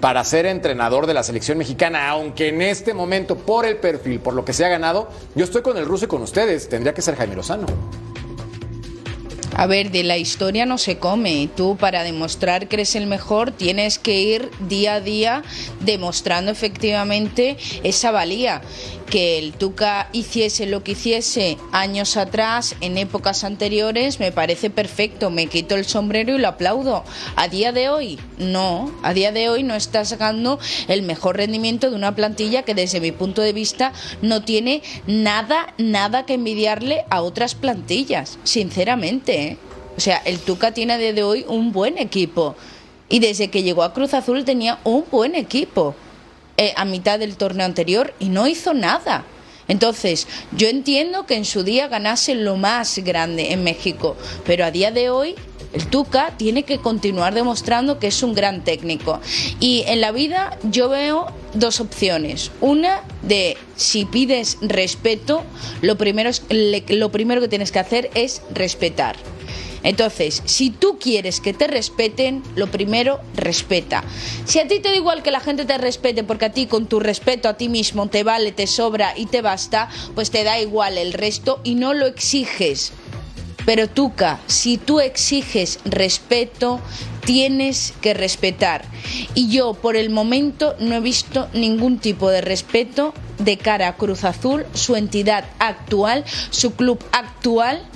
para 0.00 0.24
ser 0.24 0.46
entrenador 0.46 1.06
de 1.06 1.14
la 1.14 1.22
selección 1.22 1.58
mexicana, 1.58 2.08
aunque 2.08 2.48
en 2.48 2.62
este 2.62 2.94
momento, 2.94 3.36
por 3.36 3.66
el 3.66 3.76
perfil, 3.76 4.20
por 4.20 4.34
lo 4.34 4.44
que 4.44 4.52
se 4.52 4.64
ha 4.64 4.68
ganado, 4.68 5.08
yo 5.34 5.44
estoy 5.44 5.62
con 5.62 5.76
el 5.76 5.84
ruso 5.84 6.06
y 6.06 6.08
con 6.08 6.22
ustedes. 6.22 6.68
Tendría 6.68 6.94
que 6.94 7.02
ser 7.02 7.16
Jaime 7.16 7.36
Lozano. 7.36 7.66
A 9.60 9.66
ver, 9.66 9.90
de 9.90 10.04
la 10.04 10.16
historia 10.16 10.64
no 10.64 10.78
se 10.78 10.96
come. 10.96 11.50
Tú 11.54 11.76
para 11.76 12.02
demostrar 12.02 12.66
que 12.66 12.76
eres 12.76 12.96
el 12.96 13.06
mejor 13.06 13.50
tienes 13.50 13.98
que 13.98 14.18
ir 14.18 14.50
día 14.60 14.94
a 14.94 15.00
día 15.00 15.42
demostrando 15.80 16.50
efectivamente 16.50 17.58
esa 17.82 18.10
valía. 18.10 18.62
Que 19.10 19.38
el 19.38 19.54
Tuca 19.54 20.08
hiciese 20.12 20.66
lo 20.66 20.84
que 20.84 20.92
hiciese 20.92 21.58
años 21.72 22.16
atrás, 22.16 22.76
en 22.80 22.96
épocas 22.96 23.42
anteriores, 23.42 24.20
me 24.20 24.30
parece 24.30 24.70
perfecto. 24.70 25.30
Me 25.30 25.48
quito 25.48 25.74
el 25.74 25.84
sombrero 25.84 26.36
y 26.36 26.38
lo 26.38 26.46
aplaudo. 26.46 27.02
A 27.34 27.48
día 27.48 27.72
de 27.72 27.88
hoy, 27.88 28.20
no. 28.38 28.92
A 29.02 29.12
día 29.12 29.32
de 29.32 29.48
hoy 29.48 29.64
no 29.64 29.74
está 29.74 30.04
sacando 30.04 30.60
el 30.86 31.02
mejor 31.02 31.38
rendimiento 31.38 31.90
de 31.90 31.96
una 31.96 32.14
plantilla 32.14 32.62
que 32.62 32.74
desde 32.74 33.00
mi 33.00 33.10
punto 33.10 33.42
de 33.42 33.52
vista 33.52 33.92
no 34.22 34.42
tiene 34.42 34.82
nada, 35.08 35.74
nada 35.76 36.24
que 36.24 36.34
envidiarle 36.34 37.04
a 37.10 37.22
otras 37.22 37.56
plantillas. 37.56 38.38
Sinceramente. 38.44 39.42
¿eh? 39.42 39.58
O 39.96 40.00
sea, 40.00 40.18
el 40.18 40.38
Tuca 40.38 40.72
tiene 40.72 40.92
a 40.92 40.98
día 40.98 41.12
de 41.12 41.24
hoy 41.24 41.44
un 41.48 41.72
buen 41.72 41.98
equipo. 41.98 42.54
Y 43.08 43.18
desde 43.18 43.48
que 43.48 43.64
llegó 43.64 43.82
a 43.82 43.92
Cruz 43.92 44.14
Azul 44.14 44.44
tenía 44.44 44.78
un 44.84 45.04
buen 45.10 45.34
equipo 45.34 45.96
eh, 46.60 46.74
a 46.76 46.84
mitad 46.84 47.18
del 47.18 47.38
torneo 47.38 47.64
anterior 47.64 48.12
y 48.18 48.28
no 48.28 48.46
hizo 48.46 48.74
nada. 48.74 49.24
Entonces, 49.66 50.28
yo 50.52 50.68
entiendo 50.68 51.24
que 51.24 51.36
en 51.36 51.46
su 51.46 51.62
día 51.62 51.88
ganase 51.88 52.34
lo 52.34 52.58
más 52.58 52.98
grande 52.98 53.54
en 53.54 53.64
México, 53.64 54.14
pero 54.44 54.66
a 54.66 54.70
día 54.70 54.90
de 54.90 55.08
hoy 55.08 55.36
el 55.72 55.86
Tuca 55.86 56.34
tiene 56.36 56.64
que 56.64 56.76
continuar 56.76 57.32
demostrando 57.32 57.98
que 57.98 58.08
es 58.08 58.22
un 58.22 58.34
gran 58.34 58.62
técnico. 58.62 59.20
Y 59.58 59.84
en 59.86 60.02
la 60.02 60.12
vida 60.12 60.58
yo 60.64 60.90
veo 60.90 61.32
dos 61.54 61.80
opciones. 61.80 62.50
Una 62.60 63.00
de 63.22 63.56
si 63.76 64.04
pides 64.04 64.58
respeto, 64.60 65.44
lo 65.80 65.96
primero, 65.96 66.28
es, 66.28 66.42
lo 66.90 67.10
primero 67.10 67.40
que 67.40 67.48
tienes 67.48 67.72
que 67.72 67.78
hacer 67.78 68.10
es 68.14 68.42
respetar. 68.52 69.16
Entonces, 69.82 70.42
si 70.44 70.70
tú 70.70 70.98
quieres 70.98 71.40
que 71.40 71.52
te 71.52 71.66
respeten, 71.66 72.42
lo 72.54 72.66
primero, 72.70 73.20
respeta. 73.34 74.04
Si 74.44 74.58
a 74.58 74.68
ti 74.68 74.80
te 74.80 74.90
da 74.90 74.96
igual 74.96 75.22
que 75.22 75.30
la 75.30 75.40
gente 75.40 75.64
te 75.64 75.78
respete 75.78 76.24
porque 76.24 76.46
a 76.46 76.52
ti 76.52 76.66
con 76.66 76.86
tu 76.86 77.00
respeto 77.00 77.48
a 77.48 77.56
ti 77.56 77.68
mismo 77.68 78.08
te 78.08 78.22
vale, 78.22 78.52
te 78.52 78.66
sobra 78.66 79.14
y 79.16 79.26
te 79.26 79.42
basta, 79.42 79.88
pues 80.14 80.30
te 80.30 80.44
da 80.44 80.60
igual 80.60 80.98
el 80.98 81.12
resto 81.12 81.60
y 81.64 81.74
no 81.74 81.94
lo 81.94 82.06
exiges. 82.06 82.92
Pero 83.64 83.88
Tuca, 83.88 84.40
si 84.46 84.78
tú 84.78 85.00
exiges 85.00 85.78
respeto, 85.84 86.80
tienes 87.24 87.92
que 88.00 88.14
respetar. 88.14 88.84
Y 89.34 89.48
yo 89.48 89.74
por 89.74 89.96
el 89.96 90.10
momento 90.10 90.74
no 90.78 90.96
he 90.96 91.00
visto 91.00 91.48
ningún 91.52 91.98
tipo 91.98 92.30
de 92.30 92.40
respeto 92.40 93.14
de 93.38 93.58
cara 93.58 93.88
a 93.88 93.96
Cruz 93.96 94.24
Azul, 94.24 94.66
su 94.74 94.96
entidad 94.96 95.44
actual, 95.58 96.24
su 96.50 96.74
club 96.74 97.02
actual 97.12 97.89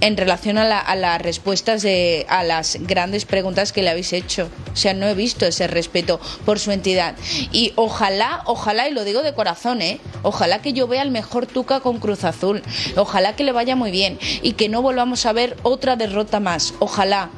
en 0.00 0.16
relación 0.16 0.58
a, 0.58 0.94
las 0.94 1.22
respuestas 1.22 1.82
de, 1.82 2.26
a 2.28 2.42
las 2.42 2.78
grandes 2.80 3.24
preguntas 3.24 3.72
que 3.72 3.82
le 3.82 3.90
habéis 3.90 4.12
hecho. 4.12 4.50
O 4.72 4.76
sea, 4.76 4.94
no 4.94 5.06
he 5.06 5.14
visto 5.14 5.46
ese 5.46 5.66
respeto 5.66 6.20
por 6.44 6.58
su 6.58 6.70
entidad. 6.70 7.16
Y 7.52 7.72
ojalá, 7.76 8.42
ojalá, 8.46 8.88
y 8.88 8.92
lo 8.92 9.04
digo 9.04 9.22
de 9.22 9.34
corazón, 9.34 9.82
¿eh? 9.82 10.00
Ojalá 10.22 10.62
que 10.62 10.72
yo 10.72 10.86
vea 10.86 11.02
el 11.02 11.10
mejor 11.10 11.46
Tuca 11.46 11.80
con 11.80 11.98
Cruz 11.98 12.24
Azul. 12.24 12.62
Ojalá 12.96 13.36
que 13.36 13.44
le 13.44 13.52
vaya 13.52 13.76
muy 13.76 13.90
bien 13.90 14.18
y 14.42 14.52
que 14.52 14.68
no 14.68 14.82
volvamos 14.82 15.26
a 15.26 15.32
ver 15.32 15.56
otra 15.62 15.96
derrota 15.96 16.40
más. 16.40 16.74
Ojalá 16.78 17.30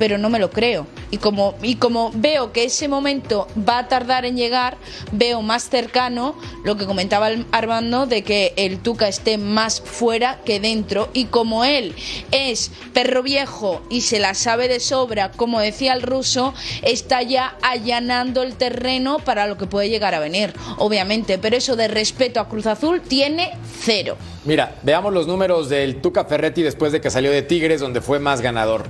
pero 0.00 0.16
no 0.16 0.30
me 0.30 0.38
lo 0.38 0.50
creo. 0.50 0.86
Y 1.10 1.18
como, 1.18 1.54
y 1.62 1.76
como 1.76 2.10
veo 2.14 2.52
que 2.52 2.64
ese 2.64 2.88
momento 2.88 3.46
va 3.68 3.80
a 3.80 3.88
tardar 3.88 4.24
en 4.24 4.34
llegar, 4.34 4.78
veo 5.12 5.42
más 5.42 5.68
cercano 5.68 6.34
lo 6.64 6.78
que 6.78 6.86
comentaba 6.86 7.28
Armando 7.52 8.06
de 8.06 8.24
que 8.24 8.54
el 8.56 8.78
Tuca 8.78 9.08
esté 9.08 9.36
más 9.36 9.82
fuera 9.82 10.40
que 10.42 10.58
dentro. 10.58 11.10
Y 11.12 11.26
como 11.26 11.66
él 11.66 11.94
es 12.30 12.72
perro 12.94 13.22
viejo 13.22 13.82
y 13.90 14.00
se 14.00 14.20
la 14.20 14.32
sabe 14.32 14.68
de 14.68 14.80
sobra, 14.80 15.32
como 15.32 15.60
decía 15.60 15.92
el 15.92 16.00
ruso, 16.00 16.54
está 16.80 17.20
ya 17.20 17.58
allanando 17.60 18.42
el 18.42 18.54
terreno 18.54 19.18
para 19.18 19.46
lo 19.46 19.58
que 19.58 19.66
puede 19.66 19.90
llegar 19.90 20.14
a 20.14 20.18
venir, 20.18 20.54
obviamente. 20.78 21.36
Pero 21.36 21.58
eso 21.58 21.76
de 21.76 21.88
respeto 21.88 22.40
a 22.40 22.48
Cruz 22.48 22.64
Azul 22.64 23.02
tiene 23.02 23.52
cero. 23.82 24.16
Mira, 24.46 24.76
veamos 24.82 25.12
los 25.12 25.26
números 25.26 25.68
del 25.68 26.00
Tuca 26.00 26.24
Ferretti 26.24 26.62
después 26.62 26.90
de 26.90 27.02
que 27.02 27.10
salió 27.10 27.30
de 27.30 27.42
Tigres, 27.42 27.82
donde 27.82 28.00
fue 28.00 28.18
más 28.18 28.40
ganador. 28.40 28.86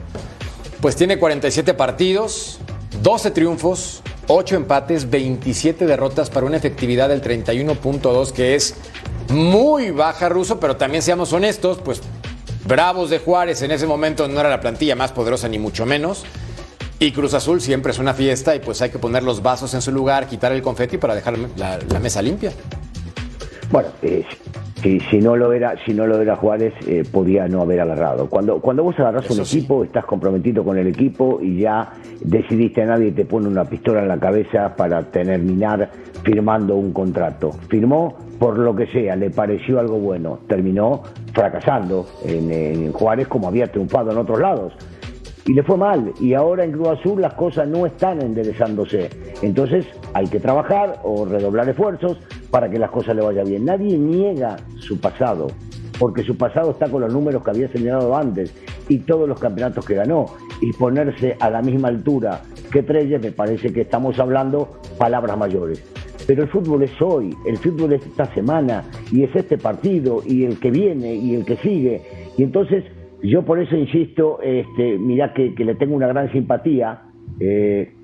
Pues 0.81 0.97
tiene 0.97 1.19
47 1.19 1.75
partidos, 1.75 2.59
12 3.03 3.31
triunfos, 3.33 4.03
8 4.29 4.57
empates, 4.57 5.11
27 5.11 5.85
derrotas 5.85 6.31
para 6.31 6.47
una 6.47 6.57
efectividad 6.57 7.09
del 7.11 7.23
31.2 7.23 8.33
que 8.33 8.55
es 8.55 8.75
muy 9.29 9.91
baja 9.91 10.29
ruso, 10.29 10.59
pero 10.59 10.77
también 10.77 11.03
seamos 11.03 11.33
honestos, 11.33 11.79
pues 11.85 12.01
Bravos 12.67 13.11
de 13.11 13.19
Juárez 13.19 13.63
en 13.63 13.73
ese 13.73 13.87
momento 13.87 14.29
no 14.29 14.39
era 14.41 14.49
la 14.49 14.61
plantilla 14.61 14.95
más 14.95 15.13
poderosa 15.13 15.49
ni 15.49 15.59
mucho 15.59 15.87
menos. 15.87 16.25
Y 16.99 17.13
Cruz 17.13 17.35
Azul 17.35 17.61
siempre 17.61 17.93
es 17.93 17.99
una 17.99 18.15
fiesta 18.15 18.55
y 18.55 18.61
pues 18.61 18.81
hay 18.83 18.91
que 18.91 18.99
poner 18.99 19.23
los 19.23 19.43
vasos 19.43 19.75
en 19.75 19.83
su 19.83 19.91
lugar, 19.91 20.29
quitar 20.29 20.53
el 20.53 20.63
confeti 20.63 20.99
para 20.99 21.15
dejar 21.15 21.37
la, 21.57 21.79
mesa 21.99 22.23
limpia. 22.23 22.53
Bueno, 23.71 23.89
eh, 24.03 24.25
si, 24.83 25.01
si, 25.01 25.19
no 25.19 25.37
lo 25.37 25.53
era, 25.53 25.75
si 25.85 25.95
no 25.95 26.07
lo 26.07 26.21
era 26.21 26.37
Juárez, 26.37 26.75
eh, 26.87 27.05
podía 27.11 27.49
no 27.49 27.63
haber 27.63 27.81
agarrado. 27.81 28.29
Cuando, 28.29 28.61
cuando 28.61 28.83
vos 28.83 28.99
agarras 28.99 29.29
un 29.31 29.41
equipo, 29.41 29.85
estás 29.85 30.05
comprometido 30.05 30.65
con 30.65 30.79
el 30.79 30.87
equipo 30.87 31.39
y 31.41 31.61
ya 31.61 31.93
decidiste 32.21 32.83
a 32.83 32.87
nadie 32.87 33.13
te 33.13 33.25
pone 33.25 33.49
una 33.49 33.65
pistola 33.65 34.01
en 34.03 34.09
la 34.09 34.19
cabeza 34.19 34.75
para 34.77 35.03
terminar 35.11 35.91
firmando 36.23 36.77
un 36.77 36.93
contrato. 36.93 37.53
Firmó 37.69 38.17
por 38.39 38.59
lo 38.59 38.75
que 38.75 38.87
sea, 38.87 39.17
le 39.17 39.31
pareció 39.31 39.81
algo 39.81 39.99
bueno, 39.99 40.39
terminó 40.47 41.03
fracasando 41.35 42.07
en, 42.25 42.51
en 42.51 42.93
Juárez 42.93 43.29
como 43.29 43.49
había 43.49 43.67
triunfado 43.67 44.13
en 44.13 44.19
otros 44.19 44.41
lados 44.41 44.73
y 45.51 45.53
le 45.53 45.65
fue 45.65 45.77
mal. 45.77 46.13
Y 46.21 46.35
ahora 46.35 46.65
en 46.65 46.71
Cruz 46.71 46.87
Azul 46.87 47.21
las 47.21 47.35
cosas 47.35 47.67
no 47.67 47.85
están 47.85 48.23
enderezándose. 48.23 49.11
Entonces 49.43 49.85
hay 50.15 50.29
que 50.29 50.39
trabajar 50.39 51.01
o 51.03 51.25
redoblar 51.25 51.69
esfuerzos 51.69 52.19
para 52.53 52.71
que 52.71 52.79
las 52.79 52.91
cosas 52.91 53.17
le 53.17 53.23
vayan 53.23 53.49
bien. 53.49 53.65
Nadie 53.65 53.99
niega 53.99 54.59
su 54.79 55.01
pasado, 55.01 55.49
porque 55.99 56.23
su 56.23 56.37
pasado 56.37 56.71
está 56.71 56.89
con 56.89 57.01
los 57.01 57.13
números 57.13 57.43
que 57.43 57.51
había 57.51 57.69
señalado 57.73 58.15
antes 58.15 58.55
y 58.89 58.99
todos 58.99 59.29
los 59.29 59.41
campeonatos 59.41 59.85
que 59.85 59.97
ganó. 59.97 60.27
Y 60.61 60.73
ponerse 60.73 61.37
a 61.41 61.51
la 61.51 61.63
misma 61.63 61.89
altura 61.89 62.43
que 62.71 62.85
Treyes, 62.85 63.21
me 63.21 63.33
parece 63.33 63.73
que 63.73 63.81
estamos 63.81 64.21
hablando 64.21 64.69
palabras 64.99 65.37
mayores. 65.37 65.83
Pero 66.29 66.45
el 66.45 66.49
fútbol 66.49 66.85
es 66.85 67.03
hoy, 67.03 67.35
el 67.45 67.59
fútbol 67.59 67.95
es 67.95 68.07
esta 68.07 68.33
semana 68.35 68.85
y 69.11 69.25
es 69.25 69.35
este 69.35 69.59
partido 69.59 70.23
y 70.25 70.45
el 70.45 70.61
que 70.61 70.71
viene 70.71 71.13
y 71.13 71.35
el 71.35 71.45
que 71.45 71.57
sigue. 71.57 72.03
Y 72.37 72.45
entonces 72.45 72.85
yo 73.23 73.43
por 73.45 73.61
eso 73.61 73.77
insisto, 73.77 74.41
este, 74.43 74.99
mirá 74.99 75.33
que, 75.33 75.53
le 75.57 75.75
tengo 75.75 75.95
una 75.95 76.07
gran 76.07 76.31
simpatía, 76.33 77.03
eh, 77.39 77.95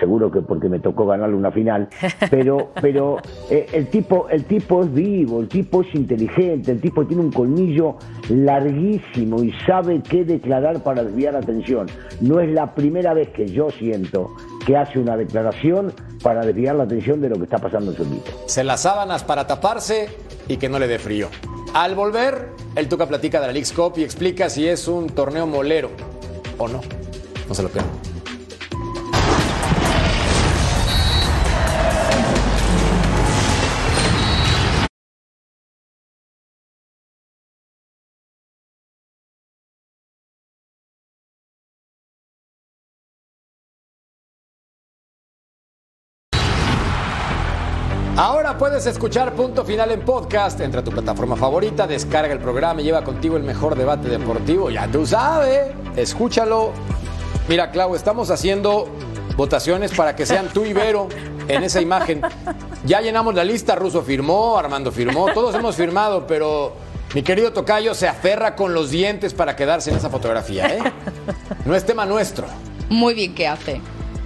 seguro 0.00 0.30
que 0.30 0.40
porque 0.40 0.68
me 0.68 0.80
tocó 0.80 1.06
ganarle 1.06 1.36
una 1.36 1.52
final, 1.52 1.88
pero, 2.30 2.70
pero 2.80 3.18
eh, 3.50 3.66
el, 3.72 3.88
tipo, 3.88 4.28
el 4.28 4.44
tipo 4.44 4.82
es 4.82 4.92
vivo, 4.92 5.40
el 5.40 5.48
tipo 5.48 5.82
es 5.82 5.94
inteligente, 5.94 6.72
el 6.72 6.80
tipo 6.80 7.06
tiene 7.06 7.22
un 7.22 7.32
colmillo 7.32 7.96
larguísimo 8.30 9.42
y 9.42 9.52
sabe 9.66 10.02
qué 10.02 10.24
declarar 10.24 10.82
para 10.82 11.04
desviar 11.04 11.34
la 11.34 11.40
atención. 11.40 11.86
No 12.20 12.40
es 12.40 12.50
la 12.50 12.74
primera 12.74 13.14
vez 13.14 13.28
que 13.30 13.46
yo 13.46 13.70
siento 13.70 14.30
que 14.66 14.76
hace 14.76 14.98
una 14.98 15.16
declaración 15.16 15.92
para 16.22 16.44
desviar 16.44 16.76
la 16.76 16.84
atención 16.84 17.20
de 17.20 17.28
lo 17.28 17.36
que 17.36 17.44
está 17.44 17.58
pasando 17.58 17.90
en 17.90 17.96
su 17.96 18.02
equipo. 18.02 18.24
Se 18.46 18.64
las 18.64 18.82
sábanas 18.82 19.24
para 19.24 19.46
taparse 19.46 20.08
y 20.48 20.56
que 20.56 20.68
no 20.68 20.78
le 20.78 20.88
dé 20.88 20.98
frío. 20.98 21.28
Al 21.74 21.94
volver, 21.94 22.48
el 22.76 22.88
Tuca 22.88 23.06
platica 23.06 23.40
de 23.40 23.46
la 23.46 23.52
League's 23.52 23.72
Cup 23.72 23.94
y 23.96 24.02
explica 24.02 24.50
si 24.50 24.66
es 24.66 24.88
un 24.88 25.08
torneo 25.08 25.46
molero 25.46 25.90
o 26.58 26.68
no. 26.68 26.80
No 27.48 27.54
se 27.54 27.62
lo 27.62 27.68
pierdan. 27.68 28.13
Puedes 48.58 48.86
escuchar 48.86 49.34
Punto 49.34 49.64
Final 49.64 49.90
en 49.90 50.02
podcast. 50.02 50.60
Entra 50.60 50.80
a 50.80 50.84
tu 50.84 50.92
plataforma 50.92 51.34
favorita, 51.34 51.86
descarga 51.88 52.32
el 52.32 52.38
programa 52.38 52.80
y 52.80 52.84
lleva 52.84 53.02
contigo 53.02 53.36
el 53.36 53.42
mejor 53.42 53.76
debate 53.76 54.08
deportivo. 54.08 54.70
Ya 54.70 54.86
tú 54.86 55.04
sabes, 55.04 55.72
escúchalo. 55.96 56.72
Mira, 57.48 57.72
Clau, 57.72 57.96
estamos 57.96 58.30
haciendo 58.30 58.88
votaciones 59.36 59.92
para 59.92 60.14
que 60.14 60.24
sean 60.24 60.48
tú 60.48 60.64
y 60.64 60.72
Vero 60.72 61.08
en 61.48 61.64
esa 61.64 61.80
imagen. 61.80 62.22
Ya 62.84 63.00
llenamos 63.00 63.34
la 63.34 63.42
lista, 63.42 63.74
Russo 63.74 64.02
firmó, 64.02 64.56
Armando 64.56 64.92
firmó, 64.92 65.32
todos 65.32 65.54
hemos 65.56 65.74
firmado, 65.74 66.26
pero 66.26 66.74
mi 67.12 67.22
querido 67.22 67.52
Tocayo 67.52 67.92
se 67.92 68.06
aferra 68.06 68.54
con 68.54 68.72
los 68.72 68.90
dientes 68.90 69.34
para 69.34 69.56
quedarse 69.56 69.90
en 69.90 69.96
esa 69.96 70.10
fotografía, 70.10 70.68
¿eh? 70.68 70.82
No 71.64 71.74
es 71.74 71.84
tema 71.84 72.06
nuestro. 72.06 72.46
Muy 72.88 73.14
bien 73.14 73.34
que 73.34 73.48
hace. 73.48 73.80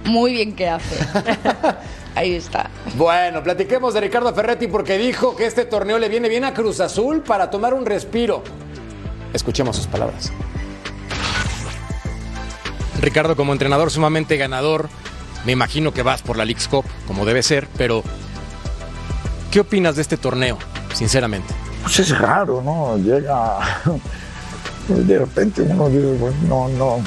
Muy 0.05 0.33
bien 0.33 0.55
que 0.55 0.69
hace. 0.69 0.95
Ahí 2.19 2.35
está. 2.35 2.69
Bueno, 2.97 3.41
platiquemos 3.41 3.93
de 3.93 4.01
Ricardo 4.01 4.35
Ferretti 4.35 4.67
porque 4.67 4.97
dijo 4.97 5.37
que 5.37 5.45
este 5.45 5.63
torneo 5.63 5.97
le 5.97 6.09
viene 6.09 6.27
bien 6.27 6.43
a 6.43 6.53
Cruz 6.53 6.81
Azul 6.81 7.21
para 7.21 7.49
tomar 7.49 7.73
un 7.73 7.85
respiro. 7.85 8.43
Escuchemos 9.31 9.77
sus 9.77 9.87
palabras. 9.87 10.29
Ricardo, 12.99 13.37
como 13.37 13.53
entrenador 13.53 13.89
sumamente 13.89 14.35
ganador, 14.35 14.89
me 15.45 15.53
imagino 15.53 15.93
que 15.93 16.03
vas 16.03 16.21
por 16.21 16.35
la 16.35 16.43
League's 16.43 16.67
Cup, 16.67 16.83
como 17.07 17.23
debe 17.23 17.41
ser, 17.41 17.69
pero 17.77 18.03
¿qué 19.49 19.61
opinas 19.61 19.95
de 19.95 20.01
este 20.01 20.17
torneo, 20.17 20.57
sinceramente? 20.93 21.53
Pues 21.83 22.01
es 22.01 22.19
raro, 22.19 22.61
¿no? 22.61 22.97
Llega, 22.97 23.59
de 24.89 25.19
repente 25.19 25.61
uno 25.61 25.87
dice, 25.87 26.17
bueno, 26.19 26.37
no, 26.49 26.67
no. 26.67 27.03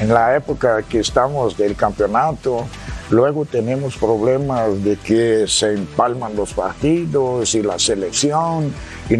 En 0.00 0.12
la 0.12 0.34
época 0.34 0.82
que 0.82 0.98
estamos 0.98 1.56
del 1.56 1.76
campeonato, 1.76 2.66
luego 3.12 3.44
tenemos 3.44 3.96
problemas 3.96 4.82
de 4.82 4.96
que 4.96 5.44
se 5.46 5.74
empalman 5.74 6.34
los 6.34 6.54
partidos 6.54 7.54
y 7.54 7.62
la 7.62 7.78
selección, 7.78 8.72
y, 9.10 9.16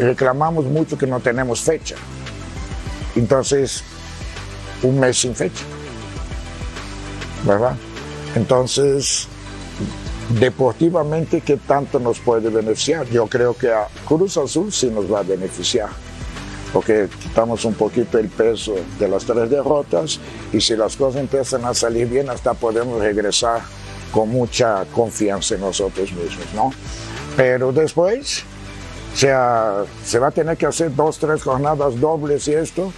reclamamos 0.00 0.66
mucho 0.66 0.98
que 0.98 1.06
no 1.06 1.18
tenemos 1.18 1.60
fecha. 1.60 1.96
Entonces, 3.16 3.82
un 4.82 5.00
mes 5.00 5.18
sin 5.18 5.34
fecha. 5.34 5.64
¿Verdad? 7.46 7.74
Entonces, 8.34 9.26
deportivamente, 10.38 11.40
¿qué 11.40 11.56
tanto 11.56 11.98
nos 11.98 12.20
puede 12.20 12.50
beneficiar? 12.50 13.06
Yo 13.08 13.26
creo 13.26 13.54
que 13.54 13.72
a 13.72 13.88
Cruz 14.06 14.36
Azul 14.36 14.70
sí 14.70 14.88
nos 14.88 15.10
va 15.10 15.20
a 15.20 15.22
beneficiar, 15.22 15.88
porque 16.72 17.08
quitamos 17.20 17.64
un 17.64 17.74
poquito 17.74 18.18
el 18.18 18.28
peso 18.28 18.74
de 18.98 19.08
las 19.08 19.24
tres 19.24 19.50
derrotas 19.50 20.18
y 20.52 20.60
si 20.60 20.76
las 20.76 20.96
cosas 20.96 21.20
empiezan 21.20 21.64
a 21.64 21.74
salir 21.74 22.08
bien, 22.08 22.30
hasta 22.30 22.54
podemos 22.54 23.00
regresar 23.00 23.60
con 24.10 24.28
mucha 24.28 24.84
confianza 24.94 25.54
en 25.54 25.60
nosotros 25.62 26.12
mismos, 26.12 26.46
¿no? 26.54 26.72
Pero 27.36 27.72
después, 27.72 28.44
o 29.14 29.16
sea, 29.16 29.84
se 30.04 30.18
va 30.18 30.28
a 30.28 30.30
tener 30.30 30.56
que 30.56 30.66
hacer 30.66 30.94
dos, 30.94 31.18
tres 31.18 31.42
jornadas 31.42 31.98
dobles 31.98 32.46
y 32.48 32.54
esto 32.54 32.92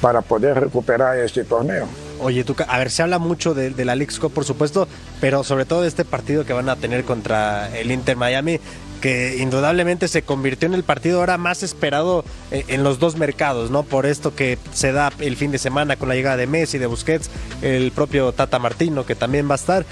para 0.00 0.20
poder 0.20 0.60
recuperar 0.60 1.18
este 1.18 1.44
torneo. 1.44 1.86
Oye, 2.20 2.44
Tuca, 2.44 2.64
a 2.64 2.78
ver, 2.78 2.90
se 2.90 3.02
habla 3.02 3.18
mucho 3.18 3.54
de, 3.54 3.70
de 3.70 3.84
la 3.84 3.94
League's 3.96 4.18
Cup, 4.18 4.32
por 4.32 4.44
supuesto, 4.44 4.86
pero 5.20 5.42
sobre 5.44 5.64
todo 5.64 5.82
de 5.82 5.88
este 5.88 6.04
partido 6.04 6.44
que 6.44 6.52
van 6.52 6.68
a 6.68 6.76
tener 6.76 7.04
contra 7.04 7.76
el 7.76 7.90
Inter 7.90 8.16
Miami, 8.16 8.60
que 9.04 9.36
indudablemente 9.36 10.08
se 10.08 10.22
convirtió 10.22 10.64
en 10.64 10.72
el 10.72 10.82
partido 10.82 11.20
ahora 11.20 11.36
más 11.36 11.62
esperado 11.62 12.24
eh, 12.50 12.64
en 12.68 12.82
los 12.82 12.98
dos 12.98 13.18
mercados, 13.18 13.70
¿no? 13.70 13.82
Por 13.82 14.06
esto 14.06 14.34
que 14.34 14.56
se 14.72 14.92
da 14.92 15.12
el 15.18 15.36
fin 15.36 15.50
de 15.50 15.58
semana 15.58 15.96
con 15.96 16.08
la 16.08 16.14
llegada 16.14 16.38
de 16.38 16.46
Messi, 16.46 16.78
de 16.78 16.86
Busquets, 16.86 17.28
el 17.60 17.92
propio 17.92 18.32
Tata 18.32 18.58
Martino, 18.58 19.04
que 19.04 19.14
también 19.14 19.46
va 19.46 19.52
a 19.52 19.56
estar. 19.56 19.84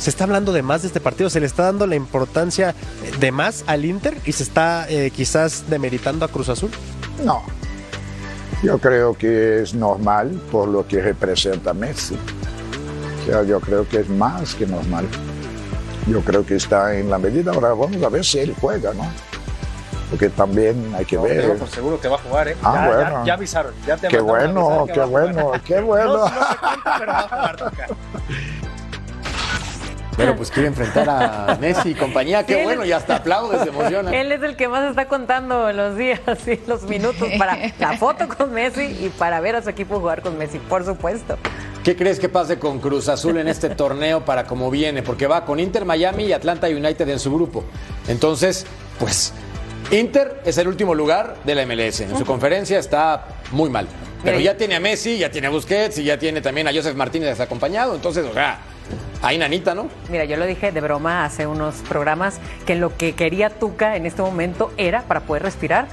Se 0.00 0.10
está 0.10 0.24
hablando 0.24 0.52
de 0.52 0.62
más 0.62 0.82
de 0.82 0.88
este 0.88 0.98
partido, 0.98 1.30
se 1.30 1.38
le 1.38 1.46
está 1.46 1.62
dando 1.62 1.86
la 1.86 1.94
importancia 1.94 2.74
de 3.20 3.30
más 3.30 3.62
al 3.68 3.84
Inter 3.84 4.16
y 4.26 4.32
se 4.32 4.42
está 4.42 4.86
eh, 4.88 5.12
quizás 5.14 5.70
demeritando 5.70 6.24
a 6.24 6.28
Cruz 6.28 6.48
Azul. 6.48 6.72
No, 7.24 7.44
yo 8.64 8.78
creo 8.78 9.16
que 9.16 9.62
es 9.62 9.74
normal 9.74 10.40
por 10.50 10.66
lo 10.66 10.88
que 10.88 11.00
representa 11.00 11.72
Messi. 11.72 12.16
Yo 13.46 13.60
creo 13.60 13.88
que 13.88 14.00
es 14.00 14.08
más 14.08 14.56
que 14.56 14.66
normal. 14.66 15.06
Yo 16.06 16.20
creo 16.22 16.44
que 16.46 16.54
está 16.56 16.94
en 16.96 17.10
la 17.10 17.18
medida. 17.18 17.52
Ahora 17.52 17.68
vamos 17.70 18.02
a 18.02 18.08
ver 18.08 18.24
si 18.24 18.38
él 18.38 18.54
juega, 18.60 18.92
¿no? 18.94 19.04
Porque 20.10 20.28
también 20.30 20.94
hay 20.96 21.04
que 21.04 21.18
ver. 21.18 21.56
por 21.58 21.68
seguro 21.68 22.00
que 22.00 22.06
va 22.06 22.14
a 22.14 22.18
jugar, 22.20 22.46
¿eh? 22.48 22.56
Ah, 22.62 22.74
ya, 22.74 22.86
bueno. 22.94 23.10
ya- 23.20 23.24
ya 23.24 23.34
avisaron. 23.34 23.74
Ya 23.86 23.96
te 23.96 24.06
Qué 24.08 24.20
bueno, 24.20 24.84
que 24.86 24.92
qué 24.92 24.98
va 25.00 25.04
a 25.04 25.08
jugar. 25.08 25.32
bueno, 25.34 25.52
qué 25.64 25.80
bueno. 25.80 26.12
No, 26.18 26.18
no 26.18 26.28
se 26.28 26.56
cuenta, 26.58 26.96
pero 26.98 27.12
va 27.12 27.18
a 27.18 27.22
jugar, 27.28 27.56
Tuca. 27.56 27.86
Pero 30.16 30.34
pues 30.34 30.50
quiere 30.50 30.68
enfrentar 30.68 31.06
a 31.10 31.58
Messi 31.60 31.90
y 31.90 31.94
compañía, 31.94 32.46
qué 32.46 32.60
Sí, 32.60 32.64
bueno, 32.64 32.86
y 32.86 32.92
hasta 32.92 33.16
aplaude, 33.16 33.58
se 33.62 33.68
emociona. 33.68 34.16
Él 34.18 34.32
es 34.32 34.42
el 34.42 34.56
que 34.56 34.66
más 34.66 34.88
está 34.88 35.06
contando 35.08 35.70
los 35.74 35.94
días 35.96 36.20
y 36.46 36.58
los 36.66 36.84
minutos 36.84 37.28
para 37.38 37.58
la 37.78 37.98
foto 37.98 38.26
con 38.26 38.50
Messi 38.52 38.84
y 38.84 39.12
para 39.18 39.40
ver 39.40 39.56
a 39.56 39.62
su 39.62 39.68
equipo 39.68 39.98
jugar 40.00 40.22
con 40.22 40.38
Messi, 40.38 40.58
por 40.58 40.86
supuesto. 40.86 41.36
¿Qué 41.86 41.94
crees 41.94 42.18
que 42.18 42.28
pase 42.28 42.58
con 42.58 42.80
Cruz 42.80 43.08
Azul 43.08 43.38
en 43.38 43.46
este 43.46 43.70
torneo 43.76 44.24
para 44.24 44.44
cómo 44.44 44.72
viene? 44.72 45.04
Porque 45.04 45.28
va 45.28 45.44
con 45.44 45.60
Inter 45.60 45.84
Miami 45.84 46.24
y 46.24 46.32
Atlanta 46.32 46.66
United 46.66 47.08
en 47.08 47.20
su 47.20 47.32
grupo. 47.32 47.62
Entonces, 48.08 48.66
pues, 48.98 49.32
Inter 49.92 50.42
es 50.44 50.58
el 50.58 50.66
último 50.66 50.96
lugar 50.96 51.36
de 51.44 51.54
la 51.54 51.64
MLS. 51.64 52.00
En 52.00 52.18
su 52.18 52.24
conferencia 52.24 52.80
está 52.80 53.28
muy 53.52 53.70
mal. 53.70 53.86
Pero 54.24 54.40
ya 54.40 54.56
tiene 54.56 54.74
a 54.74 54.80
Messi, 54.80 55.16
ya 55.16 55.30
tiene 55.30 55.46
a 55.46 55.50
Busquets 55.50 55.98
y 55.98 56.02
ya 56.02 56.18
tiene 56.18 56.40
también 56.40 56.66
a 56.66 56.72
Joseph 56.74 56.96
Martínez 56.96 57.38
acompañado. 57.38 57.94
Entonces, 57.94 58.26
o 58.28 58.34
sea, 58.34 58.58
ahí 59.22 59.38
nanita, 59.38 59.72
¿no? 59.72 59.88
Mira, 60.10 60.24
yo 60.24 60.36
lo 60.38 60.44
dije 60.44 60.72
de 60.72 60.80
broma 60.80 61.24
hace 61.24 61.46
unos 61.46 61.76
programas 61.88 62.40
que 62.66 62.74
lo 62.74 62.96
que 62.96 63.14
quería 63.14 63.48
Tuca 63.48 63.94
en 63.94 64.06
este 64.06 64.22
momento 64.22 64.72
era, 64.76 65.02
para 65.02 65.20
poder 65.20 65.44
respirar, 65.44 65.86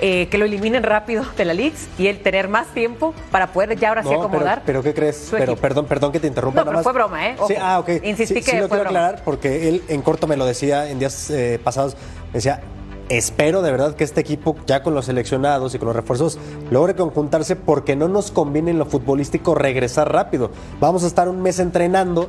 eh, 0.00 0.28
que 0.28 0.38
lo 0.38 0.44
eliminen 0.44 0.82
rápido 0.82 1.24
de 1.36 1.44
la 1.44 1.54
Leagues 1.54 1.88
y 1.98 2.06
él 2.06 2.20
tener 2.20 2.48
más 2.48 2.68
tiempo 2.68 3.14
para 3.30 3.48
poder 3.48 3.76
ya 3.78 3.88
ahora 3.88 4.02
sí 4.02 4.12
acomodar. 4.12 4.62
Pero, 4.64 4.80
pero 4.80 4.82
¿qué 4.82 4.94
crees? 4.94 5.28
Pero 5.30 5.56
perdón, 5.56 5.86
perdón 5.86 6.12
que 6.12 6.20
te 6.20 6.26
interrumpa. 6.26 6.60
No, 6.60 6.64
nada 6.64 6.70
pero 6.70 6.78
más. 6.78 6.82
fue 6.84 6.92
broma, 6.92 7.28
¿eh? 7.28 7.36
Sí, 7.48 7.54
ah, 7.60 7.78
ok. 7.80 7.88
Insistí 8.04 8.34
sí, 8.34 8.42
que 8.42 8.50
sí 8.50 8.56
lo 8.56 8.68
fue 8.68 8.78
quiero 8.78 8.90
broma. 8.90 9.00
aclarar 9.00 9.22
porque 9.24 9.68
él 9.68 9.82
en 9.88 10.02
corto 10.02 10.26
me 10.26 10.36
lo 10.36 10.46
decía 10.46 10.88
en 10.88 10.98
días 10.98 11.30
eh, 11.30 11.60
pasados. 11.62 11.96
Me 12.28 12.34
decía, 12.34 12.60
espero 13.08 13.62
de 13.62 13.70
verdad 13.70 13.94
que 13.94 14.04
este 14.04 14.20
equipo, 14.20 14.56
ya 14.66 14.82
con 14.82 14.94
los 14.94 15.06
seleccionados 15.06 15.74
y 15.74 15.78
con 15.78 15.86
los 15.86 15.96
refuerzos, 15.96 16.38
logre 16.70 16.94
conjuntarse 16.94 17.56
porque 17.56 17.96
no 17.96 18.08
nos 18.08 18.30
conviene 18.30 18.70
en 18.70 18.78
lo 18.78 18.86
futbolístico 18.86 19.54
regresar 19.54 20.12
rápido. 20.12 20.50
Vamos 20.80 21.04
a 21.04 21.06
estar 21.06 21.28
un 21.28 21.42
mes 21.42 21.58
entrenando. 21.58 22.28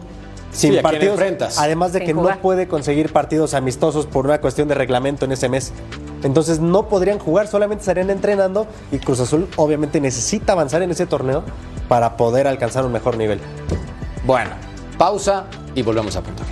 Sin 0.52 0.72
Sí, 0.74 0.78
¿a 0.78 0.82
quién 0.82 0.84
partidos, 0.84 1.14
enfrentas? 1.14 1.60
además 1.60 1.94
de 1.94 2.00
Sin 2.00 2.08
que 2.08 2.14
jugar. 2.14 2.36
no 2.38 2.42
puede 2.42 2.68
conseguir 2.68 3.12
partidos 3.14 3.54
amistosos 3.54 4.06
por 4.08 4.26
una 4.26 4.42
cuestión 4.42 4.68
de 4.68 4.76
reglamento 4.76 5.26
en 5.26 5.32
ese 5.32 5.48
mes. 5.50 5.72
Entonces 6.24 6.60
no 6.60 6.88
podrían 6.90 7.20
jugar, 7.20 7.48
solamente 7.48 7.82
estarían 7.82 8.10
entrenando 8.10 8.68
y 8.92 8.98
Cruz 9.00 9.20
Azul 9.20 9.48
obviamente 9.56 10.02
necesita 10.02 10.54
avanzar 10.54 10.82
en 10.82 10.92
ese 10.92 11.06
torneo 11.06 11.44
para 11.88 12.18
poder 12.18 12.48
alcanzar 12.48 12.86
un 12.86 12.92
mejor 12.92 13.16
nivel. 13.18 13.40
Bueno, 14.26 14.52
pausa 14.98 15.46
y 15.76 15.82
volvemos 15.82 16.16
a 16.16 16.22
punto 16.22 16.44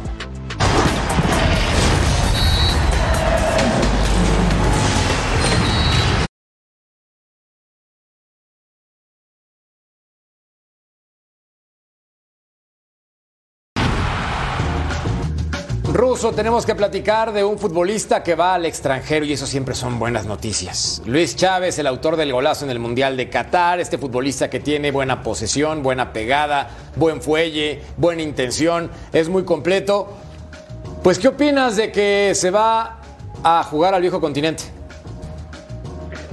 Ruso, 15.94 16.34
tenemos 16.34 16.66
que 16.66 16.76
platicar 16.76 17.32
de 17.32 17.46
un 17.46 17.58
futbolista 17.58 18.22
que 18.22 18.36
va 18.36 18.56
al 18.56 18.66
extranjero 18.66 19.26
y 19.26 19.32
eso 19.32 19.46
siempre 19.46 19.74
son 19.74 19.98
buenas 20.00 20.26
noticias. 20.26 21.02
Luis 21.06 21.38
Chávez, 21.38 21.80
el 21.80 21.88
autor 21.88 22.18
del 22.18 22.34
golazo 22.34 22.66
en 22.66 22.72
el 22.72 22.80
Mundial 22.80 23.16
de 23.16 23.30
Qatar, 23.30 23.80
este 23.80 23.98
futbolista 23.98 24.50
que 24.50 24.60
tiene 24.60 24.92
buena 24.92 25.24
posesión, 25.24 25.84
buena 25.84 26.12
pegada, 26.12 26.70
buen 26.98 27.22
fuelle, 27.22 27.80
buena 27.96 28.22
intención, 28.22 28.90
es 29.14 29.30
muy 29.30 29.44
completo. 29.46 30.10
Pues, 31.04 31.20
¿qué 31.20 31.30
opinas 31.30 31.78
de 31.78 31.90
que 31.90 32.34
se 32.36 32.52
va 32.52 33.00
a 33.42 33.64
jugar 33.64 33.94
al 33.94 34.02
viejo 34.02 34.20
continente? 34.20 34.64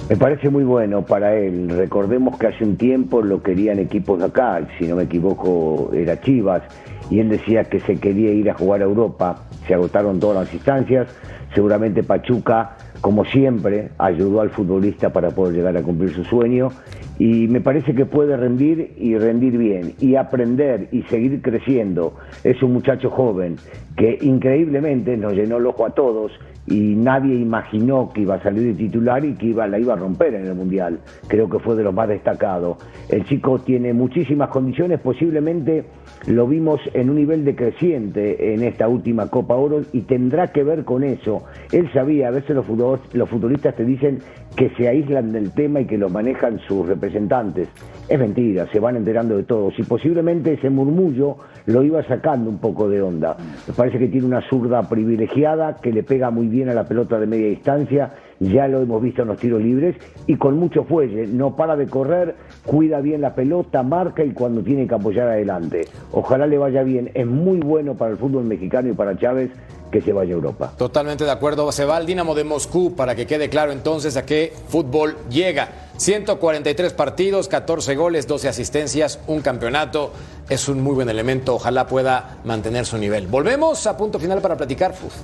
Me 0.09 0.17
parece 0.17 0.51
muy 0.51 0.65
bueno 0.65 1.07
para 1.07 1.35
él. 1.35 1.71
Recordemos 1.71 2.37
que 2.39 2.49
hace 2.49 2.65
un 2.65 2.77
tiempo 2.77 3.23
lo 3.23 3.41
querían 3.43 3.79
equipos 3.79 4.19
de 4.19 4.27
acá, 4.27 4.67
si 4.79 4.87
no 4.87 4.97
me 4.97 5.05
equivoco 5.05 5.91
era 5.95 6.21
Chivas, 6.21 6.63
y 7.11 7.21
él 7.21 7.29
decía 7.29 7.65
que 7.65 7.81
se 7.81 7.97
quería 7.97 8.33
ir 8.33 8.51
a 8.51 8.55
jugar 8.55 8.81
a 8.81 8.85
Europa. 8.85 9.45
Se 9.67 9.75
agotaron 9.75 10.21
todas 10.21 10.45
las 10.45 10.55
instancias. 10.55 11.09
Seguramente 11.55 12.03
Pachuca, 12.03 12.77
como 13.01 13.25
siempre, 13.25 13.91
ayudó 13.99 14.41
al 14.41 14.51
futbolista 14.51 15.13
para 15.13 15.31
poder 15.31 15.55
llegar 15.55 15.77
a 15.77 15.83
cumplir 15.83 16.11
su 16.11 16.25
sueño. 16.25 16.71
Y 17.19 17.47
me 17.47 17.61
parece 17.61 17.95
que 17.95 18.07
puede 18.07 18.37
rendir 18.37 18.95
y 18.97 19.17
rendir 19.17 19.57
bien, 19.57 19.95
y 20.01 20.17
aprender 20.17 20.89
y 20.91 21.03
seguir 21.03 21.41
creciendo. 21.43 22.17
Es 22.43 22.61
un 22.63 22.73
muchacho 22.73 23.09
joven 23.11 23.57
que 23.97 24.19
increíblemente 24.23 25.17
nos 25.17 25.35
llenó 25.35 25.59
el 25.59 25.67
ojo 25.67 25.87
a 25.87 25.91
todos 25.91 26.33
y 26.67 26.95
nadie 26.97 27.35
imaginó 27.35 28.11
que 28.13 28.23
iba 28.23 28.37
a 28.37 28.43
salir 28.43 28.63
de 28.65 28.75
titular 28.75 29.25
y 29.25 29.35
que 29.35 29.47
iba, 29.47 29.67
la 29.67 29.79
iba 29.79 29.93
a 29.93 29.97
romper 29.97 30.35
en 30.35 30.47
el 30.47 30.55
Mundial. 30.55 30.99
Creo 31.29 31.49
que 31.49 31.59
fue 31.59 31.75
de 31.77 31.85
los 31.85 31.93
más 31.93 32.09
destacados. 32.09 32.79
El 33.09 33.25
chico 33.27 33.59
tiene 33.59 33.93
muchísimas 33.93 34.49
condiciones, 34.49 35.01
posiblemente 35.01 35.85
lo 36.27 36.47
vimos 36.47 36.81
en 36.95 37.11
un 37.11 37.17
nivel 37.17 37.45
decreciente 37.45 38.55
en 38.55 38.63
esta 38.63 38.89
última 38.89 39.29
Copa 39.29 39.55
Oro 39.55 39.83
y 39.93 40.03
tendrá 40.03 40.53
que 40.53 40.65
ver 40.65 40.85
con 40.85 41.05
eso. 41.05 41.45
Él 41.71 41.91
sabía, 41.93 42.29
a 42.29 42.31
veces 42.31 42.57
los 42.57 42.67
los 43.13 43.29
futbolistas 43.29 43.77
te 43.77 43.85
dicen 43.85 44.21
que 44.57 44.71
se 44.71 44.89
aíslan 44.89 45.33
del 45.33 45.53
tema 45.53 45.81
y 45.81 45.85
que 45.85 45.99
lo 45.99 46.09
manejan 46.09 46.61
sus 46.61 46.87
representantes. 46.87 47.69
Es 48.09 48.19
mentira, 48.19 48.67
se 48.73 48.81
van 48.81 48.97
enterando 48.97 49.37
de 49.37 49.43
todo. 49.43 49.71
Y 49.77 49.83
posiblemente 49.83 50.55
ese 50.55 50.71
murmullo 50.71 51.37
lo 51.67 51.83
iba 51.83 52.03
sacando 52.05 52.51
un 52.51 52.59
poco 52.59 52.89
de 52.89 53.03
onda. 53.03 53.37
Parece 53.85 53.99
que 53.99 54.09
tiene 54.09 54.27
una 54.27 54.41
zurda 54.49 54.89
privilegiada 54.89 55.77
que 55.77 55.93
le 55.93 56.03
pega 56.03 56.31
muy 56.31 56.49
bien 56.49 56.71
a 56.71 56.73
la 56.73 56.85
pelota 56.85 57.21
de 57.21 57.27
media 57.27 57.49
distancia 57.49 58.15
ya 58.41 58.67
lo 58.67 58.81
hemos 58.81 59.03
visto 59.03 59.23
en 59.23 59.29
los 59.29 59.39
tiros 59.39 59.61
libres 59.61 59.97
y 60.27 60.37
con 60.37 60.59
mucho 60.59 60.85
fuelle, 60.85 61.27
no 61.27 61.55
para 61.55 61.77
de 61.77 61.87
correr, 61.87 62.35
cuida 62.65 63.01
bien 63.01 63.21
la 63.21 63.35
pelota, 63.35 63.83
marca 63.83 64.25
y 64.25 64.33
cuando 64.33 64.63
tiene 64.63 64.87
que 64.87 64.95
apoyar 64.95 65.29
adelante. 65.29 65.87
Ojalá 66.13 66.47
le 66.47 66.59
vaya 66.59 66.83
bien, 66.83 67.11
es 67.15 67.27
muy 67.27 67.59
bueno 67.59 67.95
para 67.95 68.13
el 68.13 68.17
fútbol 68.17 68.45
mexicano 68.45 68.89
y 68.89 68.93
para 68.93 69.17
Chávez 69.17 69.51
que 69.91 70.01
se 70.01 70.13
vaya 70.13 70.33
a 70.33 70.35
Europa. 70.35 70.73
Totalmente 70.77 71.25
de 71.25 71.31
acuerdo. 71.31 71.71
Se 71.73 71.85
va 71.85 71.97
al 71.97 72.07
Dinamo 72.07 72.35
de 72.35 72.45
Moscú 72.45 72.95
para 72.95 73.15
que 73.15 73.27
quede 73.27 73.49
claro 73.49 73.73
entonces 73.73 74.17
a 74.17 74.27
qué 74.27 74.53
fútbol 74.69 75.17
llega. 75.31 75.69
143 75.97 76.93
partidos, 76.93 77.49
14 77.49 77.95
goles, 77.95 78.27
12 78.27 78.49
asistencias, 78.49 79.21
un 79.27 79.41
campeonato. 79.41 80.13
Es 80.49 80.69
un 80.69 80.83
muy 80.83 80.95
buen 80.95 81.09
elemento. 81.09 81.55
Ojalá 81.55 81.87
pueda 81.87 82.39
mantener 82.45 82.87
su 82.87 82.99
nivel. 82.99 83.27
Volvemos 83.29 83.87
a 83.87 83.97
punto 83.97 84.19
final 84.19 84.41
para 84.41 84.57
platicar. 84.57 84.95
Uf. 85.05 85.15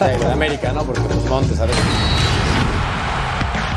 de 0.00 0.26
América, 0.26 0.72
¿no? 0.72 0.84
Porque 0.84 1.00
Montes, 1.28 1.58
a 1.60 1.66
ver. 1.66 2.21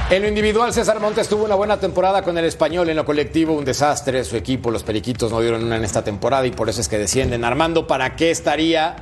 En 0.07 0.21
lo 0.21 0.27
individual, 0.27 0.71
César 0.71 0.99
Montes 0.99 1.27
tuvo 1.27 1.45
una 1.45 1.55
buena 1.55 1.79
temporada 1.79 2.21
con 2.21 2.37
el 2.37 2.45
español. 2.45 2.87
En 2.89 2.95
lo 2.95 3.05
colectivo, 3.05 3.53
un 3.53 3.65
desastre. 3.65 4.23
Su 4.23 4.35
equipo, 4.35 4.69
los 4.69 4.83
Periquitos, 4.83 5.31
no 5.31 5.41
dieron 5.41 5.63
una 5.63 5.77
en 5.77 5.83
esta 5.83 6.03
temporada 6.03 6.45
y 6.45 6.51
por 6.51 6.69
eso 6.69 6.79
es 6.79 6.87
que 6.87 6.99
descienden. 6.99 7.43
Armando, 7.43 7.87
¿para 7.87 8.15
qué 8.15 8.29
estaría 8.29 8.95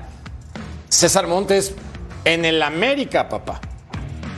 César 0.87 1.27
Montes 1.27 1.75
en 2.23 2.45
el 2.45 2.63
América, 2.63 3.27
papá? 3.27 3.59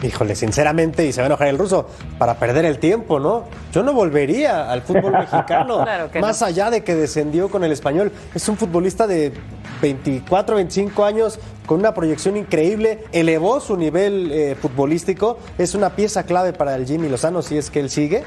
Híjole, 0.04 0.36
sinceramente, 0.36 1.06
y 1.06 1.14
se 1.14 1.22
va 1.22 1.26
a 1.26 1.28
enojar 1.28 1.48
el 1.48 1.58
ruso, 1.58 1.88
para 2.18 2.36
perder 2.36 2.66
el 2.66 2.80
tiempo, 2.80 3.20
¿no? 3.20 3.46
Yo 3.74 3.82
no 3.82 3.94
volvería 3.94 4.70
al 4.70 4.82
fútbol 4.82 5.12
mexicano. 5.20 5.84
Claro 5.84 6.12
que 6.12 6.20
más 6.20 6.42
no. 6.42 6.48
allá 6.48 6.70
de 6.70 6.84
que 6.84 6.96
descendió 6.96 7.50
con 7.50 7.64
el 7.64 7.72
español. 7.72 8.12
Es 8.34 8.48
un 8.50 8.58
futbolista 8.58 9.08
de 9.08 9.34
24, 9.82 10.56
25 10.56 11.06
años 11.06 11.40
con 11.66 11.80
una 11.80 11.94
proyección 11.94 12.38
increíble. 12.38 13.04
Elevó 13.12 13.60
su 13.60 13.78
nivel 13.78 14.32
eh, 14.32 14.56
futbolístico. 14.62 15.38
Es 15.58 15.76
una 15.76 15.92
pieza 15.92 16.24
clave 16.24 16.54
para 16.54 16.76
el 16.76 16.86
Jimmy 16.86 17.10
Lozano 17.10 17.42
si 17.42 17.58
es 17.58 17.70
que 17.70 17.80
él 17.80 17.90
sigue. 17.90 18.24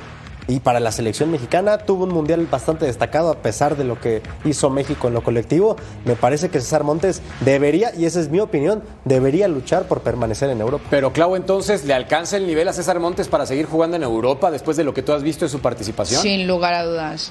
Y 0.48 0.60
para 0.60 0.80
la 0.80 0.92
selección 0.92 1.30
mexicana 1.30 1.76
tuvo 1.76 2.04
un 2.04 2.10
mundial 2.10 2.46
bastante 2.50 2.86
destacado 2.86 3.30
a 3.30 3.34
pesar 3.34 3.76
de 3.76 3.84
lo 3.84 4.00
que 4.00 4.22
hizo 4.46 4.70
México 4.70 5.08
en 5.08 5.14
lo 5.14 5.22
colectivo. 5.22 5.76
Me 6.06 6.16
parece 6.16 6.48
que 6.48 6.58
César 6.58 6.84
Montes 6.84 7.20
debería, 7.40 7.94
y 7.94 8.06
esa 8.06 8.18
es 8.18 8.30
mi 8.30 8.40
opinión, 8.40 8.82
debería 9.04 9.46
luchar 9.46 9.84
por 9.84 10.00
permanecer 10.00 10.48
en 10.48 10.62
Europa. 10.62 10.86
Pero 10.88 11.12
Clau, 11.12 11.36
entonces, 11.36 11.84
¿le 11.84 11.92
alcanza 11.92 12.38
el 12.38 12.46
nivel 12.46 12.66
a 12.66 12.72
César 12.72 12.98
Montes 12.98 13.28
para 13.28 13.44
seguir 13.44 13.66
jugando 13.66 13.96
en 13.98 14.02
Europa 14.02 14.50
después 14.50 14.78
de 14.78 14.84
lo 14.84 14.94
que 14.94 15.02
tú 15.02 15.12
has 15.12 15.22
visto 15.22 15.44
en 15.44 15.50
su 15.50 15.60
participación? 15.60 16.22
Sin 16.22 16.46
lugar 16.48 16.72
a 16.72 16.84
dudas. 16.84 17.30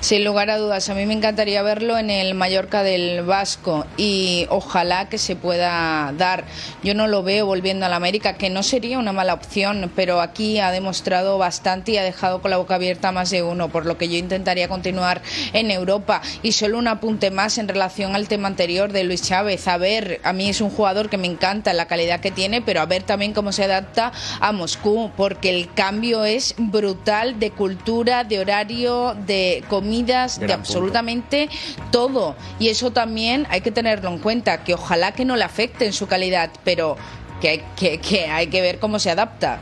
Sin 0.00 0.24
lugar 0.24 0.48
a 0.48 0.56
dudas, 0.56 0.88
a 0.88 0.94
mí 0.94 1.04
me 1.04 1.12
encantaría 1.12 1.62
verlo 1.62 1.98
en 1.98 2.08
el 2.08 2.34
Mallorca 2.34 2.82
del 2.82 3.22
Vasco 3.22 3.84
y 3.98 4.46
ojalá 4.48 5.10
que 5.10 5.18
se 5.18 5.36
pueda 5.36 6.14
dar. 6.16 6.46
Yo 6.82 6.94
no 6.94 7.06
lo 7.06 7.22
veo 7.22 7.44
volviendo 7.44 7.84
a 7.84 7.90
la 7.90 7.96
América, 7.96 8.38
que 8.38 8.48
no 8.48 8.62
sería 8.62 8.98
una 8.98 9.12
mala 9.12 9.34
opción, 9.34 9.92
pero 9.94 10.22
aquí 10.22 10.58
ha 10.58 10.70
demostrado 10.70 11.36
bastante 11.36 11.92
y 11.92 11.98
ha 11.98 12.02
dejado 12.02 12.40
con 12.40 12.50
la 12.50 12.56
boca 12.56 12.76
abierta 12.76 13.12
más 13.12 13.28
de 13.28 13.42
uno, 13.42 13.68
por 13.68 13.84
lo 13.84 13.98
que 13.98 14.08
yo 14.08 14.16
intentaría 14.16 14.68
continuar 14.68 15.20
en 15.52 15.70
Europa. 15.70 16.22
Y 16.42 16.52
solo 16.52 16.78
un 16.78 16.88
apunte 16.88 17.30
más 17.30 17.58
en 17.58 17.68
relación 17.68 18.16
al 18.16 18.26
tema 18.26 18.48
anterior 18.48 18.92
de 18.92 19.04
Luis 19.04 19.20
Chávez. 19.20 19.68
A 19.68 19.76
ver, 19.76 20.22
a 20.24 20.32
mí 20.32 20.48
es 20.48 20.62
un 20.62 20.70
jugador 20.70 21.10
que 21.10 21.18
me 21.18 21.26
encanta 21.26 21.74
la 21.74 21.88
calidad 21.88 22.20
que 22.20 22.30
tiene, 22.30 22.62
pero 22.62 22.80
a 22.80 22.86
ver 22.86 23.02
también 23.02 23.34
cómo 23.34 23.52
se 23.52 23.64
adapta 23.64 24.12
a 24.40 24.52
Moscú, 24.52 25.10
porque 25.14 25.50
el 25.50 25.70
cambio 25.74 26.24
es 26.24 26.54
brutal 26.56 27.38
de 27.38 27.50
cultura, 27.50 28.24
de 28.24 28.40
horario, 28.40 29.14
de 29.26 29.62
comidas, 29.90 30.38
de 30.38 30.52
absolutamente 30.52 31.48
todo. 31.90 32.36
Y 32.60 32.68
eso 32.68 32.92
también 32.92 33.44
hay 33.50 33.60
que 33.60 33.72
tenerlo 33.72 34.08
en 34.10 34.18
cuenta, 34.18 34.62
que 34.62 34.74
ojalá 34.74 35.10
que 35.12 35.24
no 35.24 35.34
le 35.34 35.42
afecte 35.42 35.84
en 35.84 35.92
su 35.92 36.06
calidad, 36.06 36.50
pero 36.62 36.96
que 37.40 37.48
hay 37.48 37.62
que, 37.74 37.98
que, 37.98 38.26
hay 38.26 38.46
que 38.46 38.62
ver 38.62 38.78
cómo 38.78 39.00
se 39.00 39.10
adapta. 39.10 39.58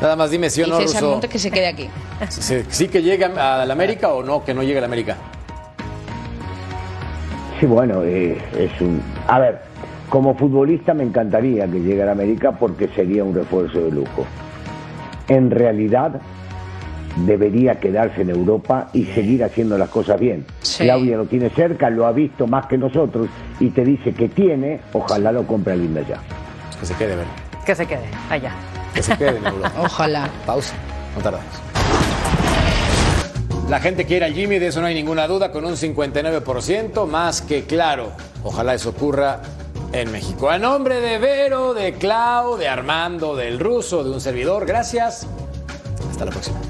Nada 0.00 0.16
más 0.16 0.32
dime 0.32 0.50
si 0.50 0.62
o 0.62 0.66
y 0.66 0.70
no, 0.70 0.80
César. 0.80 1.04
Montes 1.04 1.30
que 1.30 1.38
se 1.38 1.52
quede 1.52 1.68
aquí. 1.68 1.88
¿Sí, 2.30 2.64
sí 2.68 2.88
que 2.88 3.00
llega 3.00 3.60
a 3.60 3.64
la 3.64 3.72
América 3.72 4.08
o 4.08 4.24
no 4.24 4.44
que 4.44 4.54
no 4.54 4.64
llegue 4.64 4.78
a 4.78 4.80
la 4.80 4.88
América? 4.88 5.16
Sí, 7.60 7.66
bueno, 7.66 8.02
eh, 8.02 8.36
es 8.58 8.80
un... 8.80 9.00
A 9.28 9.38
ver, 9.38 9.60
como 10.08 10.34
futbolista 10.34 10.94
me 10.94 11.04
encantaría 11.04 11.68
que 11.68 11.78
llegue 11.78 12.02
a 12.02 12.06
la 12.06 12.12
América 12.12 12.50
porque 12.50 12.88
sería 12.88 13.22
un 13.22 13.36
refuerzo 13.36 13.82
de 13.82 13.92
lujo. 13.92 14.26
En 15.28 15.48
realidad 15.52 16.20
debería 17.16 17.78
quedarse 17.78 18.22
en 18.22 18.30
Europa 18.30 18.88
y 18.92 19.04
seguir 19.06 19.44
haciendo 19.44 19.78
las 19.78 19.88
cosas 19.88 20.18
bien. 20.18 20.46
Sí. 20.62 20.84
Claudia 20.84 21.16
lo 21.16 21.26
tiene 21.26 21.50
cerca, 21.50 21.90
lo 21.90 22.06
ha 22.06 22.12
visto 22.12 22.46
más 22.46 22.66
que 22.66 22.78
nosotros 22.78 23.28
y 23.60 23.70
te 23.70 23.84
dice 23.84 24.12
que 24.12 24.28
tiene, 24.28 24.80
ojalá 24.92 25.32
lo 25.32 25.46
compre 25.46 25.74
alguien 25.74 25.94
de 25.94 26.00
allá. 26.00 26.18
Que 26.80 26.86
se 26.86 26.94
quede, 26.94 27.16
ven. 27.16 27.26
Que 27.64 27.74
se 27.74 27.86
quede 27.86 28.08
allá. 28.28 28.52
Que 28.94 29.02
se 29.02 29.16
quede 29.16 29.38
en 29.38 29.46
Europa. 29.46 29.72
Ojalá. 29.80 30.28
Pausa. 30.46 30.74
No 31.16 31.22
tardamos. 31.22 31.46
La 33.68 33.80
gente 33.80 34.04
quiere 34.04 34.26
al 34.26 34.34
Jimmy, 34.34 34.58
de 34.58 34.66
eso 34.66 34.80
no 34.80 34.86
hay 34.86 34.94
ninguna 34.94 35.26
duda, 35.26 35.50
con 35.50 35.64
un 35.64 35.74
59%, 35.74 37.06
más 37.06 37.40
que 37.40 37.64
claro. 37.64 38.12
Ojalá 38.44 38.74
eso 38.74 38.90
ocurra 38.90 39.40
en 39.92 40.10
México. 40.10 40.50
A 40.50 40.58
nombre 40.58 41.00
de 41.00 41.18
Vero, 41.18 41.72
de 41.72 41.94
Clau, 41.94 42.56
de 42.56 42.68
Armando, 42.68 43.36
del 43.36 43.58
ruso, 43.58 44.04
de 44.04 44.10
un 44.10 44.20
servidor, 44.20 44.66
gracias. 44.66 45.26
Hasta 46.10 46.24
la 46.24 46.30
próxima. 46.32 46.60